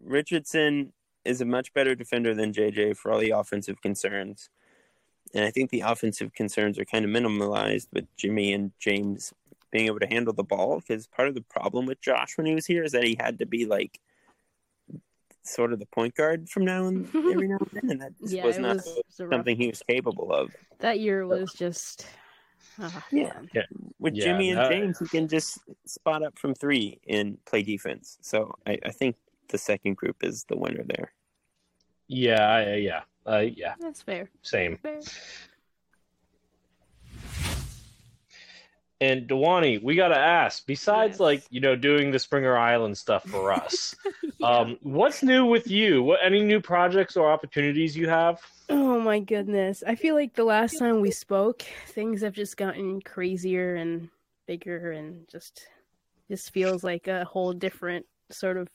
Richardson 0.00 0.92
is 1.24 1.40
a 1.40 1.44
much 1.44 1.74
better 1.74 1.96
defender 1.96 2.32
than 2.32 2.52
JJ 2.52 2.96
for 2.96 3.10
all 3.10 3.18
the 3.18 3.30
offensive 3.30 3.82
concerns. 3.82 4.48
And 5.34 5.44
I 5.44 5.50
think 5.50 5.70
the 5.70 5.80
offensive 5.80 6.32
concerns 6.32 6.78
are 6.78 6.84
kind 6.84 7.04
of 7.04 7.10
minimalized 7.10 7.88
with 7.92 8.06
Jimmy 8.16 8.52
and 8.52 8.70
James 8.78 9.34
being 9.72 9.86
able 9.86 9.98
to 9.98 10.06
handle 10.06 10.32
the 10.32 10.44
ball. 10.44 10.78
Because 10.78 11.08
part 11.08 11.26
of 11.26 11.34
the 11.34 11.40
problem 11.42 11.86
with 11.86 12.00
Josh 12.00 12.38
when 12.38 12.46
he 12.46 12.54
was 12.54 12.66
here 12.66 12.84
is 12.84 12.92
that 12.92 13.02
he 13.02 13.16
had 13.18 13.40
to 13.40 13.46
be 13.46 13.66
like 13.66 13.98
sort 15.46 15.72
of 15.72 15.78
the 15.78 15.86
point 15.86 16.14
guard 16.14 16.48
from 16.48 16.64
now 16.64 16.86
and 16.86 17.06
every 17.14 17.48
now 17.48 17.58
and 17.58 17.70
then, 17.72 17.90
and 17.90 18.00
that 18.02 18.18
just 18.18 18.32
Yeah, 18.32 18.44
was 18.44 18.58
not 18.58 18.76
was, 18.76 18.86
it 18.86 19.04
rough- 19.20 19.32
something 19.32 19.56
he 19.56 19.68
was 19.68 19.82
capable 19.88 20.32
of. 20.32 20.54
That 20.80 21.00
year 21.00 21.26
was 21.26 21.52
just. 21.52 22.06
ah, 22.78 23.04
Yeah. 23.10 23.32
man. 23.54 23.66
with 23.98 24.14
Yeah, 24.14 24.24
Jimmy 24.24 24.50
and 24.50 24.58
that- 24.58 24.70
James, 24.70 24.98
he 24.98 25.06
can 25.06 25.28
just 25.28 25.58
spot 25.86 26.22
up 26.22 26.38
from 26.38 26.54
three 26.54 27.00
and 27.08 27.42
play 27.46 27.62
defense. 27.62 28.18
So 28.20 28.54
I, 28.66 28.78
I 28.84 28.90
think 28.90 29.16
the 29.48 29.58
second 29.58 29.96
group 29.96 30.22
is 30.24 30.44
the 30.44 30.56
winner 30.56 30.82
there. 30.84 31.12
Yeah, 32.08 32.46
I- 32.48 32.74
yeah, 32.76 33.02
uh, 33.26 33.38
yeah, 33.38 33.74
That's 33.80 34.02
fair. 34.02 34.28
same. 34.42 34.76
Fair. 34.78 35.00
And 39.00 39.28
Dhwani, 39.28 39.82
we 39.82 39.94
got 39.94 40.08
to 40.08 40.16
ask. 40.18 40.66
Besides, 40.66 41.14
Yes. 41.14 41.20
like 41.20 41.44
you 41.50 41.60
know, 41.60 41.76
doing 41.76 42.10
the 42.10 42.18
Springer 42.18 42.56
Island 42.56 42.96
stuff 42.96 43.24
for 43.24 43.52
us, 43.62 43.94
um, 44.42 44.78
what's 44.82 45.22
new 45.22 45.44
with 45.44 45.70
you? 45.70 46.02
What 46.02 46.20
any 46.22 46.42
new 46.42 46.60
projects 46.60 47.16
or 47.16 47.30
opportunities 47.30 47.96
you 47.96 48.08
have? 48.08 48.40
Oh 48.70 48.98
my 48.98 49.18
goodness. 49.20 49.84
I 49.86 49.94
feel 49.96 50.14
like 50.14 50.34
the 50.34 50.44
last 50.44 50.78
time 50.78 51.00
we 51.00 51.10
spoke, 51.10 51.62
things 51.88 52.22
have 52.22 52.32
just 52.32 52.56
gotten 52.56 53.00
crazier 53.02 53.74
and 53.76 54.08
bigger 54.46 54.92
and 54.92 55.28
just 55.28 55.66
just 56.30 56.50
feels 56.52 56.82
like 56.82 57.06
a 57.06 57.24
whole 57.24 57.52
different 57.52 58.06
sort 58.30 58.56
of 58.56 58.68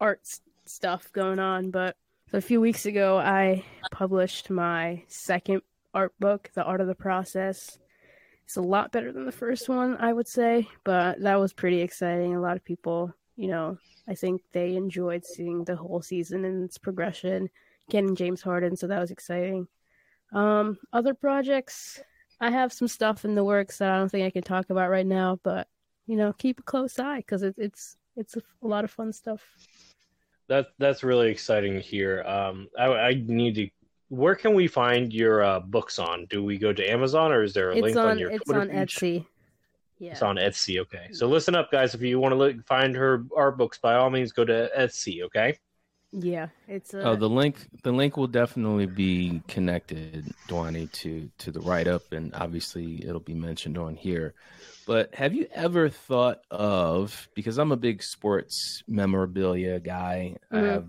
art 0.00 0.20
s- 0.24 0.40
stuff 0.66 1.10
going 1.12 1.38
on, 1.40 1.70
but 1.70 1.96
a 2.32 2.40
few 2.40 2.60
weeks 2.60 2.84
ago 2.86 3.18
I 3.18 3.64
published 3.92 4.50
my 4.50 5.02
second 5.08 5.62
art 5.94 6.12
book, 6.20 6.50
The 6.54 6.62
Art 6.62 6.80
of 6.80 6.86
the 6.86 6.94
Process. 6.94 7.78
It's 8.44 8.56
a 8.56 8.62
lot 8.62 8.92
better 8.92 9.10
than 9.12 9.24
the 9.24 9.32
first 9.32 9.68
one, 9.68 9.96
I 9.98 10.12
would 10.12 10.28
say, 10.28 10.68
but 10.84 11.20
that 11.20 11.40
was 11.40 11.52
pretty 11.52 11.80
exciting. 11.80 12.34
A 12.34 12.40
lot 12.40 12.56
of 12.56 12.64
people 12.64 13.14
you 13.36 13.48
know, 13.48 13.78
I 14.08 14.14
think 14.14 14.42
they 14.52 14.76
enjoyed 14.76 15.24
seeing 15.24 15.64
the 15.64 15.76
whole 15.76 16.02
season 16.02 16.44
and 16.44 16.64
its 16.64 16.78
progression, 16.78 17.48
getting 17.90 18.14
James 18.14 18.42
Harden, 18.42 18.76
so 18.76 18.86
that 18.86 19.00
was 19.00 19.10
exciting. 19.10 19.66
Um, 20.32 20.78
other 20.92 21.14
projects, 21.14 22.00
I 22.40 22.50
have 22.50 22.72
some 22.72 22.88
stuff 22.88 23.24
in 23.24 23.34
the 23.34 23.44
works 23.44 23.78
that 23.78 23.90
I 23.90 23.98
don't 23.98 24.08
think 24.08 24.26
I 24.26 24.30
can 24.30 24.42
talk 24.42 24.70
about 24.70 24.90
right 24.90 25.06
now, 25.06 25.38
but 25.42 25.68
you 26.06 26.16
know, 26.16 26.32
keep 26.34 26.60
a 26.60 26.62
close 26.62 26.98
eye 26.98 27.18
because 27.18 27.42
it, 27.42 27.54
it's 27.56 27.96
it's 28.16 28.36
a, 28.36 28.42
a, 28.62 28.66
lot 28.66 28.84
of 28.84 28.90
fun 28.90 29.12
stuff. 29.12 29.42
That 30.48 30.66
that's 30.78 31.02
really 31.02 31.30
exciting 31.30 31.74
to 31.74 31.80
hear. 31.80 32.22
Um, 32.24 32.68
I, 32.78 32.86
I 32.86 33.14
need 33.26 33.54
to. 33.54 33.68
Where 34.08 34.34
can 34.34 34.54
we 34.54 34.68
find 34.68 35.12
your 35.12 35.42
uh, 35.42 35.60
books 35.60 35.98
on? 35.98 36.26
Do 36.26 36.44
we 36.44 36.58
go 36.58 36.72
to 36.72 36.90
Amazon 36.90 37.32
or 37.32 37.42
is 37.42 37.54
there 37.54 37.70
a 37.70 37.74
it's 37.74 37.82
link 37.82 37.96
on, 37.96 38.08
on 38.08 38.18
your 38.18 38.30
it's 38.30 38.44
Twitter 38.44 38.60
on 38.60 38.68
page? 38.68 38.94
Etsy. 38.94 39.26
Yeah. 39.98 40.12
It's 40.12 40.22
on 40.22 40.36
Etsy. 40.36 40.80
Okay, 40.80 41.08
so 41.12 41.26
listen 41.26 41.54
up, 41.54 41.70
guys. 41.70 41.94
If 41.94 42.02
you 42.02 42.18
want 42.18 42.32
to 42.32 42.36
look, 42.36 42.66
find 42.66 42.94
her 42.96 43.24
art 43.36 43.56
books, 43.56 43.78
by 43.78 43.94
all 43.94 44.10
means, 44.10 44.32
go 44.32 44.44
to 44.44 44.70
Etsy. 44.76 45.22
Okay. 45.22 45.58
Yeah, 46.12 46.48
it's. 46.68 46.94
A... 46.94 47.02
Oh, 47.02 47.16
the 47.16 47.28
link. 47.28 47.66
The 47.82 47.90
link 47.90 48.16
will 48.16 48.28
definitely 48.28 48.86
be 48.86 49.42
connected, 49.48 50.32
Dhwani, 50.48 50.90
to 50.92 51.28
to 51.38 51.50
the 51.50 51.60
write 51.60 51.88
up, 51.88 52.12
and 52.12 52.32
obviously 52.34 53.04
it'll 53.04 53.18
be 53.18 53.34
mentioned 53.34 53.78
on 53.78 53.96
here. 53.96 54.34
But 54.86 55.14
have 55.14 55.34
you 55.34 55.48
ever 55.52 55.88
thought 55.88 56.42
of 56.50 57.28
because 57.34 57.58
I'm 57.58 57.72
a 57.72 57.76
big 57.76 58.02
sports 58.02 58.82
memorabilia 58.86 59.80
guy. 59.80 60.36
Mm-hmm. 60.52 60.56
I 60.56 60.68
have 60.68 60.86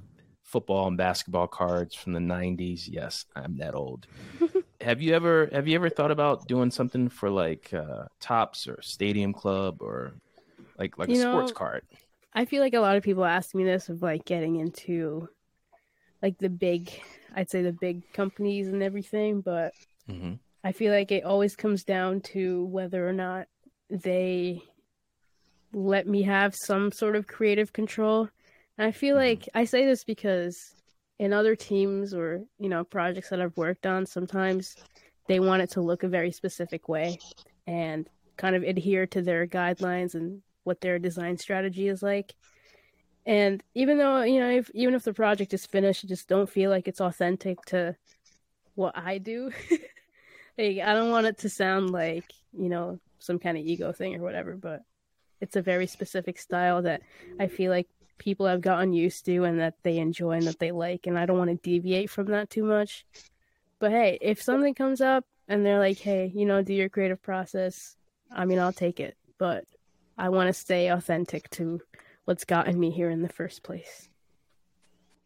football 0.55 0.87
and 0.87 0.95
basketball 0.95 1.47
cards 1.47 1.93
from 1.93 2.13
the 2.13 2.19
90s. 2.21 2.87
Yes, 2.87 3.25
I'm 3.35 3.57
that 3.57 3.75
old. 3.75 4.07
have 4.81 5.01
you 5.01 5.13
ever 5.13 5.49
have 5.51 5.67
you 5.67 5.75
ever 5.75 5.89
thought 5.89 6.11
about 6.11 6.47
doing 6.47 6.71
something 6.71 7.09
for 7.09 7.29
like 7.29 7.73
uh 7.73 8.05
Topps 8.21 8.65
or 8.65 8.81
Stadium 8.81 9.33
Club 9.33 9.81
or 9.81 10.13
like 10.79 10.97
like 10.97 11.09
you 11.09 11.17
a 11.17 11.19
sports 11.19 11.51
card? 11.51 11.83
I 12.33 12.45
feel 12.45 12.61
like 12.61 12.73
a 12.73 12.79
lot 12.79 12.95
of 12.95 13.03
people 13.03 13.25
ask 13.25 13.53
me 13.53 13.65
this 13.65 13.89
of 13.89 14.01
like 14.01 14.23
getting 14.23 14.55
into 14.55 15.27
like 16.21 16.37
the 16.37 16.47
big 16.47 16.89
I'd 17.35 17.49
say 17.49 17.61
the 17.61 17.73
big 17.73 18.13
companies 18.13 18.69
and 18.69 18.81
everything, 18.81 19.41
but 19.41 19.73
mm-hmm. 20.09 20.35
I 20.63 20.71
feel 20.71 20.93
like 20.93 21.11
it 21.11 21.25
always 21.25 21.57
comes 21.57 21.83
down 21.83 22.21
to 22.31 22.63
whether 22.67 23.05
or 23.05 23.11
not 23.11 23.47
they 23.89 24.61
let 25.73 26.07
me 26.07 26.21
have 26.21 26.55
some 26.55 26.93
sort 26.93 27.17
of 27.17 27.27
creative 27.27 27.73
control. 27.73 28.29
And 28.77 28.87
I 28.87 28.91
feel 28.91 29.15
Mm-hmm. 29.15 29.15
like 29.15 29.47
I 29.53 29.65
say 29.65 29.85
this 29.85 30.03
because 30.03 30.75
in 31.19 31.33
other 31.33 31.55
teams 31.55 32.13
or, 32.13 32.43
you 32.59 32.69
know, 32.69 32.83
projects 32.83 33.29
that 33.29 33.41
I've 33.41 33.55
worked 33.57 33.85
on, 33.85 34.05
sometimes 34.05 34.77
they 35.27 35.39
want 35.39 35.61
it 35.61 35.71
to 35.71 35.81
look 35.81 36.03
a 36.03 36.07
very 36.07 36.31
specific 36.31 36.87
way 36.89 37.21
and 37.67 38.09
kind 38.37 38.55
of 38.55 38.63
adhere 38.63 39.07
to 39.07 39.21
their 39.21 39.47
guidelines 39.47 40.13
and 40.13 40.41
what 40.63 40.81
their 40.81 40.99
design 40.99 41.37
strategy 41.37 41.87
is 41.87 42.03
like. 42.03 42.35
And 43.25 43.63
even 43.75 43.97
though, 43.97 44.21
you 44.23 44.39
know, 44.39 44.49
if 44.51 44.69
even 44.73 44.95
if 44.95 45.03
the 45.03 45.13
project 45.13 45.53
is 45.53 45.65
finished, 45.65 46.05
I 46.05 46.07
just 46.07 46.27
don't 46.27 46.49
feel 46.49 46.69
like 46.69 46.87
it's 46.87 47.01
authentic 47.01 47.65
to 47.67 47.95
what 48.75 48.97
I 48.97 49.17
do. 49.19 49.51
like 50.57 50.79
I 50.79 50.93
don't 50.93 51.11
want 51.11 51.27
it 51.27 51.39
to 51.39 51.49
sound 51.49 51.91
like, 51.91 52.33
you 52.53 52.69
know, 52.69 52.99
some 53.19 53.39
kind 53.39 53.57
of 53.57 53.63
ego 53.65 53.91
thing 53.91 54.15
or 54.15 54.21
whatever, 54.21 54.55
but 54.57 54.81
it's 55.41 55.55
a 55.55 55.61
very 55.61 55.87
specific 55.87 56.39
style 56.39 56.83
that 56.83 57.03
I 57.39 57.47
feel 57.47 57.71
like 57.71 57.87
people 58.17 58.45
have 58.45 58.61
gotten 58.61 58.93
used 58.93 59.25
to 59.25 59.43
and 59.43 59.59
that 59.59 59.75
they 59.83 59.97
enjoy 59.97 60.31
and 60.31 60.47
that 60.47 60.59
they 60.59 60.71
like 60.71 61.07
and 61.07 61.17
I 61.17 61.25
don't 61.25 61.37
want 61.37 61.49
to 61.49 61.69
deviate 61.69 62.09
from 62.09 62.27
that 62.27 62.49
too 62.49 62.63
much. 62.63 63.05
But 63.79 63.91
hey, 63.91 64.17
if 64.21 64.41
something 64.41 64.73
comes 64.73 65.01
up 65.01 65.25
and 65.47 65.65
they're 65.65 65.79
like, 65.79 65.99
"Hey, 65.99 66.31
you 66.33 66.45
know, 66.45 66.61
do 66.61 66.73
your 66.73 66.89
creative 66.89 67.21
process." 67.21 67.97
I 68.31 68.45
mean, 68.45 68.59
I'll 68.59 68.73
take 68.73 68.99
it, 68.99 69.17
but 69.37 69.65
I 70.17 70.29
want 70.29 70.47
to 70.47 70.53
stay 70.53 70.87
authentic 70.87 71.49
to 71.51 71.81
what's 72.25 72.45
gotten 72.45 72.79
me 72.79 72.91
here 72.91 73.09
in 73.09 73.21
the 73.21 73.29
first 73.29 73.63
place. 73.63 74.09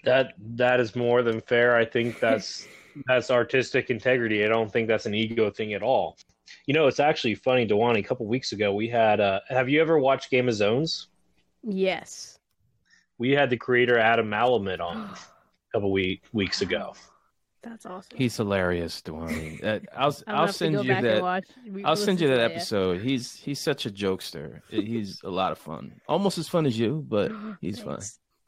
That 0.03 0.33
that 0.55 0.79
is 0.79 0.95
more 0.95 1.21
than 1.21 1.41
fair. 1.41 1.75
I 1.75 1.85
think 1.85 2.19
that's 2.21 2.67
that's 3.07 3.31
artistic 3.31 3.89
integrity. 3.89 4.43
I 4.43 4.47
don't 4.47 4.71
think 4.71 4.87
that's 4.87 5.05
an 5.05 5.13
ego 5.13 5.49
thing 5.49 5.73
at 5.73 5.83
all. 5.83 6.17
You 6.65 6.73
know, 6.73 6.87
it's 6.87 6.99
actually 6.99 7.35
funny, 7.35 7.67
Dhwani. 7.67 7.99
A 7.99 8.03
couple 8.03 8.25
weeks 8.25 8.51
ago, 8.51 8.73
we 8.73 8.87
had. 8.87 9.19
Uh, 9.19 9.39
have 9.49 9.69
you 9.69 9.81
ever 9.81 9.99
watched 9.99 10.31
Game 10.31 10.47
of 10.47 10.55
Zones? 10.55 11.07
Yes. 11.63 12.38
We 13.19 13.31
had 13.31 13.49
the 13.51 13.57
creator 13.57 13.99
Adam 13.99 14.29
Malamud 14.29 14.79
on 14.79 14.97
a 15.13 15.17
couple 15.71 15.91
week, 15.91 16.23
weeks 16.33 16.61
ago. 16.61 16.93
That's 17.61 17.85
awesome. 17.85 18.17
He's 18.17 18.37
hilarious, 18.37 19.01
Dhwani. 19.01 19.63
Uh, 19.63 19.79
I'll 19.95 20.15
I'm 20.27 20.35
I'll 20.35 20.47
send 20.47 20.75
you 20.75 20.83
that. 20.95 21.43
We- 21.69 21.83
I'll 21.83 21.95
send 21.95 22.21
you 22.21 22.29
that 22.29 22.35
listen 22.37 22.49
to 22.49 22.55
episode. 22.55 23.01
He's 23.01 23.35
he's 23.35 23.59
such 23.59 23.85
a 23.85 23.89
jokester. 23.91 24.61
He's 24.69 25.21
a 25.23 25.29
lot 25.29 25.51
of 25.51 25.57
fun. 25.57 25.99
Almost 26.07 26.37
as 26.37 26.47
fun 26.47 26.65
as 26.65 26.79
you, 26.79 27.05
but 27.07 27.31
he's 27.61 27.79
fun. 27.79 27.99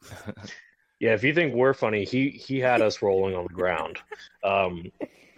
Yeah, 1.00 1.14
if 1.14 1.24
you 1.24 1.34
think 1.34 1.52
we're 1.52 1.74
funny, 1.74 2.04
he 2.04 2.30
he 2.30 2.60
had 2.60 2.80
us 2.80 3.02
rolling 3.02 3.34
on 3.34 3.42
the 3.42 3.52
ground. 3.52 3.98
Um, 4.44 4.84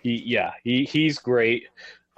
he 0.03 0.22
yeah, 0.26 0.51
he 0.62 0.85
he's 0.85 1.18
great. 1.18 1.68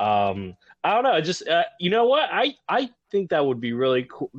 Um, 0.00 0.56
I 0.82 0.94
don't 0.94 1.04
know. 1.04 1.20
Just 1.20 1.46
uh, 1.46 1.62
you 1.78 1.88
know 1.88 2.06
what? 2.06 2.28
I 2.32 2.56
I 2.68 2.90
think 3.12 3.30
that 3.30 3.46
would 3.46 3.60
be 3.60 3.72
really 3.72 4.04
cool. 4.10 4.32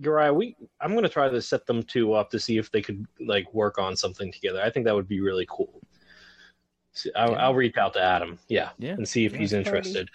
Uriah, 0.00 0.32
we 0.32 0.56
I'm 0.80 0.94
gonna 0.94 1.08
try 1.08 1.28
to 1.28 1.42
set 1.42 1.66
them 1.66 1.82
two 1.82 2.12
up 2.12 2.30
to 2.30 2.38
see 2.38 2.58
if 2.58 2.70
they 2.70 2.82
could 2.82 3.06
like 3.20 3.52
work 3.52 3.78
on 3.78 3.96
something 3.96 4.32
together. 4.32 4.62
I 4.62 4.70
think 4.70 4.84
that 4.86 4.94
would 4.94 5.08
be 5.08 5.20
really 5.20 5.46
cool. 5.48 5.80
See, 6.92 7.10
I'll, 7.14 7.32
Yeah. 7.32 7.44
I'll 7.46 7.54
reach 7.54 7.76
out 7.76 7.92
to 7.94 8.00
Adam, 8.02 8.38
yeah, 8.48 8.70
Yeah. 8.78 8.92
and 8.92 9.08
see 9.08 9.24
if 9.24 9.34
he's 9.34 9.50
That's 9.50 9.68
funny. 9.68 9.78
interested. 9.78 10.10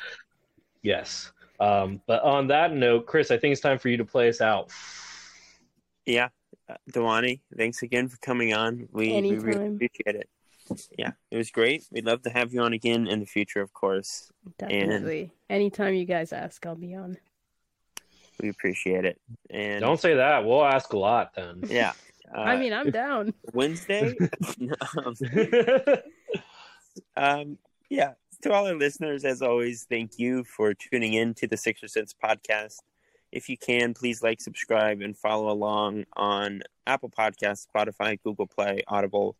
Yes. 0.81 1.31
Um, 1.59 2.01
but 2.07 2.21
on 2.23 2.47
that 2.47 2.73
note, 2.73 3.05
Chris, 3.05 3.31
I 3.31 3.37
think 3.37 3.53
it's 3.53 3.61
time 3.61 3.77
for 3.79 3.89
you 3.89 3.97
to 3.97 4.05
play 4.05 4.27
us 4.27 4.41
out. 4.41 4.69
Yeah, 6.05 6.29
uh, 6.67 6.75
Dhwani, 6.91 7.39
thanks 7.57 7.81
again 7.83 8.09
for 8.09 8.17
coming 8.17 8.53
on. 8.53 8.89
We, 8.91 9.21
we 9.21 9.37
really 9.37 9.67
appreciate 9.67 10.15
it. 10.15 10.29
Yeah, 10.97 11.11
it 11.29 11.37
was 11.37 11.51
great. 11.51 11.85
We'd 11.91 12.05
love 12.05 12.21
to 12.23 12.29
have 12.29 12.53
you 12.53 12.61
on 12.61 12.73
again 12.73 13.07
in 13.07 13.19
the 13.19 13.25
future, 13.25 13.61
of 13.61 13.73
course. 13.73 14.29
Definitely. 14.57 15.31
Anytime 15.49 15.93
you 15.93 16.05
guys 16.05 16.33
ask, 16.33 16.65
I'll 16.65 16.75
be 16.75 16.95
on. 16.95 17.17
We 18.41 18.49
appreciate 18.49 19.05
it. 19.05 19.19
And 19.49 19.81
Don't 19.81 19.99
say 19.99 20.15
that. 20.15 20.45
We'll 20.45 20.65
ask 20.65 20.93
a 20.93 20.97
lot 20.97 21.33
then. 21.35 21.63
yeah, 21.67 21.93
uh, 22.35 22.41
I 22.41 22.57
mean, 22.57 22.73
I'm 22.73 22.91
down. 22.91 23.33
Wednesday. 23.53 24.15
um, 24.97 25.15
um, 27.15 27.57
yeah, 27.89 28.13
to 28.41 28.51
all 28.51 28.67
our 28.67 28.75
listeners, 28.75 29.23
as 29.23 29.41
always, 29.41 29.85
thank 29.89 30.19
you 30.19 30.43
for 30.43 30.73
tuning 30.73 31.13
in 31.13 31.33
to 31.35 31.47
the 31.47 31.57
Sixer 31.57 31.87
Sense 31.87 32.13
podcast. 32.13 32.77
If 33.31 33.49
you 33.49 33.57
can, 33.57 33.93
please 33.93 34.21
like, 34.21 34.41
subscribe, 34.41 35.01
and 35.01 35.17
follow 35.17 35.49
along 35.49 36.05
on 36.15 36.61
Apple 36.85 37.09
Podcasts, 37.09 37.65
Spotify, 37.73 38.21
Google 38.23 38.45
Play, 38.45 38.83
Audible, 38.87 39.35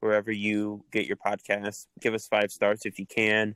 wherever 0.00 0.32
you 0.32 0.84
get 0.90 1.06
your 1.06 1.16
podcasts. 1.16 1.86
Give 2.00 2.14
us 2.14 2.26
five 2.26 2.50
stars 2.50 2.82
if 2.84 2.98
you 2.98 3.06
can. 3.06 3.54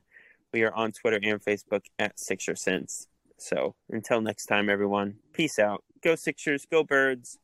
We 0.53 0.63
are 0.63 0.73
on 0.73 0.91
Twitter 0.91 1.19
and 1.21 1.41
Facebook 1.41 1.83
at 1.99 2.19
Sixer 2.19 2.55
Sense. 2.55 3.07
So 3.41 3.75
until 3.89 4.21
next 4.21 4.45
time, 4.45 4.69
everyone, 4.69 5.15
peace 5.33 5.57
out. 5.57 5.83
Go 6.03 6.15
Sixers, 6.15 6.65
go 6.71 6.83
Birds. 6.83 7.39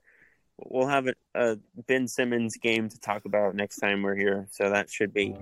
We'll 0.58 0.88
have 0.88 1.08
a, 1.08 1.14
a 1.36 1.58
Ben 1.88 2.08
Simmons 2.08 2.56
game 2.58 2.88
to 2.90 3.00
talk 3.00 3.26
about 3.26 3.56
next 3.56 3.78
time 3.78 4.04
we're 4.04 4.16
here, 4.16 4.48
so 4.52 4.70
that 4.70 4.90
should 4.90 5.14
be 5.14 5.36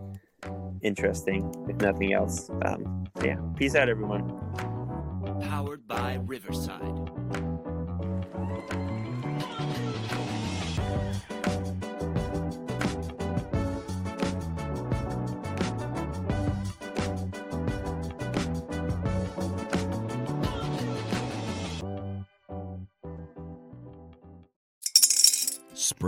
interesting, 0.82 1.54
if 1.70 1.78
nothing 1.78 2.14
else. 2.14 2.50
Um, 2.64 3.06
yeah, 3.24 3.38
peace 3.58 3.76
out, 3.76 3.90
everyone. 3.90 4.30
Powered 5.42 5.88
by 5.88 6.20
Riverside. 6.26 7.12